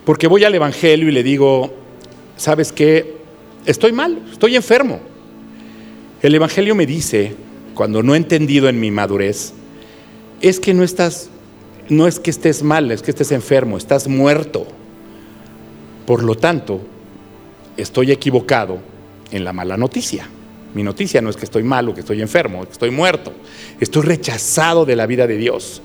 Porque 0.04 0.26
voy 0.26 0.44
al 0.44 0.54
Evangelio 0.54 1.08
y 1.08 1.12
le 1.12 1.22
digo, 1.22 1.72
¿sabes 2.36 2.72
qué? 2.72 3.16
Estoy 3.64 3.92
mal, 3.92 4.22
estoy 4.30 4.56
enfermo. 4.56 5.00
El 6.22 6.34
Evangelio 6.34 6.74
me 6.74 6.86
dice, 6.86 7.34
cuando 7.74 8.02
no 8.02 8.14
he 8.14 8.16
entendido 8.16 8.68
en 8.68 8.78
mi 8.78 8.90
madurez, 8.90 9.52
es 10.40 10.60
que 10.60 10.74
no 10.74 10.82
estás, 10.82 11.28
no 11.88 12.06
es 12.06 12.20
que 12.20 12.30
estés 12.30 12.62
mal, 12.62 12.90
es 12.90 13.02
que 13.02 13.10
estés 13.10 13.32
enfermo, 13.32 13.76
estás 13.76 14.06
muerto. 14.08 14.66
Por 16.06 16.22
lo 16.22 16.36
tanto, 16.36 16.80
estoy 17.76 18.12
equivocado 18.12 18.78
en 19.32 19.44
la 19.44 19.52
mala 19.52 19.76
noticia. 19.76 20.28
Mi 20.76 20.82
noticia 20.82 21.22
no 21.22 21.30
es 21.30 21.38
que 21.38 21.46
estoy 21.46 21.62
malo, 21.62 21.94
que 21.94 22.00
estoy 22.00 22.20
enfermo, 22.20 22.66
que 22.66 22.72
estoy 22.72 22.90
muerto. 22.90 23.32
Estoy 23.80 24.02
rechazado 24.02 24.84
de 24.84 24.94
la 24.94 25.06
vida 25.06 25.26
de 25.26 25.38
Dios. 25.38 25.80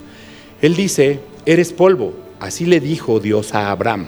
Él 0.62 0.76
dice, 0.76 1.22
eres 1.46 1.72
polvo. 1.72 2.14
Así 2.42 2.66
le 2.66 2.82
dijo 2.82 3.22
Dios 3.22 3.54
a 3.54 3.72
Abraham. 3.72 4.08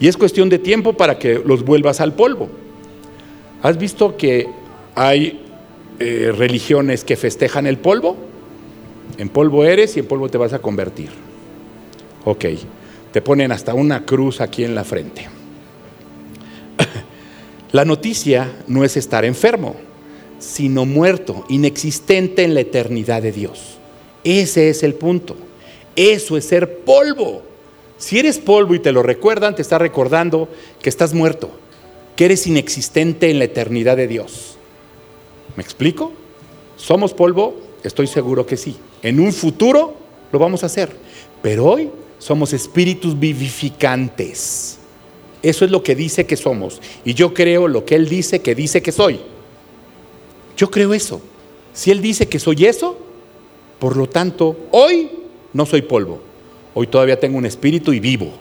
Y 0.00 0.08
es 0.08 0.16
cuestión 0.16 0.48
de 0.48 0.58
tiempo 0.58 0.94
para 0.94 1.18
que 1.18 1.38
los 1.44 1.66
vuelvas 1.66 2.00
al 2.00 2.14
polvo. 2.14 2.48
¿Has 3.62 3.76
visto 3.76 4.16
que 4.16 4.48
hay 4.94 5.42
eh, 5.98 6.32
religiones 6.34 7.04
que 7.04 7.16
festejan 7.16 7.66
el 7.66 7.76
polvo? 7.76 8.16
En 9.18 9.28
polvo 9.28 9.64
eres 9.64 9.98
y 9.98 10.00
en 10.00 10.06
polvo 10.06 10.30
te 10.30 10.38
vas 10.38 10.54
a 10.54 10.60
convertir. 10.60 11.10
Ok, 12.24 12.46
te 13.12 13.20
ponen 13.20 13.52
hasta 13.52 13.74
una 13.74 14.06
cruz 14.06 14.40
aquí 14.40 14.64
en 14.64 14.74
la 14.74 14.84
frente. 14.84 15.43
La 17.74 17.84
noticia 17.84 18.52
no 18.68 18.84
es 18.84 18.96
estar 18.96 19.24
enfermo, 19.24 19.74
sino 20.38 20.84
muerto, 20.84 21.44
inexistente 21.48 22.44
en 22.44 22.54
la 22.54 22.60
eternidad 22.60 23.20
de 23.20 23.32
Dios. 23.32 23.78
Ese 24.22 24.68
es 24.68 24.84
el 24.84 24.94
punto. 24.94 25.34
Eso 25.96 26.36
es 26.36 26.44
ser 26.44 26.84
polvo. 26.84 27.42
Si 27.98 28.16
eres 28.20 28.38
polvo 28.38 28.76
y 28.76 28.78
te 28.78 28.92
lo 28.92 29.02
recuerdan, 29.02 29.56
te 29.56 29.62
está 29.62 29.76
recordando 29.76 30.48
que 30.80 30.88
estás 30.88 31.14
muerto, 31.14 31.50
que 32.14 32.26
eres 32.26 32.46
inexistente 32.46 33.28
en 33.28 33.40
la 33.40 33.46
eternidad 33.46 33.96
de 33.96 34.06
Dios. 34.06 34.56
¿Me 35.56 35.64
explico? 35.64 36.12
¿Somos 36.76 37.12
polvo? 37.12 37.56
Estoy 37.82 38.06
seguro 38.06 38.46
que 38.46 38.56
sí. 38.56 38.76
En 39.02 39.18
un 39.18 39.32
futuro 39.32 39.96
lo 40.30 40.38
vamos 40.38 40.62
a 40.62 40.66
hacer. 40.66 40.96
Pero 41.42 41.64
hoy 41.64 41.90
somos 42.20 42.52
espíritus 42.52 43.18
vivificantes. 43.18 44.78
Eso 45.44 45.66
es 45.66 45.70
lo 45.70 45.82
que 45.82 45.94
dice 45.94 46.24
que 46.24 46.38
somos. 46.38 46.80
Y 47.04 47.12
yo 47.12 47.34
creo 47.34 47.68
lo 47.68 47.84
que 47.84 47.96
Él 47.96 48.08
dice 48.08 48.40
que 48.40 48.54
dice 48.54 48.80
que 48.80 48.92
soy. 48.92 49.20
Yo 50.56 50.70
creo 50.70 50.94
eso. 50.94 51.20
Si 51.74 51.90
Él 51.90 52.00
dice 52.00 52.28
que 52.28 52.38
soy 52.38 52.64
eso, 52.64 52.96
por 53.78 53.94
lo 53.94 54.08
tanto, 54.08 54.56
hoy 54.70 55.10
no 55.52 55.66
soy 55.66 55.82
polvo. 55.82 56.22
Hoy 56.72 56.86
todavía 56.86 57.20
tengo 57.20 57.36
un 57.36 57.44
espíritu 57.44 57.92
y 57.92 58.00
vivo. 58.00 58.32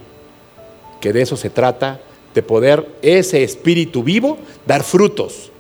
Que 1.01 1.11
de 1.11 1.23
eso 1.23 1.35
se 1.35 1.49
trata, 1.49 1.99
de 2.33 2.41
poder 2.41 2.87
ese 3.01 3.43
espíritu 3.43 4.01
vivo 4.01 4.37
dar 4.65 4.81
frutos, 4.81 5.51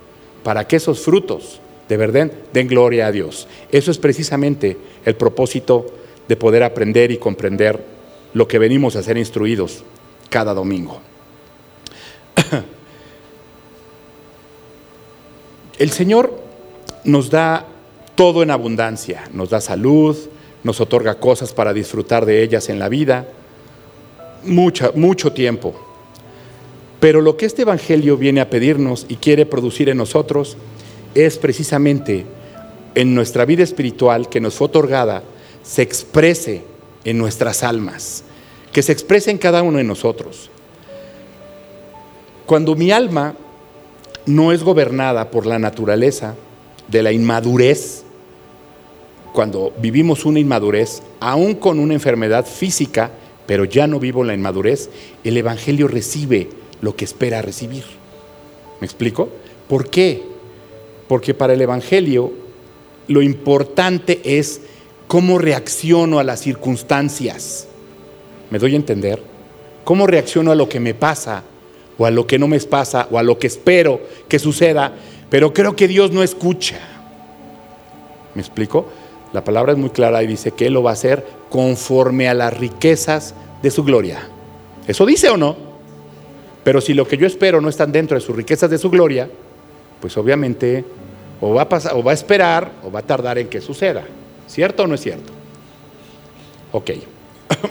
para 0.43 0.65
que 0.65 0.77
esos 0.77 1.01
frutos 1.01 1.59
de 1.89 1.97
verdad 1.97 2.31
den 2.53 2.69
gloria 2.69 3.07
a 3.07 3.11
Dios. 3.11 3.49
Eso 3.69 3.91
es 3.91 3.97
precisamente 3.97 4.77
el 5.03 5.15
propósito 5.15 5.87
de 6.29 6.37
poder 6.37 6.63
aprender 6.63 7.11
y 7.11 7.17
comprender 7.17 7.83
lo 8.33 8.47
que 8.47 8.59
venimos 8.59 8.95
a 8.95 9.03
ser 9.03 9.17
instruidos 9.17 9.83
cada 10.29 10.53
domingo. 10.53 11.01
El 15.79 15.91
Señor 15.91 16.39
nos 17.03 17.29
da 17.29 17.65
todo 18.15 18.43
en 18.43 18.51
abundancia, 18.51 19.23
nos 19.33 19.49
da 19.49 19.59
salud, 19.59 20.17
nos 20.63 20.79
otorga 20.79 21.15
cosas 21.15 21.53
para 21.53 21.73
disfrutar 21.73 22.25
de 22.25 22.43
ellas 22.43 22.69
en 22.69 22.79
la 22.79 22.89
vida, 22.89 23.27
mucho 24.45 25.33
tiempo. 25.33 25.73
Pero 26.99 27.21
lo 27.21 27.35
que 27.35 27.45
este 27.45 27.63
Evangelio 27.63 28.17
viene 28.17 28.39
a 28.39 28.49
pedirnos 28.49 29.05
y 29.09 29.15
quiere 29.17 29.45
producir 29.45 29.89
en 29.89 29.97
nosotros 29.97 30.55
es 31.15 31.37
precisamente 31.37 32.25
en 32.95 33.13
nuestra 33.13 33.45
vida 33.45 33.63
espiritual 33.63 34.29
que 34.29 34.39
nos 34.39 34.55
fue 34.55 34.67
otorgada, 34.67 35.23
se 35.63 35.81
exprese 35.81 36.63
en 37.03 37.17
nuestras 37.17 37.63
almas, 37.63 38.23
que 38.71 38.81
se 38.81 38.91
exprese 38.91 39.31
en 39.31 39.37
cada 39.37 39.63
uno 39.63 39.79
de 39.79 39.83
nosotros. 39.83 40.49
Cuando 42.45 42.75
mi 42.75 42.91
alma 42.91 43.35
no 44.25 44.51
es 44.51 44.63
gobernada 44.63 45.31
por 45.31 45.45
la 45.45 45.59
naturaleza 45.59 46.35
de 46.87 47.03
la 47.03 47.11
inmadurez, 47.11 48.03
cuando 49.31 49.73
vivimos 49.79 50.25
una 50.25 50.39
inmadurez, 50.39 51.01
aún 51.19 51.55
con 51.55 51.79
una 51.79 51.93
enfermedad 51.93 52.45
física, 52.45 53.11
pero 53.45 53.65
ya 53.65 53.87
no 53.87 53.99
vivo 53.99 54.23
la 54.23 54.33
inmadurez, 54.33 54.89
el 55.23 55.37
Evangelio 55.37 55.87
recibe 55.87 56.49
lo 56.81 56.95
que 56.95 57.05
espera 57.05 57.41
recibir. 57.41 57.83
¿Me 58.79 58.85
explico? 58.85 59.29
¿Por 59.67 59.89
qué? 59.89 60.21
Porque 61.07 61.33
para 61.33 61.53
el 61.53 61.61
Evangelio 61.61 62.31
lo 63.07 63.21
importante 63.21 64.21
es 64.23 64.61
cómo 65.07 65.37
reacciono 65.37 66.19
a 66.19 66.23
las 66.23 66.41
circunstancias. 66.41 67.67
¿Me 68.49 68.59
doy 68.59 68.73
a 68.73 68.77
entender? 68.77 69.21
¿Cómo 69.83 70.07
reacciono 70.07 70.51
a 70.51 70.55
lo 70.55 70.69
que 70.69 70.79
me 70.79 70.93
pasa 70.93 71.43
o 71.97 72.05
a 72.05 72.11
lo 72.11 72.25
que 72.27 72.39
no 72.39 72.47
me 72.47 72.59
pasa 72.59 73.07
o 73.11 73.17
a 73.17 73.23
lo 73.23 73.37
que 73.37 73.47
espero 73.47 74.01
que 74.27 74.39
suceda? 74.39 74.93
Pero 75.29 75.53
creo 75.53 75.75
que 75.75 75.87
Dios 75.87 76.11
no 76.11 76.23
escucha. 76.23 76.77
¿Me 78.35 78.41
explico? 78.41 78.87
La 79.33 79.43
palabra 79.43 79.71
es 79.71 79.77
muy 79.77 79.89
clara 79.89 80.21
y 80.21 80.27
dice 80.27 80.51
que 80.51 80.67
Él 80.67 80.73
lo 80.73 80.83
va 80.83 80.91
a 80.91 80.93
hacer 80.93 81.25
conforme 81.49 82.27
a 82.27 82.33
las 82.33 82.55
riquezas 82.57 83.33
de 83.61 83.71
su 83.71 83.83
gloria. 83.83 84.27
¿Eso 84.87 85.05
dice 85.05 85.29
o 85.29 85.37
no? 85.37 85.55
Pero 86.63 86.81
si 86.81 86.93
lo 86.93 87.07
que 87.07 87.17
yo 87.17 87.27
espero 87.27 87.59
no 87.61 87.69
están 87.69 87.91
dentro 87.91 88.15
de 88.15 88.21
sus 88.21 88.35
riquezas 88.35 88.69
de 88.69 88.77
su 88.77 88.89
gloria, 88.89 89.29
pues 89.99 90.15
obviamente 90.17 90.85
o 91.41 91.53
va 91.53 91.63
a, 91.63 91.69
pasar, 91.69 91.93
o 91.95 92.03
va 92.03 92.11
a 92.11 92.13
esperar 92.13 92.71
o 92.83 92.91
va 92.91 92.99
a 92.99 93.03
tardar 93.03 93.37
en 93.37 93.47
que 93.47 93.59
suceda. 93.59 94.03
¿Cierto 94.47 94.83
o 94.83 94.87
no 94.87 94.95
es 94.95 95.01
cierto? 95.01 95.33
Ok. 96.71 96.91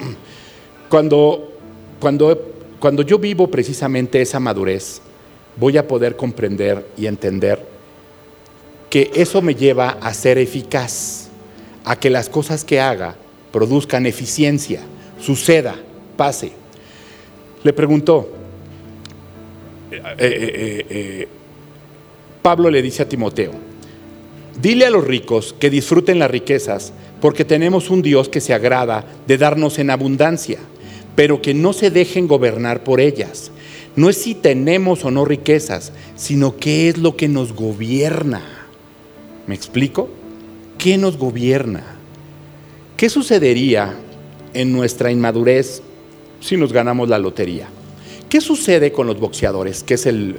cuando, 0.88 1.52
cuando, 2.00 2.51
cuando 2.82 3.02
yo 3.04 3.16
vivo 3.16 3.46
precisamente 3.46 4.20
esa 4.20 4.40
madurez, 4.40 5.00
voy 5.56 5.76
a 5.76 5.86
poder 5.86 6.16
comprender 6.16 6.84
y 6.96 7.06
entender 7.06 7.64
que 8.90 9.08
eso 9.14 9.40
me 9.40 9.54
lleva 9.54 9.90
a 10.00 10.12
ser 10.14 10.36
eficaz 10.36 11.28
a 11.84 11.94
que 11.94 12.10
las 12.10 12.28
cosas 12.28 12.64
que 12.64 12.80
haga 12.80 13.14
produzcan 13.52 14.04
eficiencia, 14.04 14.80
suceda, 15.20 15.76
pase. 16.16 16.50
Le 17.62 17.72
preguntó, 17.72 18.28
eh, 19.92 20.02
eh, 20.18 20.86
eh, 20.90 21.28
Pablo 22.42 22.68
le 22.68 22.82
dice 22.82 23.04
a 23.04 23.08
Timoteo, 23.08 23.52
dile 24.60 24.86
a 24.86 24.90
los 24.90 25.06
ricos 25.06 25.54
que 25.56 25.70
disfruten 25.70 26.18
las 26.18 26.32
riquezas, 26.32 26.92
porque 27.20 27.44
tenemos 27.44 27.90
un 27.90 28.02
Dios 28.02 28.28
que 28.28 28.40
se 28.40 28.52
agrada 28.52 29.04
de 29.28 29.38
darnos 29.38 29.78
en 29.78 29.88
abundancia, 29.90 30.58
pero 31.14 31.42
que 31.42 31.54
no 31.54 31.72
se 31.72 31.90
dejen 31.90 32.26
gobernar 32.26 32.84
por 32.84 33.00
ellas. 33.00 33.50
No 33.96 34.08
es 34.08 34.16
si 34.16 34.34
tenemos 34.34 35.04
o 35.04 35.10
no 35.10 35.24
riquezas, 35.24 35.92
sino 36.16 36.56
qué 36.56 36.88
es 36.88 36.98
lo 36.98 37.16
que 37.16 37.28
nos 37.28 37.52
gobierna. 37.52 38.42
¿Me 39.46 39.54
explico? 39.54 40.08
¿Qué 40.78 40.96
nos 40.96 41.18
gobierna? 41.18 41.84
¿Qué 42.96 43.10
sucedería 43.10 43.94
en 44.54 44.72
nuestra 44.72 45.10
inmadurez 45.10 45.82
si 46.40 46.56
nos 46.56 46.72
ganamos 46.72 47.08
la 47.08 47.18
lotería? 47.18 47.68
¿Qué 48.28 48.40
sucede 48.40 48.92
con 48.92 49.06
los 49.06 49.20
boxeadores? 49.20 49.82
Que 49.82 49.94
es 49.94 50.06
el, 50.06 50.38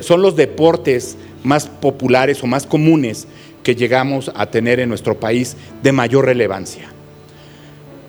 son 0.00 0.22
los 0.22 0.36
deportes 0.36 1.16
más 1.44 1.66
populares 1.66 2.42
o 2.42 2.46
más 2.46 2.66
comunes 2.66 3.26
que 3.62 3.74
llegamos 3.74 4.30
a 4.34 4.46
tener 4.46 4.80
en 4.80 4.88
nuestro 4.88 5.18
país 5.18 5.56
de 5.82 5.92
mayor 5.92 6.24
relevancia. 6.24 6.90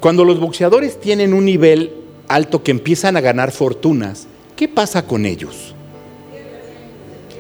Cuando 0.04 0.26
los 0.26 0.38
boxeadores 0.38 1.00
tienen 1.00 1.34
un 1.34 1.46
nivel 1.46 1.94
alto 2.28 2.62
que 2.62 2.72
empiezan 2.72 3.16
a 3.16 3.22
ganar 3.22 3.54
fortunas, 3.54 4.28
¿qué 4.54 4.68
pasa 4.68 5.08
con 5.08 5.26
ellos? 5.26 5.74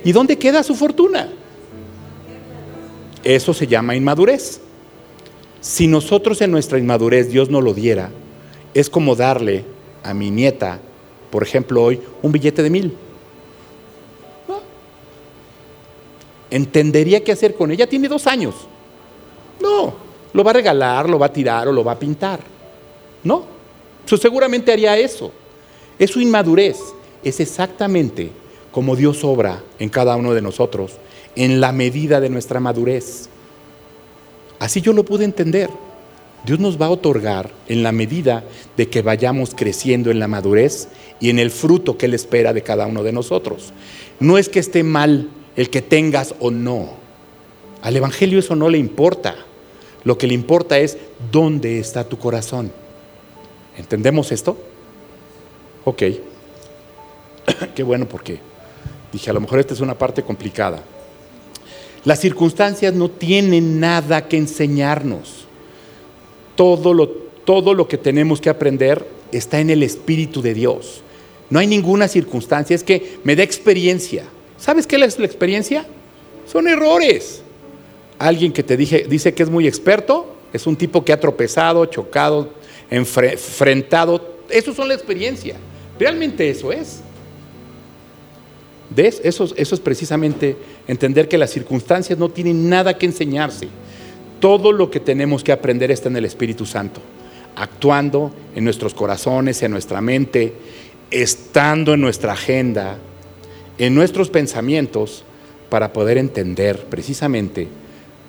¿Y 0.06 0.14
dónde 0.14 0.38
queda 0.38 0.64
su 0.64 0.74
fortuna? 0.74 1.28
Eso 3.22 3.54
se 3.54 3.68
llama 3.68 3.98
inmadurez. 3.98 4.62
Si 5.60 5.88
nosotros 5.88 6.40
en 6.40 6.52
nuestra 6.52 6.80
inmadurez 6.80 7.30
Dios 7.30 7.50
no 7.50 7.60
lo 7.60 7.74
diera, 7.74 8.12
es 8.74 8.90
como 8.90 9.18
darle 9.18 9.66
a 10.02 10.14
mi 10.14 10.32
nieta, 10.32 10.80
por 11.32 11.44
ejemplo, 11.44 11.84
hoy, 11.84 12.00
un 12.22 12.32
billete 12.32 12.64
de 12.64 12.70
mil. 12.70 12.98
¿Entendería 16.50 17.22
qué 17.26 17.34
hacer 17.34 17.56
con 17.56 17.72
ella? 17.72 17.88
Tiene 17.88 18.08
dos 18.08 18.26
años. 18.26 18.56
No, 19.62 19.96
lo 20.32 20.44
va 20.46 20.52
a 20.52 20.54
regalar, 20.54 21.10
lo 21.10 21.20
va 21.20 21.26
a 21.26 21.34
tirar 21.34 21.68
o 21.68 21.74
lo 21.74 21.84
va 21.84 21.92
a 21.92 22.00
pintar. 22.00 22.53
No, 23.24 23.46
pues 24.08 24.22
seguramente 24.22 24.72
haría 24.72 24.98
eso. 24.98 25.32
Es 25.98 26.12
su 26.12 26.20
inmadurez. 26.20 26.78
Es 27.24 27.40
exactamente 27.40 28.32
como 28.72 28.96
Dios 28.96 29.24
obra 29.24 29.64
en 29.80 29.90
cada 29.90 30.16
uno 30.16 30.34
de 30.34 30.42
nosotros 30.42 30.94
en 31.36 31.62
la 31.62 31.72
medida 31.72 32.20
de 32.20 32.30
nuestra 32.30 32.60
madurez. 32.60 33.30
Así 34.60 34.82
yo 34.82 34.94
lo 34.94 35.04
pude 35.06 35.26
entender. 35.26 35.70
Dios 36.46 36.60
nos 36.60 36.80
va 36.80 36.88
a 36.88 36.92
otorgar 36.92 37.52
en 37.68 37.84
la 37.84 37.92
medida 37.92 38.44
de 38.76 38.90
que 38.90 39.02
vayamos 39.02 39.56
creciendo 39.56 40.12
en 40.12 40.20
la 40.20 40.28
madurez 40.28 40.90
y 41.20 41.30
en 41.30 41.40
el 41.40 41.52
fruto 41.52 41.98
que 41.98 42.08
Él 42.08 42.14
espera 42.14 42.54
de 42.54 42.64
cada 42.64 42.86
uno 42.86 43.02
de 43.04 43.14
nosotros. 43.14 43.72
No 44.20 44.38
es 44.38 44.50
que 44.50 44.60
esté 44.60 44.84
mal 44.84 45.30
el 45.56 45.70
que 45.70 45.82
tengas 45.82 46.36
o 46.40 46.52
no. 46.52 46.90
Al 47.82 47.96
Evangelio 47.96 48.40
eso 48.40 48.56
no 48.56 48.70
le 48.70 48.78
importa. 48.78 49.36
Lo 50.04 50.18
que 50.18 50.28
le 50.28 50.34
importa 50.34 50.80
es 50.80 50.98
dónde 51.32 51.80
está 51.80 52.04
tu 52.04 52.18
corazón. 52.18 52.72
¿Entendemos 53.78 54.32
esto? 54.32 54.58
Ok. 55.86 56.04
Qué 57.76 57.84
bueno 57.84 58.08
porque 58.08 58.40
dije, 59.12 59.30
a 59.30 59.34
lo 59.34 59.42
mejor 59.42 59.60
esta 59.60 59.74
es 59.74 59.80
una 59.80 59.98
parte 59.98 60.24
complicada. 60.24 60.84
Las 62.06 62.20
circunstancias 62.20 62.94
no 62.94 63.10
tienen 63.10 63.80
nada 63.80 64.28
que 64.28 64.38
enseñarnos. 64.38 65.46
Todo 66.56 66.94
lo, 66.94 67.08
todo 67.08 67.74
lo 67.74 67.88
que 67.88 67.98
tenemos 67.98 68.42
que 68.42 68.50
aprender 68.50 69.08
está 69.32 69.60
en 69.60 69.70
el 69.70 69.84
Espíritu 69.84 70.42
de 70.42 70.54
Dios. 70.54 71.02
No 71.50 71.60
hay 71.60 71.68
ninguna 71.68 72.08
circunstancia, 72.08 72.76
es 72.76 72.84
que 72.84 73.20
me 73.24 73.36
da 73.36 73.44
experiencia. 73.44 74.26
¿Sabes 74.58 74.88
qué 74.88 74.98
es 74.98 75.20
la 75.20 75.26
experiencia? 75.26 75.86
Son 76.52 76.68
errores. 76.68 77.42
Alguien 78.20 78.54
que 78.54 78.64
te 78.64 78.78
dije, 78.78 79.06
dice 79.10 79.34
que 79.34 79.44
es 79.44 79.50
muy 79.50 79.68
experto, 79.68 80.36
es 80.52 80.68
un 80.68 80.76
tipo 80.76 81.04
que 81.04 81.14
ha 81.14 81.20
tropezado, 81.20 81.86
chocado, 81.86 82.50
enfrentado. 82.90 84.36
Eso 84.50 84.74
son 84.74 84.88
la 84.88 84.94
experiencia. 84.94 85.56
Realmente 86.00 86.50
eso 86.50 86.72
es. 86.72 87.02
¿Ves? 88.90 89.22
Eso, 89.24 89.50
eso 89.56 89.76
es 89.76 89.82
precisamente 89.82 90.56
entender 90.88 91.28
que 91.28 91.38
las 91.38 91.52
circunstancias 91.52 92.20
no 92.20 92.30
tienen 92.30 92.70
nada 92.70 92.98
que 92.98 93.06
enseñarse. 93.06 93.68
Todo 94.40 94.72
lo 94.72 94.92
que 94.92 95.00
tenemos 95.00 95.44
que 95.44 95.52
aprender 95.52 95.90
está 95.90 96.10
en 96.10 96.18
el 96.18 96.26
Espíritu 96.26 96.66
Santo, 96.66 97.02
actuando 97.56 98.34
en 98.56 98.64
nuestros 98.64 98.94
corazones, 98.94 99.64
en 99.64 99.72
nuestra 99.72 100.02
mente, 100.02 100.54
estando 101.10 101.94
en 101.94 102.02
nuestra 102.02 102.34
agenda, 102.34 102.98
en 103.78 103.96
nuestros 103.96 104.30
pensamientos, 104.30 105.24
para 105.70 105.92
poder 105.92 106.20
entender 106.20 106.86
precisamente 106.86 107.68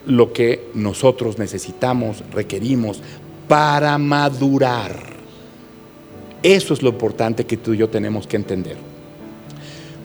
lo 0.07 0.32
que 0.32 0.68
nosotros 0.72 1.38
necesitamos, 1.38 2.22
requerimos 2.32 3.02
para 3.49 3.97
madurar. 3.99 5.14
Eso 6.42 6.74
es 6.74 6.82
lo 6.82 6.90
importante 6.90 7.47
que 7.47 7.57
tú 7.57 7.72
y 7.72 7.78
yo 7.78 7.88
tenemos 7.88 8.26
que 8.26 8.36
entender 8.36 8.76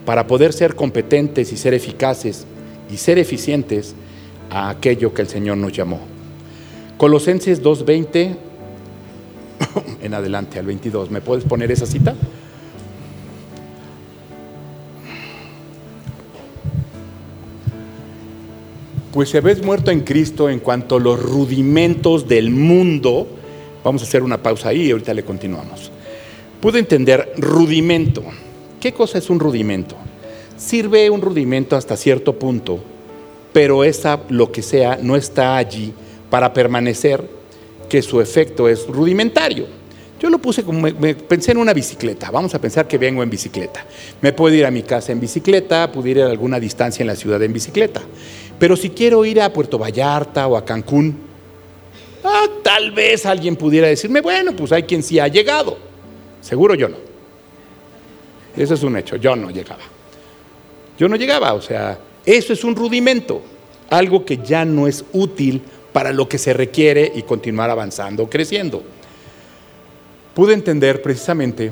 para 0.09 0.25
poder 0.25 0.53
ser 0.53 0.73
competentes 0.73 1.51
y 1.51 1.57
ser 1.57 1.75
eficaces 1.75 2.47
y 2.91 2.97
ser 2.97 3.19
eficientes 3.19 3.93
a 4.49 4.69
aquello 4.69 5.13
que 5.13 5.21
el 5.21 5.27
Señor 5.27 5.57
nos 5.57 5.71
llamó. 5.71 5.99
Colosenses 6.97 7.61
2.20, 7.61 8.35
en 10.01 10.13
adelante 10.15 10.57
al 10.57 10.65
22, 10.65 11.11
¿me 11.11 11.21
puedes 11.21 11.43
poner 11.43 11.71
esa 11.71 11.85
cita? 11.85 12.15
Pues 19.11 19.29
si 19.29 19.37
habéis 19.37 19.63
muerto 19.63 19.89
en 19.89 20.01
Cristo 20.01 20.49
en 20.49 20.59
cuanto 20.59 20.97
a 20.97 20.99
los 20.99 21.19
rudimentos 21.19 22.27
del 22.27 22.51
mundo, 22.51 23.27
vamos 23.83 24.03
a 24.03 24.05
hacer 24.05 24.21
una 24.21 24.37
pausa 24.37 24.69
ahí 24.69 24.83
y 24.83 24.91
ahorita 24.91 25.15
le 25.15 25.23
continuamos. 25.23 25.91
Pude 26.61 26.77
entender 26.77 27.33
rudimento. 27.37 28.23
¿Qué 28.79 28.93
cosa 28.93 29.17
es 29.17 29.31
un 29.31 29.39
rudimento? 29.39 29.95
Sirve 30.57 31.09
un 31.09 31.21
rudimento 31.21 31.75
hasta 31.75 31.97
cierto 31.97 32.37
punto, 32.37 32.79
pero 33.51 33.83
esa, 33.83 34.21
lo 34.29 34.51
que 34.51 34.61
sea, 34.61 34.99
no 35.01 35.15
está 35.15 35.57
allí 35.57 35.91
para 36.29 36.53
permanecer, 36.53 37.39
que 37.89 38.03
su 38.03 38.21
efecto 38.21 38.69
es 38.69 38.85
rudimentario. 38.85 39.65
Yo 40.19 40.29
lo 40.29 40.37
puse 40.37 40.63
como, 40.63 40.81
me, 40.81 41.15
pensé 41.15 41.51
en 41.51 41.57
una 41.57 41.73
bicicleta, 41.73 42.29
vamos 42.29 42.53
a 42.53 42.59
pensar 42.59 42.87
que 42.87 42.97
vengo 42.97 43.23
en 43.23 43.29
bicicleta. 43.29 43.85
Me 44.21 44.33
puedo 44.33 44.53
ir 44.53 44.65
a 44.65 44.71
mi 44.71 44.83
casa 44.83 45.13
en 45.13 45.19
bicicleta, 45.19 45.91
puedo 45.91 46.07
ir 46.09 46.21
a 46.21 46.29
alguna 46.29 46.59
distancia 46.59 47.01
en 47.03 47.07
la 47.07 47.15
ciudad 47.15 47.41
en 47.41 47.53
bicicleta, 47.53 48.01
pero 48.59 48.75
si 48.75 48.89
quiero 48.89 49.23
ir 49.25 49.41
a 49.41 49.51
Puerto 49.51 49.79
Vallarta 49.79 50.45
o 50.47 50.57
a 50.57 50.65
Cancún, 50.65 51.17
ah, 52.23 52.45
tal 52.61 52.91
vez 52.91 53.25
alguien 53.25 53.55
pudiera 53.55 53.87
decirme, 53.87 54.21
bueno, 54.21 54.53
pues 54.55 54.71
hay 54.73 54.83
quien 54.83 55.01
sí 55.01 55.17
ha 55.17 55.27
llegado, 55.27 55.77
seguro 56.41 56.75
yo 56.75 56.89
no. 56.89 56.97
Eso 58.55 58.73
es 58.73 58.83
un 58.83 58.97
hecho, 58.97 59.15
yo 59.15 59.35
no 59.35 59.49
llegaba. 59.49 59.83
Yo 60.97 61.07
no 61.07 61.15
llegaba, 61.15 61.53
o 61.53 61.61
sea, 61.61 61.97
eso 62.25 62.51
es 62.51 62.65
un 62.65 62.75
rudimento, 62.75 63.41
algo 63.89 64.25
que 64.25 64.37
ya 64.37 64.65
no 64.65 64.85
es 64.85 65.05
útil 65.13 65.61
para 65.93 66.11
lo 66.11 66.27
que 66.27 66.37
se 66.37 66.51
requiere 66.51 67.09
y 67.15 67.21
continuar 67.21 67.69
avanzando, 67.69 68.29
creciendo. 68.29 68.83
Pude 70.33 70.53
entender 70.53 71.01
precisamente 71.01 71.71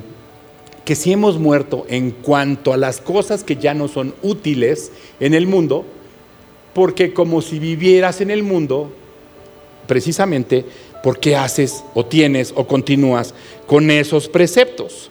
que 0.86 0.96
si 0.96 1.12
hemos 1.12 1.38
muerto 1.38 1.86
en 1.90 2.12
cuanto 2.12 2.72
a 2.72 2.78
las 2.78 3.02
cosas 3.02 3.44
que 3.44 3.58
ya 3.58 3.74
no 3.74 3.90
son 3.90 4.16
útiles 4.24 4.94
en 5.20 5.34
el 5.34 5.46
mundo, 5.46 5.86
porque 6.78 7.12
como 7.12 7.42
si 7.42 7.58
vivieras 7.58 8.22
en 8.22 8.30
el 8.30 8.44
mundo, 8.44 8.92
precisamente 9.88 10.64
porque 11.02 11.36
haces 11.36 11.84
o 11.96 12.06
tienes 12.06 12.54
o 12.56 12.68
continúas 12.68 13.34
con 13.66 13.90
esos 13.90 14.28
preceptos. 14.30 15.10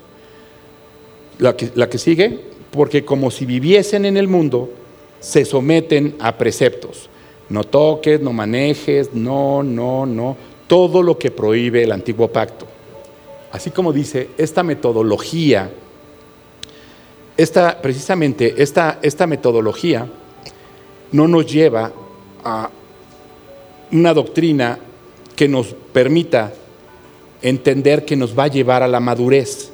La 1.41 1.57
que, 1.57 1.99
sigue, 1.99 2.39
porque 2.71 3.05
como 3.05 3.33
si 3.33 3.47
viviesen 3.47 4.05
en 4.05 4.17
el 4.17 4.29
mundo, 4.29 4.71
se 5.19 5.45
someten 5.45 6.15
a 6.21 6.39
preceptos. 6.39 7.11
No 7.49 7.65
toques, 7.65 8.21
no 8.21 8.33
manejes, 8.33 9.13
no, 9.13 9.65
no, 9.65 10.07
no. 10.07 10.37
Todo 10.69 11.03
lo 11.03 11.19
que 11.19 11.33
prohíbe 11.33 11.83
el 11.83 11.91
antiguo 11.91 12.29
pacto. 12.29 12.65
Así 13.51 13.73
como 13.73 13.93
dice, 13.93 14.29
esta 14.39 14.63
metodología, 14.63 15.69
esta, 17.37 17.83
precisamente 17.83 18.55
esta, 18.63 19.01
esta 19.03 19.27
metodología 19.27 20.09
no 21.13 21.29
nos 21.29 21.47
lleva 21.47 21.93
a 22.45 22.71
una 23.93 24.15
doctrina 24.15 24.79
que 25.35 25.49
nos 25.49 25.75
permita 25.93 26.53
entender 27.43 28.05
que 28.05 28.17
nos 28.17 28.37
va 28.37 28.45
a 28.45 28.49
llevar 28.49 28.83
a 28.83 28.89
la 28.89 29.01
madurez 29.01 29.73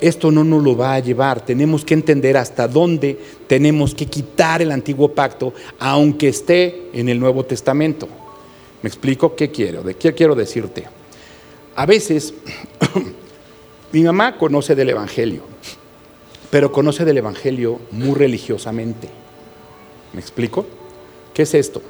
esto 0.00 0.30
no 0.30 0.44
nos 0.44 0.62
lo 0.62 0.76
va 0.76 0.94
a 0.94 1.00
llevar. 1.00 1.44
Tenemos 1.44 1.84
que 1.84 1.94
entender 1.94 2.36
hasta 2.36 2.66
dónde 2.66 3.18
tenemos 3.46 3.94
que 3.94 4.06
quitar 4.06 4.62
el 4.62 4.72
antiguo 4.72 5.12
pacto, 5.12 5.52
aunque 5.78 6.28
esté 6.28 6.88
en 6.92 7.08
el 7.08 7.20
Nuevo 7.20 7.44
Testamento. 7.44 8.08
¿Me 8.82 8.88
explico 8.88 9.36
qué 9.36 9.50
quiero? 9.50 9.82
¿De 9.82 9.94
qué 9.94 10.14
quiero 10.14 10.34
decirte? 10.34 10.84
A 11.76 11.84
veces, 11.84 12.32
mi 13.92 14.02
mamá 14.02 14.38
conoce 14.38 14.74
del 14.74 14.90
Evangelio, 14.90 15.42
pero 16.50 16.72
conoce 16.72 17.04
del 17.04 17.18
Evangelio 17.18 17.80
muy 17.90 18.14
religiosamente. 18.14 19.08
¿Me 20.12 20.20
explico? 20.20 20.66
¿Qué 21.32 21.42
es 21.42 21.54
esto? 21.54 21.80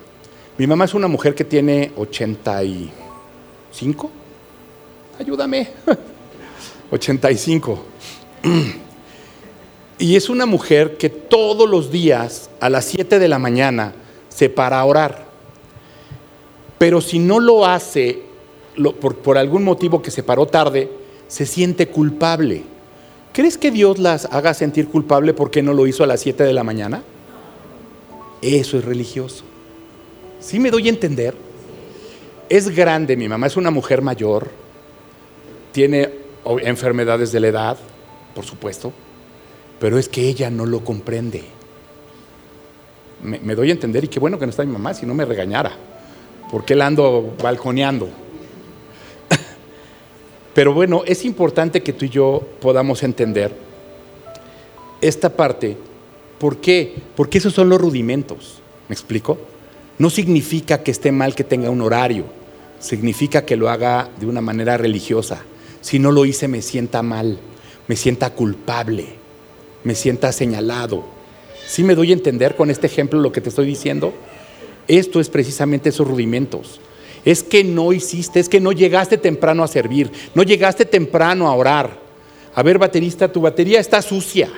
Mi 0.58 0.66
mamá 0.66 0.84
es 0.84 0.94
una 0.94 1.08
mujer 1.08 1.34
que 1.34 1.44
tiene 1.44 1.92
85. 1.96 4.10
Ayúdame. 5.18 5.68
85. 6.90 7.84
Y 10.00 10.16
es 10.16 10.30
una 10.30 10.46
mujer 10.46 10.96
que 10.96 11.10
todos 11.10 11.68
los 11.68 11.90
días 11.90 12.48
a 12.58 12.70
las 12.70 12.86
7 12.86 13.18
de 13.18 13.28
la 13.28 13.38
mañana 13.38 13.92
se 14.30 14.48
para 14.48 14.80
a 14.80 14.84
orar. 14.86 15.26
Pero 16.78 17.02
si 17.02 17.18
no 17.18 17.38
lo 17.38 17.66
hace 17.66 18.22
por, 18.98 19.36
algún 19.36 19.62
motivo 19.62 20.00
que 20.00 20.10
se 20.10 20.22
paró 20.22 20.46
tarde, 20.46 20.90
se 21.28 21.44
siente 21.44 21.88
culpable. 21.88 22.62
¿Crees 23.34 23.58
que 23.58 23.70
Dios 23.70 23.98
las 23.98 24.24
haga 24.32 24.54
sentir 24.54 24.88
culpable 24.88 25.34
porque 25.34 25.62
no 25.62 25.74
lo 25.74 25.86
hizo 25.86 26.02
a 26.02 26.06
las 26.06 26.20
7 26.20 26.44
de 26.44 26.54
la 26.54 26.64
mañana? 26.64 27.02
Eso 28.42 28.78
es 28.78 28.84
religioso. 28.84 29.44
¿Sí 30.40 30.58
me 30.58 30.70
doy 30.70 30.86
a 30.86 30.90
entender? 30.90 31.34
Es 32.48 32.68
grande, 32.74 33.16
mi 33.16 33.28
mamá 33.28 33.46
es 33.46 33.56
una 33.56 33.70
mujer 33.70 34.02
mayor, 34.02 34.50
tiene 35.72 36.10
enfermedades 36.62 37.30
de 37.30 37.40
la 37.40 37.48
edad, 37.48 37.78
por 38.34 38.44
supuesto, 38.44 38.92
pero 39.78 39.98
es 39.98 40.08
que 40.08 40.28
ella 40.28 40.50
no 40.50 40.66
lo 40.66 40.82
comprende. 40.82 41.44
Me, 43.22 43.54
doy 43.54 43.68
a 43.68 43.72
entender 43.72 44.04
y 44.04 44.08
qué 44.08 44.18
bueno 44.18 44.38
que 44.38 44.46
no 44.46 44.50
está 44.50 44.64
mi 44.64 44.72
mamá, 44.72 44.94
si 44.94 45.04
no 45.04 45.14
me 45.14 45.26
regañara, 45.26 45.72
porque 46.50 46.74
la 46.74 46.86
ando 46.86 47.34
balconeando. 47.42 48.08
Pero 50.54 50.72
bueno, 50.72 51.02
es 51.04 51.26
importante 51.26 51.82
que 51.82 51.92
tú 51.92 52.06
y 52.06 52.08
yo 52.08 52.42
podamos 52.60 53.02
entender 53.02 53.52
esta 55.02 55.28
parte. 55.28 55.76
¿Por 56.40 56.56
qué? 56.56 56.94
Porque 57.16 57.36
esos 57.36 57.52
son 57.52 57.68
los 57.68 57.78
rudimentos. 57.78 58.60
¿Me 58.88 58.94
explico? 58.94 59.38
No 59.98 60.08
significa 60.08 60.82
que 60.82 60.90
esté 60.90 61.12
mal 61.12 61.34
que 61.34 61.44
tenga 61.44 61.68
un 61.68 61.82
horario, 61.82 62.24
significa 62.80 63.44
que 63.44 63.56
lo 63.56 63.68
haga 63.68 64.08
de 64.18 64.24
una 64.24 64.40
manera 64.40 64.78
religiosa. 64.78 65.42
Si 65.82 65.98
no 65.98 66.10
lo 66.10 66.24
hice 66.24 66.48
me 66.48 66.62
sienta 66.62 67.02
mal, 67.02 67.38
me 67.86 67.94
sienta 67.94 68.30
culpable, 68.30 69.04
me 69.84 69.94
sienta 69.94 70.32
señalado. 70.32 71.04
¿Sí 71.66 71.84
me 71.84 71.94
doy 71.94 72.10
a 72.10 72.14
entender 72.14 72.56
con 72.56 72.70
este 72.70 72.86
ejemplo 72.86 73.20
lo 73.20 73.32
que 73.32 73.42
te 73.42 73.50
estoy 73.50 73.66
diciendo? 73.66 74.14
Esto 74.88 75.20
es 75.20 75.28
precisamente 75.28 75.90
esos 75.90 76.08
rudimentos. 76.08 76.80
Es 77.22 77.42
que 77.42 77.64
no 77.64 77.92
hiciste, 77.92 78.40
es 78.40 78.48
que 78.48 78.60
no 78.60 78.72
llegaste 78.72 79.18
temprano 79.18 79.62
a 79.62 79.68
servir, 79.68 80.10
no 80.34 80.42
llegaste 80.42 80.86
temprano 80.86 81.48
a 81.48 81.54
orar. 81.54 82.00
A 82.54 82.62
ver, 82.62 82.78
baterista, 82.78 83.30
tu 83.30 83.42
batería 83.42 83.78
está 83.78 84.00
sucia. 84.00 84.48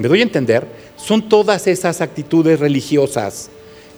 ¿Me 0.00 0.08
doy 0.08 0.20
a 0.20 0.22
entender? 0.22 0.66
Son 0.96 1.28
todas 1.28 1.66
esas 1.66 2.00
actitudes 2.00 2.58
religiosas 2.58 3.50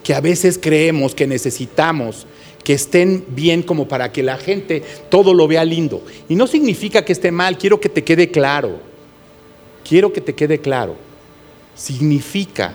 que 0.03 0.15
a 0.15 0.21
veces 0.21 0.59
creemos 0.61 1.15
que 1.15 1.29
necesitamos 1.29 2.27
que 2.65 2.73
estén 2.73 3.25
bien 3.29 3.63
como 3.63 3.87
para 3.87 4.11
que 4.11 4.25
la 4.25 4.37
gente 4.37 4.83
todo 5.11 5.33
lo 5.33 5.47
vea 5.47 5.65
lindo. 5.65 6.03
Y 6.29 6.35
no 6.35 6.49
significa 6.49 7.05
que 7.05 7.13
esté 7.13 7.31
mal, 7.31 7.57
quiero 7.57 7.79
que 7.79 7.89
te 7.89 8.03
quede 8.03 8.33
claro. 8.33 8.81
Quiero 9.89 10.13
que 10.13 10.21
te 10.21 10.35
quede 10.35 10.59
claro. 10.59 10.97
Significa 11.77 12.73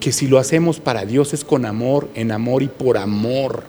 que 0.00 0.10
si 0.10 0.26
lo 0.26 0.38
hacemos 0.38 0.80
para 0.80 1.04
Dios 1.04 1.32
es 1.32 1.44
con 1.44 1.64
amor, 1.64 2.08
en 2.16 2.32
amor 2.32 2.64
y 2.64 2.66
por 2.66 2.98
amor. 2.98 3.62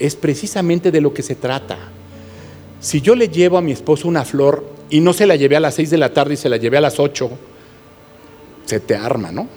Es 0.00 0.16
precisamente 0.16 0.90
de 0.90 1.00
lo 1.00 1.14
que 1.14 1.22
se 1.22 1.36
trata. 1.36 1.78
Si 2.80 3.00
yo 3.00 3.14
le 3.14 3.28
llevo 3.28 3.56
a 3.56 3.62
mi 3.62 3.70
esposo 3.70 4.08
una 4.08 4.24
flor 4.24 4.74
y 4.90 5.00
no 5.00 5.12
se 5.12 5.26
la 5.26 5.36
llevé 5.36 5.56
a 5.56 5.60
las 5.60 5.74
6 5.74 5.90
de 5.90 5.98
la 5.98 6.12
tarde 6.12 6.34
y 6.34 6.36
se 6.36 6.48
la 6.48 6.56
llevé 6.56 6.78
a 6.78 6.80
las 6.80 6.98
8, 6.98 7.30
se 8.64 8.80
te 8.80 8.94
arma, 8.94 9.32
¿no? 9.32 9.48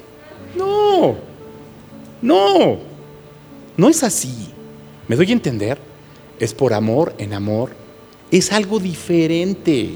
No, 0.55 1.15
no, 2.21 2.77
no 3.77 3.89
es 3.89 4.03
así. 4.03 4.49
¿Me 5.07 5.15
doy 5.15 5.29
a 5.29 5.33
entender? 5.33 5.77
Es 6.39 6.53
por 6.53 6.73
amor 6.73 7.13
en 7.17 7.33
amor. 7.33 7.71
Es 8.31 8.51
algo 8.51 8.79
diferente. 8.79 9.95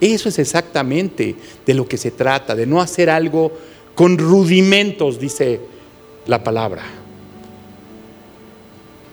Eso 0.00 0.28
es 0.28 0.38
exactamente 0.38 1.34
de 1.66 1.74
lo 1.74 1.86
que 1.86 1.96
se 1.96 2.10
trata, 2.10 2.54
de 2.54 2.66
no 2.66 2.80
hacer 2.80 3.10
algo 3.10 3.52
con 3.94 4.16
rudimentos, 4.16 5.18
dice 5.18 5.60
la 6.26 6.42
palabra. 6.42 6.82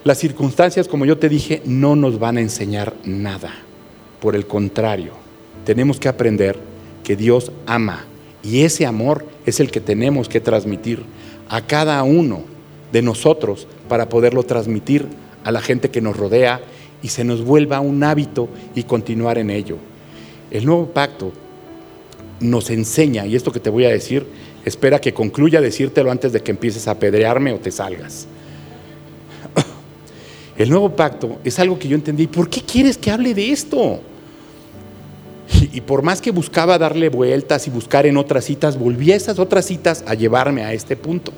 Las 0.04 0.20
circunstancias, 0.20 0.88
como 0.88 1.06
yo 1.06 1.18
te 1.18 1.28
dije, 1.28 1.62
no 1.66 1.96
nos 1.96 2.20
van 2.20 2.38
a 2.38 2.42
enseñar 2.42 2.94
nada. 3.04 3.54
Por 4.22 4.36
el 4.36 4.48
contrario, 4.48 5.12
tenemos 5.68 6.00
que 6.00 6.08
aprender 6.08 6.58
que 7.04 7.18
Dios 7.18 7.52
ama 7.66 8.06
y 8.42 8.62
ese 8.62 8.86
amor 8.86 9.26
es 9.46 9.60
el 9.60 9.70
que 9.70 9.82
tenemos 9.82 10.30
que 10.30 10.40
transmitir 10.40 11.04
a 11.50 11.60
cada 11.60 12.02
uno 12.04 12.44
de 12.94 13.02
nosotros 13.02 13.68
para 13.90 14.08
poderlo 14.08 14.44
transmitir 14.44 15.06
a 15.44 15.52
la 15.52 15.60
gente 15.60 15.92
que 15.92 16.00
nos 16.00 16.16
rodea 16.16 16.62
y 17.04 17.10
se 17.10 17.26
nos 17.26 17.44
vuelva 17.44 17.82
un 17.82 18.02
hábito 18.06 18.48
y 18.76 18.84
continuar 18.84 19.38
en 19.38 19.50
ello. 19.50 19.76
El 20.52 20.66
nuevo 20.66 20.86
pacto 20.86 21.34
nos 22.40 22.70
enseña, 22.70 23.26
y 23.26 23.36
esto 23.36 23.52
que 23.52 23.60
te 23.60 23.70
voy 23.70 23.84
a 23.84 23.90
decir, 23.90 24.26
espera 24.64 25.02
que 25.02 25.14
concluya 25.14 25.60
decírtelo 25.60 26.12
antes 26.12 26.32
de 26.32 26.40
que 26.40 26.52
empieces 26.52 26.88
a 26.88 26.92
apedrearme 26.92 27.52
o 27.52 27.60
te 27.60 27.72
salgas. 27.72 28.26
El 30.58 30.70
nuevo 30.70 30.96
pacto 30.96 31.40
es 31.44 31.60
algo 31.60 31.78
que 31.78 31.90
yo 31.90 31.96
entendí. 31.96 32.26
¿Por 32.28 32.50
qué 32.50 32.62
quieres 32.62 32.98
que 32.98 33.12
hable 33.12 33.34
de 33.34 33.52
esto? 33.52 34.00
Y 35.62 35.82
por 35.82 36.04
más 36.04 36.22
que 36.22 36.32
buscaba 36.32 36.78
darle 36.78 37.10
vueltas 37.10 37.68
y 37.68 37.70
buscar 37.70 38.06
en 38.06 38.18
otras 38.18 38.46
citas, 38.46 38.78
volví 38.78 39.12
a 39.12 39.16
esas 39.16 39.40
otras 39.40 39.66
citas 39.66 40.04
a 40.08 40.14
llevarme 40.14 40.64
a 40.64 40.74
este 40.74 40.96
punto, 40.96 41.32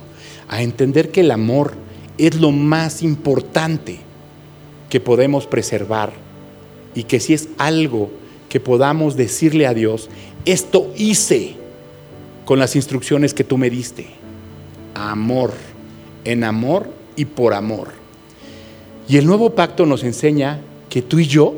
a 0.48 0.62
entender 0.62 1.12
que 1.12 1.22
el 1.22 1.32
amor 1.32 1.74
es 2.18 2.36
lo 2.36 2.52
más 2.52 3.02
importante 3.02 4.00
que 4.90 5.00
podemos 5.00 5.48
preservar 5.48 6.12
y 6.94 7.04
que 7.04 7.20
si 7.20 7.34
es 7.34 7.50
algo 7.58 8.10
que 8.50 8.60
podamos 8.60 9.16
decirle 9.16 9.68
a 9.68 9.74
Dios, 9.74 10.10
esto 10.46 10.92
hice 10.98 11.56
con 12.46 12.60
las 12.60 12.76
instrucciones 12.76 13.34
que 13.34 13.44
tú 13.44 13.58
me 13.58 13.70
diste. 13.70 14.08
Amor, 14.96 15.54
en 16.26 16.44
amor 16.44 16.90
y 17.16 17.26
por 17.26 17.54
amor. 17.54 17.90
Y 19.08 19.18
el 19.18 19.26
nuevo 19.26 19.52
pacto 19.52 19.86
nos 19.86 20.04
enseña 20.04 20.60
que 20.90 21.02
tú 21.02 21.20
y 21.20 21.28
yo 21.28 21.56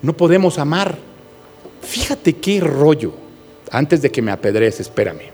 no 0.00 0.16
podemos 0.16 0.58
amar. 0.58 0.98
Fíjate 1.82 2.34
qué 2.34 2.60
rollo. 2.60 3.12
Antes 3.70 4.02
de 4.02 4.10
que 4.10 4.22
me 4.22 4.30
apedres, 4.30 4.80
espérame. 4.80 5.30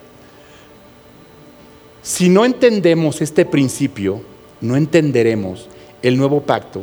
Si 2.03 2.28
no 2.28 2.45
entendemos 2.45 3.22
este 3.22 3.47
principio, 3.47 4.20
no 4.61 4.76
entenderemos 4.76 5.68
el 6.03 6.18
nuevo 6.18 6.42
pacto 6.42 6.82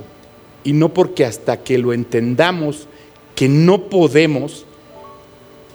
y 0.64 0.74
no 0.74 0.90
porque 0.94 1.26
hasta 1.26 1.64
que 1.64 1.78
lo 1.78 1.94
entendamos 1.94 2.88
que 3.36 3.50
no 3.50 3.90
podemos. 3.90 4.66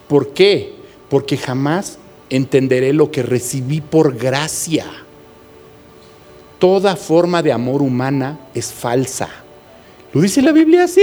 ¿Por 0.07 0.33
qué? 0.33 0.73
Porque 1.09 1.37
jamás 1.37 1.99
entenderé 2.29 2.93
lo 2.93 3.11
que 3.11 3.23
recibí 3.23 3.81
por 3.81 4.17
gracia. 4.17 4.85
Toda 6.59 6.95
forma 6.95 7.43
de 7.43 7.51
amor 7.51 7.81
humana 7.81 8.39
es 8.53 8.71
falsa. 8.71 9.29
¿Lo 10.13 10.21
dice 10.21 10.41
la 10.41 10.51
Biblia 10.51 10.85
así? 10.85 11.01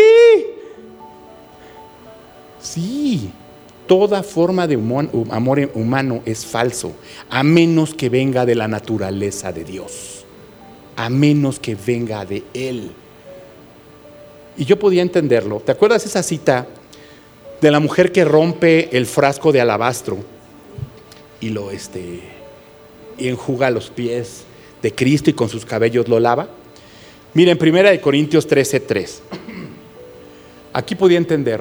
Sí, 2.65 3.31
toda 3.87 4.23
forma 4.23 4.67
de 4.67 4.77
amor 5.31 5.71
humano 5.75 6.23
es 6.25 6.47
falso, 6.47 6.93
a 7.29 7.43
menos 7.43 7.93
que 7.93 8.09
venga 8.09 8.47
de 8.47 8.55
la 8.55 8.67
naturaleza 8.69 9.53
de 9.53 9.65
Dios, 9.65 10.25
a 10.97 11.11
menos 11.11 11.61
que 11.61 11.75
venga 11.75 12.25
de 12.25 12.43
Él. 12.55 12.91
Y 14.57 14.65
yo 14.65 14.79
podía 14.79 15.03
entenderlo. 15.03 15.61
¿Te 15.61 15.73
acuerdas 15.73 16.07
esa 16.07 16.23
cita 16.23 16.67
de 17.61 17.71
la 17.71 17.81
mujer 17.81 18.13
que 18.13 18.25
rompe 18.25 18.97
el 18.97 19.05
frasco 19.05 19.53
de 19.53 19.61
alabastro 19.61 20.17
y 21.41 21.51
lo 21.51 21.71
este 21.71 22.21
y 23.19 23.29
enjuga 23.29 23.69
los 23.69 23.91
pies 23.91 24.45
de 24.81 24.95
Cristo 24.95 25.29
y 25.29 25.35
con 25.35 25.51
sus 25.51 25.67
cabellos 25.67 26.09
lo 26.09 26.19
lava? 26.19 26.49
Miren, 27.35 27.59
primera 27.59 27.91
de 27.91 28.01
Corintios 28.01 28.49
13:3. 28.49 29.21
Aquí 30.73 30.95
podía 30.95 31.19
entender, 31.19 31.61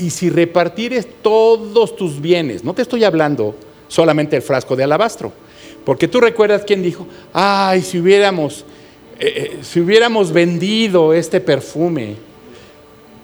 y 0.00 0.10
si 0.10 0.30
repartires 0.30 1.06
todos 1.22 1.94
tus 1.94 2.20
bienes, 2.20 2.64
no 2.64 2.74
te 2.74 2.82
estoy 2.82 3.04
hablando 3.04 3.54
solamente 3.88 4.36
del 4.36 4.42
frasco 4.42 4.74
de 4.74 4.84
alabastro, 4.84 5.32
porque 5.84 6.08
tú 6.08 6.20
recuerdas 6.20 6.62
quién 6.66 6.82
dijo, 6.82 7.06
ay, 7.32 7.82
si 7.82 7.98
hubiéramos, 7.98 8.64
eh, 9.18 9.32
eh, 9.36 9.58
si 9.62 9.80
hubiéramos 9.80 10.32
vendido 10.32 11.12
este 11.12 11.40
perfume, 11.40 12.16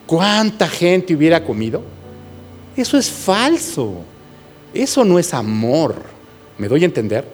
¿cuánta 0.07 0.69
gente 0.69 1.15
hubiera 1.15 1.43
comido? 1.43 1.83
Eso 2.77 2.99
es 2.99 3.11
falso. 3.11 4.05
Eso 4.75 5.05
no 5.05 5.19
es 5.19 5.33
amor. 5.33 5.95
¿Me 6.59 6.69
doy 6.69 6.83
a 6.83 6.87
entender? 6.87 7.25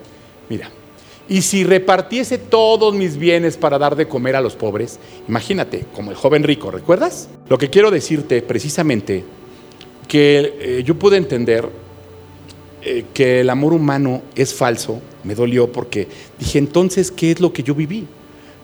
Mira, 0.48 0.70
y 1.32 1.40
si 1.40 1.64
repartiese 1.64 2.36
todos 2.36 2.94
mis 2.94 3.16
bienes 3.16 3.56
para 3.56 3.78
dar 3.78 3.96
de 3.96 4.06
comer 4.06 4.36
a 4.36 4.42
los 4.42 4.54
pobres, 4.54 4.98
imagínate, 5.26 5.86
como 5.94 6.10
el 6.10 6.16
joven 6.18 6.42
rico, 6.42 6.70
¿recuerdas? 6.70 7.30
Lo 7.48 7.56
que 7.56 7.70
quiero 7.70 7.90
decirte 7.90 8.42
precisamente, 8.42 9.24
que 10.06 10.54
eh, 10.60 10.82
yo 10.84 10.94
pude 10.98 11.16
entender 11.16 11.66
eh, 12.82 13.06
que 13.14 13.40
el 13.40 13.48
amor 13.48 13.72
humano 13.72 14.20
es 14.34 14.52
falso, 14.52 15.00
me 15.24 15.34
dolió 15.34 15.72
porque 15.72 16.06
dije, 16.38 16.58
entonces, 16.58 17.10
¿qué 17.10 17.30
es 17.30 17.40
lo 17.40 17.50
que 17.50 17.62
yo 17.62 17.74
viví? 17.74 18.06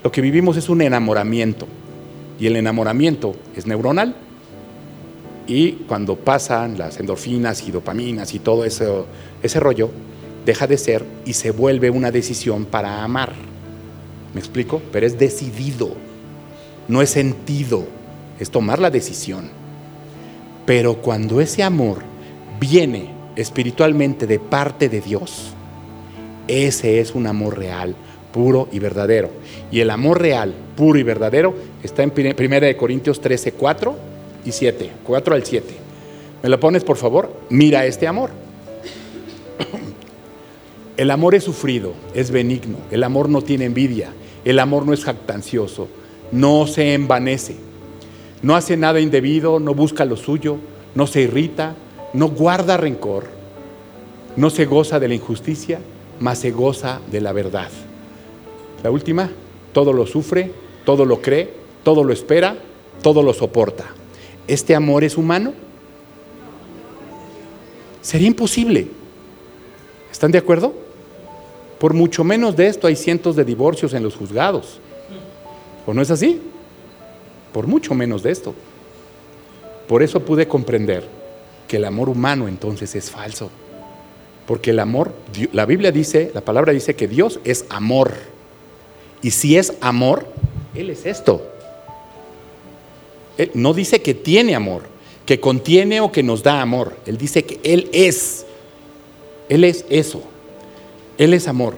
Lo 0.04 0.12
que 0.12 0.20
vivimos 0.20 0.58
es 0.58 0.68
un 0.68 0.82
enamoramiento. 0.82 1.66
Y 2.38 2.48
el 2.48 2.56
enamoramiento 2.56 3.34
es 3.56 3.66
neuronal. 3.66 4.14
Y 5.46 5.72
cuando 5.88 6.16
pasan 6.16 6.76
las 6.76 7.00
endorfinas 7.00 7.66
y 7.66 7.70
dopaminas 7.70 8.34
y 8.34 8.40
todo 8.40 8.66
eso, 8.66 9.06
ese 9.42 9.58
rollo, 9.58 9.90
deja 10.48 10.66
de 10.66 10.78
ser 10.78 11.04
y 11.26 11.34
se 11.34 11.50
vuelve 11.50 11.90
una 11.90 12.10
decisión 12.10 12.64
para 12.64 13.04
amar. 13.04 13.34
¿Me 14.32 14.40
explico? 14.40 14.80
Pero 14.90 15.06
es 15.06 15.18
decidido, 15.18 15.90
no 16.88 17.02
es 17.02 17.10
sentido, 17.10 17.84
es 18.40 18.50
tomar 18.50 18.78
la 18.78 18.90
decisión. 18.90 19.50
Pero 20.64 21.02
cuando 21.02 21.42
ese 21.42 21.62
amor 21.62 21.98
viene 22.58 23.10
espiritualmente 23.36 24.26
de 24.26 24.38
parte 24.38 24.88
de 24.88 25.02
Dios, 25.02 25.52
ese 26.46 27.00
es 27.00 27.14
un 27.14 27.26
amor 27.26 27.58
real, 27.58 27.94
puro 28.32 28.70
y 28.72 28.78
verdadero. 28.78 29.28
Y 29.70 29.80
el 29.80 29.90
amor 29.90 30.18
real, 30.18 30.54
puro 30.76 30.98
y 30.98 31.02
verdadero, 31.02 31.54
está 31.82 32.02
en 32.02 32.12
1 32.16 32.76
Corintios 32.78 33.20
13, 33.20 33.52
4 33.52 33.96
y 34.46 34.52
7, 34.52 34.92
4 35.04 35.34
al 35.34 35.44
7. 35.44 35.74
¿Me 36.42 36.48
lo 36.48 36.58
pones, 36.58 36.84
por 36.84 36.96
favor? 36.96 37.34
Mira 37.50 37.84
este 37.84 38.06
amor. 38.06 38.47
El 40.98 41.12
amor 41.12 41.36
es 41.36 41.44
sufrido, 41.44 41.94
es 42.12 42.32
benigno, 42.32 42.76
el 42.90 43.04
amor 43.04 43.28
no 43.28 43.40
tiene 43.40 43.66
envidia, 43.66 44.10
el 44.44 44.58
amor 44.58 44.84
no 44.84 44.92
es 44.92 45.04
jactancioso, 45.04 45.86
no 46.32 46.66
se 46.66 46.92
envanece, 46.92 47.54
no 48.42 48.56
hace 48.56 48.76
nada 48.76 48.98
indebido, 48.98 49.60
no 49.60 49.74
busca 49.74 50.04
lo 50.04 50.16
suyo, 50.16 50.56
no 50.96 51.06
se 51.06 51.20
irrita, 51.20 51.76
no 52.14 52.30
guarda 52.30 52.76
rencor, 52.76 53.26
no 54.34 54.50
se 54.50 54.64
goza 54.64 54.98
de 54.98 55.06
la 55.06 55.14
injusticia, 55.14 55.78
mas 56.18 56.40
se 56.40 56.50
goza 56.50 57.00
de 57.12 57.20
la 57.20 57.32
verdad. 57.32 57.70
La 58.82 58.90
última, 58.90 59.30
todo 59.72 59.92
lo 59.92 60.04
sufre, 60.04 60.50
todo 60.84 61.04
lo 61.04 61.22
cree, 61.22 61.48
todo 61.84 62.02
lo 62.02 62.12
espera, 62.12 62.56
todo 63.02 63.22
lo 63.22 63.32
soporta. 63.34 63.84
¿Este 64.48 64.74
amor 64.74 65.04
es 65.04 65.16
humano? 65.16 65.54
Sería 68.02 68.26
imposible. 68.26 68.88
¿Están 70.10 70.32
de 70.32 70.38
acuerdo? 70.38 70.87
Por 71.78 71.94
mucho 71.94 72.24
menos 72.24 72.56
de 72.56 72.66
esto 72.66 72.86
hay 72.86 72.96
cientos 72.96 73.36
de 73.36 73.44
divorcios 73.44 73.94
en 73.94 74.02
los 74.02 74.16
juzgados. 74.16 74.80
¿O 75.86 75.94
no 75.94 76.02
es 76.02 76.10
así? 76.10 76.40
Por 77.52 77.66
mucho 77.66 77.94
menos 77.94 78.22
de 78.22 78.30
esto. 78.30 78.54
Por 79.86 80.02
eso 80.02 80.20
pude 80.20 80.46
comprender 80.46 81.04
que 81.66 81.76
el 81.76 81.84
amor 81.84 82.08
humano 82.08 82.48
entonces 82.48 82.94
es 82.94 83.10
falso. 83.10 83.50
Porque 84.46 84.70
el 84.70 84.80
amor, 84.80 85.12
la 85.52 85.66
Biblia 85.66 85.92
dice, 85.92 86.30
la 86.34 86.40
palabra 86.40 86.72
dice 86.72 86.94
que 86.94 87.06
Dios 87.06 87.38
es 87.44 87.64
amor. 87.68 88.14
Y 89.22 89.30
si 89.30 89.56
es 89.56 89.74
amor, 89.80 90.26
Él 90.74 90.90
es 90.90 91.06
esto. 91.06 91.42
Él 93.36 93.50
no 93.54 93.72
dice 93.72 94.02
que 94.02 94.14
tiene 94.14 94.54
amor, 94.54 94.82
que 95.24 95.38
contiene 95.38 96.00
o 96.00 96.10
que 96.10 96.22
nos 96.22 96.42
da 96.42 96.60
amor. 96.60 96.96
Él 97.06 97.16
dice 97.16 97.44
que 97.44 97.60
Él 97.62 97.88
es. 97.92 98.44
Él 99.48 99.64
es 99.64 99.84
eso. 99.88 100.22
Él 101.18 101.34
es 101.34 101.48
amor. 101.48 101.74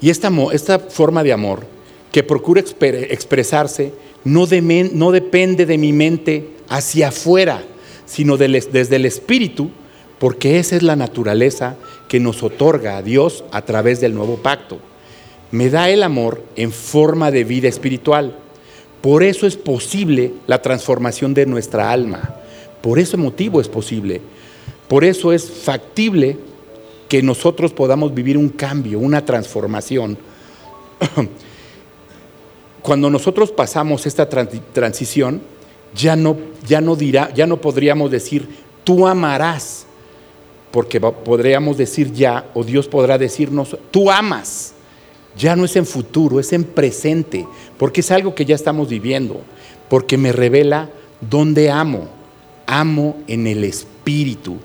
Y 0.00 0.10
esta, 0.10 0.78
forma 0.78 1.22
de 1.22 1.32
amor 1.32 1.66
que 2.12 2.22
procura 2.22 2.60
expresarse 2.60 3.92
no, 4.24 4.46
no 4.92 5.12
depende 5.12 5.66
de 5.66 5.78
mi 5.78 5.92
mente 5.92 6.50
hacia 6.68 7.08
afuera, 7.08 7.62
sino 8.06 8.36
desde 8.36 8.96
el 8.96 9.04
Espíritu, 9.04 9.70
porque 10.18 10.58
esa 10.58 10.76
es 10.76 10.82
la 10.82 10.96
naturaleza 10.96 11.76
que 12.08 12.20
nos 12.20 12.42
otorga 12.42 12.96
a 12.96 13.02
Dios 13.02 13.44
a 13.50 13.62
través 13.62 14.00
del 14.00 14.14
nuevo 14.14 14.36
pacto. 14.36 14.78
Me 15.50 15.70
da 15.70 15.90
el 15.90 16.02
amor 16.02 16.42
en 16.56 16.72
forma 16.72 17.30
de 17.30 17.44
vida 17.44 17.68
espiritual. 17.68 18.36
Por 19.00 19.22
eso 19.22 19.46
es 19.46 19.56
posible 19.56 20.32
la 20.46 20.62
transformación 20.62 21.34
de 21.34 21.46
nuestra 21.46 21.90
alma. 21.90 22.36
Por 22.80 22.98
ese 22.98 23.16
motivo 23.16 23.60
es 23.60 23.68
posible. 23.68 24.20
Por 24.88 25.04
eso 25.04 25.32
es 25.32 25.50
factible 25.50 26.36
que 27.08 27.22
nosotros 27.22 27.72
podamos 27.72 28.14
vivir 28.14 28.36
un 28.38 28.48
cambio, 28.48 28.98
una 28.98 29.24
transformación. 29.24 30.18
Cuando 32.82 33.08
nosotros 33.10 33.50
pasamos 33.50 34.06
esta 34.06 34.28
transición, 34.28 35.40
ya 35.94 36.16
no, 36.16 36.36
ya 36.66 36.80
no 36.80 36.96
dirá, 36.96 37.32
ya 37.32 37.46
no 37.46 37.60
podríamos 37.60 38.10
decir 38.10 38.48
tú 38.84 39.06
amarás, 39.06 39.86
porque 40.70 41.00
podríamos 41.00 41.76
decir 41.76 42.12
ya, 42.12 42.50
o 42.52 42.64
Dios 42.64 42.88
podrá 42.88 43.16
decirnos, 43.16 43.76
tú 43.90 44.10
amas. 44.10 44.74
Ya 45.36 45.56
no 45.56 45.64
es 45.64 45.74
en 45.74 45.86
futuro, 45.86 46.38
es 46.38 46.52
en 46.52 46.62
presente, 46.62 47.46
porque 47.76 48.02
es 48.02 48.10
algo 48.12 48.34
que 48.34 48.44
ya 48.44 48.54
estamos 48.54 48.88
viviendo, 48.88 49.40
porque 49.88 50.16
me 50.16 50.30
revela 50.30 50.90
dónde 51.20 51.70
amo. 51.70 52.08
Amo 52.66 53.18
en 53.26 53.46
el 53.46 53.64
Espíritu, 53.64 54.58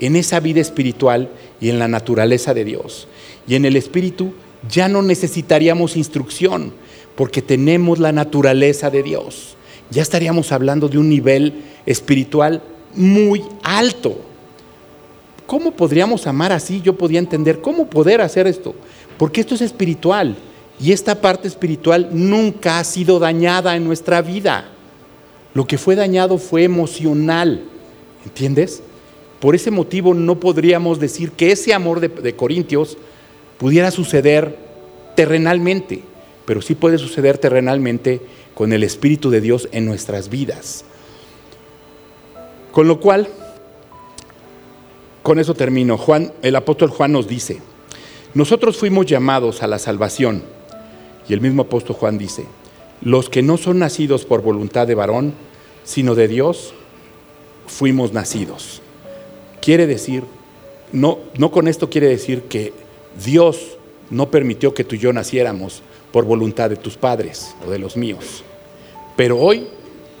en 0.00 0.16
esa 0.16 0.40
vida 0.40 0.60
espiritual 0.60 1.30
y 1.60 1.70
en 1.70 1.78
la 1.78 1.88
naturaleza 1.88 2.54
de 2.54 2.64
Dios. 2.64 3.08
Y 3.46 3.54
en 3.54 3.64
el 3.64 3.76
Espíritu 3.76 4.32
ya 4.70 4.88
no 4.88 5.02
necesitaríamos 5.02 5.96
instrucción, 5.96 6.72
porque 7.16 7.42
tenemos 7.42 7.98
la 7.98 8.12
naturaleza 8.12 8.90
de 8.90 9.02
Dios. 9.02 9.56
Ya 9.90 10.02
estaríamos 10.02 10.52
hablando 10.52 10.88
de 10.88 10.98
un 10.98 11.08
nivel 11.08 11.62
espiritual 11.86 12.62
muy 12.94 13.42
alto. 13.62 14.18
¿Cómo 15.46 15.72
podríamos 15.72 16.26
amar 16.26 16.52
así? 16.52 16.82
Yo 16.82 16.96
podía 16.96 17.18
entender 17.18 17.60
cómo 17.60 17.88
poder 17.88 18.20
hacer 18.20 18.46
esto, 18.46 18.74
porque 19.16 19.40
esto 19.40 19.54
es 19.54 19.62
espiritual 19.62 20.36
y 20.80 20.92
esta 20.92 21.20
parte 21.20 21.48
espiritual 21.48 22.10
nunca 22.12 22.78
ha 22.78 22.84
sido 22.84 23.18
dañada 23.18 23.74
en 23.74 23.84
nuestra 23.84 24.22
vida. 24.22 24.68
Lo 25.54 25.66
que 25.66 25.78
fue 25.78 25.96
dañado 25.96 26.38
fue 26.38 26.64
emocional, 26.64 27.62
¿entiendes? 28.24 28.82
Por 29.40 29.54
ese 29.54 29.70
motivo 29.70 30.14
no 30.14 30.40
podríamos 30.40 30.98
decir 30.98 31.32
que 31.32 31.52
ese 31.52 31.72
amor 31.72 32.00
de, 32.00 32.34
Corintios 32.34 32.98
pudiera 33.56 33.90
suceder 33.90 34.56
terrenalmente, 35.14 36.02
pero 36.44 36.60
sí 36.60 36.74
puede 36.74 36.98
suceder 36.98 37.38
terrenalmente 37.38 38.20
con 38.54 38.72
el 38.72 38.82
Espíritu 38.82 39.30
de 39.30 39.40
Dios 39.40 39.68
en 39.70 39.84
nuestras 39.86 40.28
vidas. 40.28 40.84
Con 42.72 42.88
lo 42.88 42.98
cual, 42.98 43.28
con 45.22 45.38
eso 45.38 45.54
termino. 45.54 45.96
Juan, 45.98 46.32
el 46.42 46.56
apóstol 46.56 46.90
Juan 46.90 47.12
nos 47.12 47.28
dice, 47.28 47.60
nosotros 48.34 48.76
fuimos 48.76 49.06
llamados 49.06 49.62
a 49.62 49.68
la 49.68 49.78
salvación. 49.78 50.42
Y 51.28 51.34
el 51.34 51.40
mismo 51.40 51.62
apóstol 51.62 51.96
Juan 51.96 52.18
dice, 52.18 52.46
los 53.02 53.28
que 53.28 53.42
no 53.42 53.56
son 53.56 53.78
nacidos 53.78 54.24
por 54.24 54.42
voluntad 54.42 54.86
de 54.86 54.94
varón, 54.94 55.34
sino 55.84 56.14
de 56.14 56.26
Dios, 56.26 56.74
fuimos 57.66 58.12
nacidos. 58.12 58.82
Quiere 59.68 59.86
decir, 59.86 60.24
no, 60.92 61.18
no 61.36 61.50
con 61.50 61.68
esto 61.68 61.90
quiere 61.90 62.08
decir 62.08 62.44
que 62.44 62.72
Dios 63.22 63.76
no 64.08 64.30
permitió 64.30 64.72
que 64.72 64.82
tú 64.82 64.94
y 64.94 64.98
yo 64.98 65.12
naciéramos 65.12 65.82
por 66.10 66.24
voluntad 66.24 66.70
de 66.70 66.76
tus 66.76 66.96
padres 66.96 67.54
o 67.62 67.70
de 67.70 67.78
los 67.78 67.94
míos. 67.94 68.42
Pero 69.14 69.36
hoy 69.36 69.66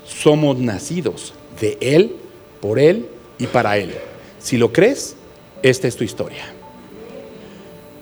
somos 0.04 0.58
nacidos 0.58 1.32
de 1.62 1.78
Él, 1.80 2.14
por 2.60 2.78
Él 2.78 3.06
y 3.38 3.46
para 3.46 3.78
Él. 3.78 3.94
Si 4.38 4.58
lo 4.58 4.70
crees, 4.70 5.16
esta 5.62 5.88
es 5.88 5.96
tu 5.96 6.04
historia. 6.04 6.44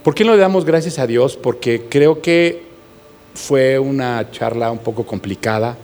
¿Por 0.02 0.16
qué 0.16 0.24
no 0.24 0.32
le 0.32 0.38
damos 0.38 0.64
gracias 0.64 0.98
a 0.98 1.06
Dios? 1.06 1.36
Porque 1.36 1.82
creo 1.88 2.22
que 2.22 2.64
fue 3.34 3.78
una 3.78 4.32
charla 4.32 4.72
un 4.72 4.78
poco 4.78 5.06
complicada, 5.06 5.78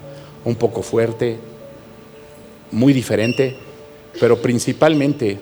un 0.44 0.56
poco 0.56 0.82
fuerte, 0.82 1.36
muy 2.72 2.92
diferente, 2.92 3.54
pero 4.18 4.42
principalmente 4.42 5.38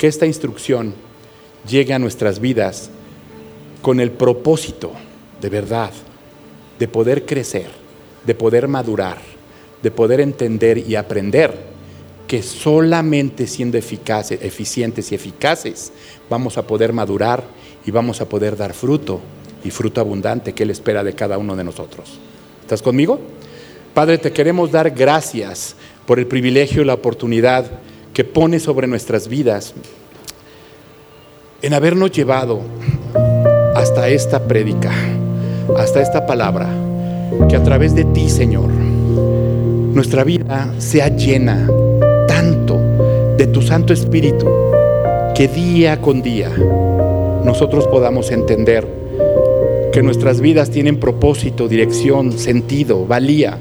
que 0.00 0.06
esta 0.06 0.24
instrucción 0.24 0.94
llegue 1.68 1.92
a 1.92 1.98
nuestras 1.98 2.40
vidas 2.40 2.88
con 3.82 4.00
el 4.00 4.10
propósito 4.10 4.92
de 5.42 5.50
verdad 5.50 5.90
de 6.78 6.88
poder 6.88 7.26
crecer, 7.26 7.66
de 8.24 8.34
poder 8.34 8.66
madurar, 8.66 9.18
de 9.82 9.90
poder 9.90 10.22
entender 10.22 10.78
y 10.78 10.96
aprender 10.96 11.54
que 12.26 12.42
solamente 12.42 13.46
siendo 13.46 13.76
eficaces, 13.76 14.42
eficientes 14.42 15.12
y 15.12 15.16
eficaces 15.16 15.92
vamos 16.30 16.56
a 16.56 16.66
poder 16.66 16.94
madurar 16.94 17.44
y 17.84 17.90
vamos 17.90 18.22
a 18.22 18.26
poder 18.26 18.56
dar 18.56 18.72
fruto 18.72 19.20
y 19.62 19.70
fruto 19.70 20.00
abundante 20.00 20.54
que 20.54 20.62
Él 20.62 20.70
espera 20.70 21.04
de 21.04 21.12
cada 21.12 21.36
uno 21.36 21.54
de 21.56 21.64
nosotros. 21.64 22.18
¿Estás 22.62 22.80
conmigo? 22.80 23.20
Padre, 23.92 24.16
te 24.16 24.32
queremos 24.32 24.72
dar 24.72 24.92
gracias 24.92 25.76
por 26.06 26.18
el 26.18 26.26
privilegio 26.26 26.80
y 26.80 26.86
la 26.86 26.94
oportunidad 26.94 27.70
que 28.12 28.24
pone 28.24 28.60
sobre 28.60 28.86
nuestras 28.86 29.28
vidas 29.28 29.74
en 31.62 31.74
habernos 31.74 32.10
llevado 32.10 32.60
hasta 33.74 34.08
esta 34.08 34.46
prédica, 34.46 34.92
hasta 35.76 36.00
esta 36.00 36.26
palabra, 36.26 36.68
que 37.48 37.56
a 37.56 37.62
través 37.62 37.94
de 37.94 38.04
ti, 38.04 38.28
Señor, 38.30 38.70
nuestra 38.70 40.24
vida 40.24 40.72
sea 40.78 41.08
llena 41.08 41.68
de 43.40 43.46
tu 43.46 43.62
Santo 43.62 43.94
Espíritu, 43.94 44.46
que 45.34 45.48
día 45.48 46.02
con 46.02 46.20
día 46.20 46.50
nosotros 47.42 47.86
podamos 47.86 48.30
entender 48.30 48.86
que 49.94 50.02
nuestras 50.02 50.42
vidas 50.42 50.68
tienen 50.68 51.00
propósito, 51.00 51.66
dirección, 51.66 52.32
sentido, 52.32 53.06
valía 53.06 53.56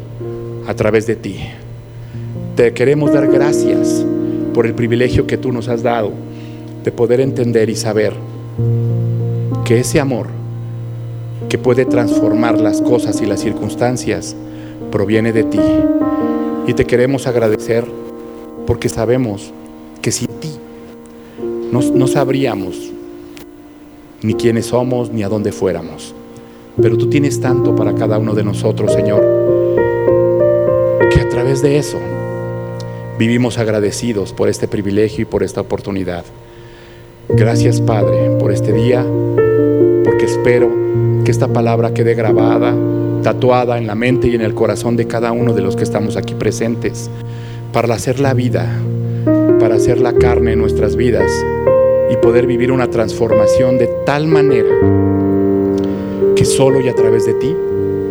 a 0.68 0.74
través 0.74 1.08
de 1.08 1.16
ti. 1.16 1.39
Te 2.58 2.74
queremos 2.74 3.14
dar 3.14 3.28
gracias 3.28 4.06
por 4.60 4.68
el 4.68 4.76
privilegio 4.76 5.26
que 5.26 5.38
tú 5.38 5.53
nos 5.53 5.70
has 5.70 5.84
dado 5.84 6.12
de 6.84 6.91
poder 6.91 7.22
entender 7.22 7.70
y 7.70 7.78
saber 7.78 8.12
que 9.64 9.80
ese 9.80 10.02
amor 10.02 10.27
que 11.48 11.57
puede 11.57 11.86
transformar 11.86 12.60
las 12.60 12.81
cosas 12.81 13.22
y 13.22 13.26
las 13.26 13.40
circunstancias 13.40 14.36
proviene 14.91 15.31
de 15.31 15.45
ti. 15.45 15.61
Y 16.68 16.73
te 16.73 16.84
queremos 16.84 17.26
agradecer 17.26 17.86
porque 18.68 18.90
sabemos 18.90 19.53
que 20.02 20.11
sin 20.11 20.27
ti 20.27 20.52
no, 21.72 22.07
sabríamos 22.07 22.91
ni 24.22 24.34
quiénes 24.34 24.65
somos 24.65 25.10
ni 25.10 25.23
a 25.23 25.30
dónde 25.30 25.53
fuéramos. 25.53 26.14
Pero 26.81 26.98
tú 26.98 27.10
tienes 27.10 27.40
tanto 27.40 27.77
para 27.77 27.95
cada 27.95 28.18
uno 28.18 28.34
de 28.34 28.44
nosotros, 28.44 28.91
Señor, 28.91 29.22
que 31.14 31.22
a 31.22 31.30
través 31.30 31.61
de 31.61 31.77
eso 31.77 31.98
vivimos 33.20 33.58
agradecidos 33.58 34.32
por 34.32 34.48
este 34.48 34.70
privilegio 34.70 35.24
y 35.24 35.26
por 35.26 35.44
esta 35.44 35.60
oportunidad. 35.60 36.24
Gracias, 37.28 37.82
Padre, 37.82 38.38
por 38.40 38.54
este 38.54 38.72
día, 38.72 39.06
porque 40.06 40.24
espero 40.24 40.70
que 41.26 41.30
esta 41.30 41.50
palabra 41.50 41.94
quede 41.94 42.16
grabada, 42.16 42.74
tatuada 43.22 43.78
en 43.78 43.88
la 43.88 43.96
mente 43.96 44.30
y 44.30 44.36
en 44.36 44.41
el 44.41 44.56
corazón 44.56 44.96
de 44.96 45.06
cada 45.06 45.34
uno 45.34 45.54
de 45.54 45.62
los 45.62 45.76
que 45.76 45.84
estamos 45.84 46.16
aquí 46.16 46.34
presentes 46.34 47.10
para 47.74 47.94
hacer 47.94 48.22
la 48.22 48.34
vida, 48.34 48.66
para 49.60 49.76
hacer 49.76 50.00
la 50.00 50.14
carne 50.14 50.54
en 50.54 50.60
nuestras 50.60 50.96
vidas 50.96 51.30
y 52.10 52.16
poder 52.16 52.48
vivir 52.48 52.72
una 52.72 52.90
transformación 52.90 53.78
de 53.78 53.90
tal 54.06 54.28
manera 54.28 54.70
que 56.38 56.46
solo 56.46 56.80
y 56.80 56.88
a 56.88 56.96
través 56.96 57.26
de 57.26 57.34
ti 57.34 57.54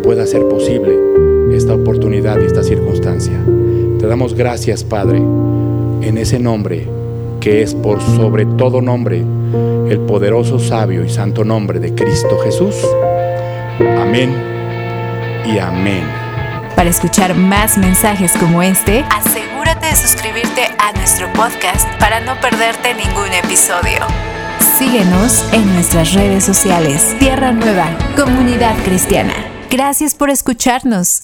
pueda 0.02 0.26
ser 0.26 0.46
posible 0.48 0.94
esta 1.50 1.72
oportunidad 1.74 2.38
y 2.42 2.44
esta 2.44 2.62
circunstancia. 2.62 3.42
Damos 4.08 4.34
gracias, 4.34 4.84
Padre, 4.84 5.18
en 5.18 6.16
ese 6.16 6.38
nombre 6.38 6.88
que 7.40 7.62
es 7.62 7.74
por 7.74 8.00
sobre 8.00 8.46
todo 8.46 8.80
nombre, 8.80 9.18
el 9.18 10.00
poderoso, 10.08 10.58
sabio 10.58 11.04
y 11.04 11.08
santo 11.08 11.44
nombre 11.44 11.78
de 11.78 11.94
Cristo 11.94 12.38
Jesús. 12.42 12.74
Amén 13.98 14.34
y 15.46 15.58
amén. 15.58 16.02
Para 16.74 16.90
escuchar 16.90 17.34
más 17.34 17.78
mensajes 17.78 18.32
como 18.38 18.62
este, 18.62 19.04
de 19.80 19.94
suscribirte 19.94 20.62
a 20.78 20.92
nuestro 20.92 21.32
podcast 21.34 21.86
para 22.00 22.20
no 22.20 22.40
perderte 22.40 22.94
ningún 22.94 23.32
episodio. 23.44 24.00
Síguenos 24.78 25.44
en 25.52 25.72
nuestras 25.74 26.14
redes 26.14 26.44
sociales. 26.44 27.14
Tierra 27.18 27.52
Nueva, 27.52 27.96
Comunidad 28.16 28.76
Cristiana. 28.84 29.34
Gracias 29.70 30.14
por 30.14 30.30
escucharnos. 30.30 31.22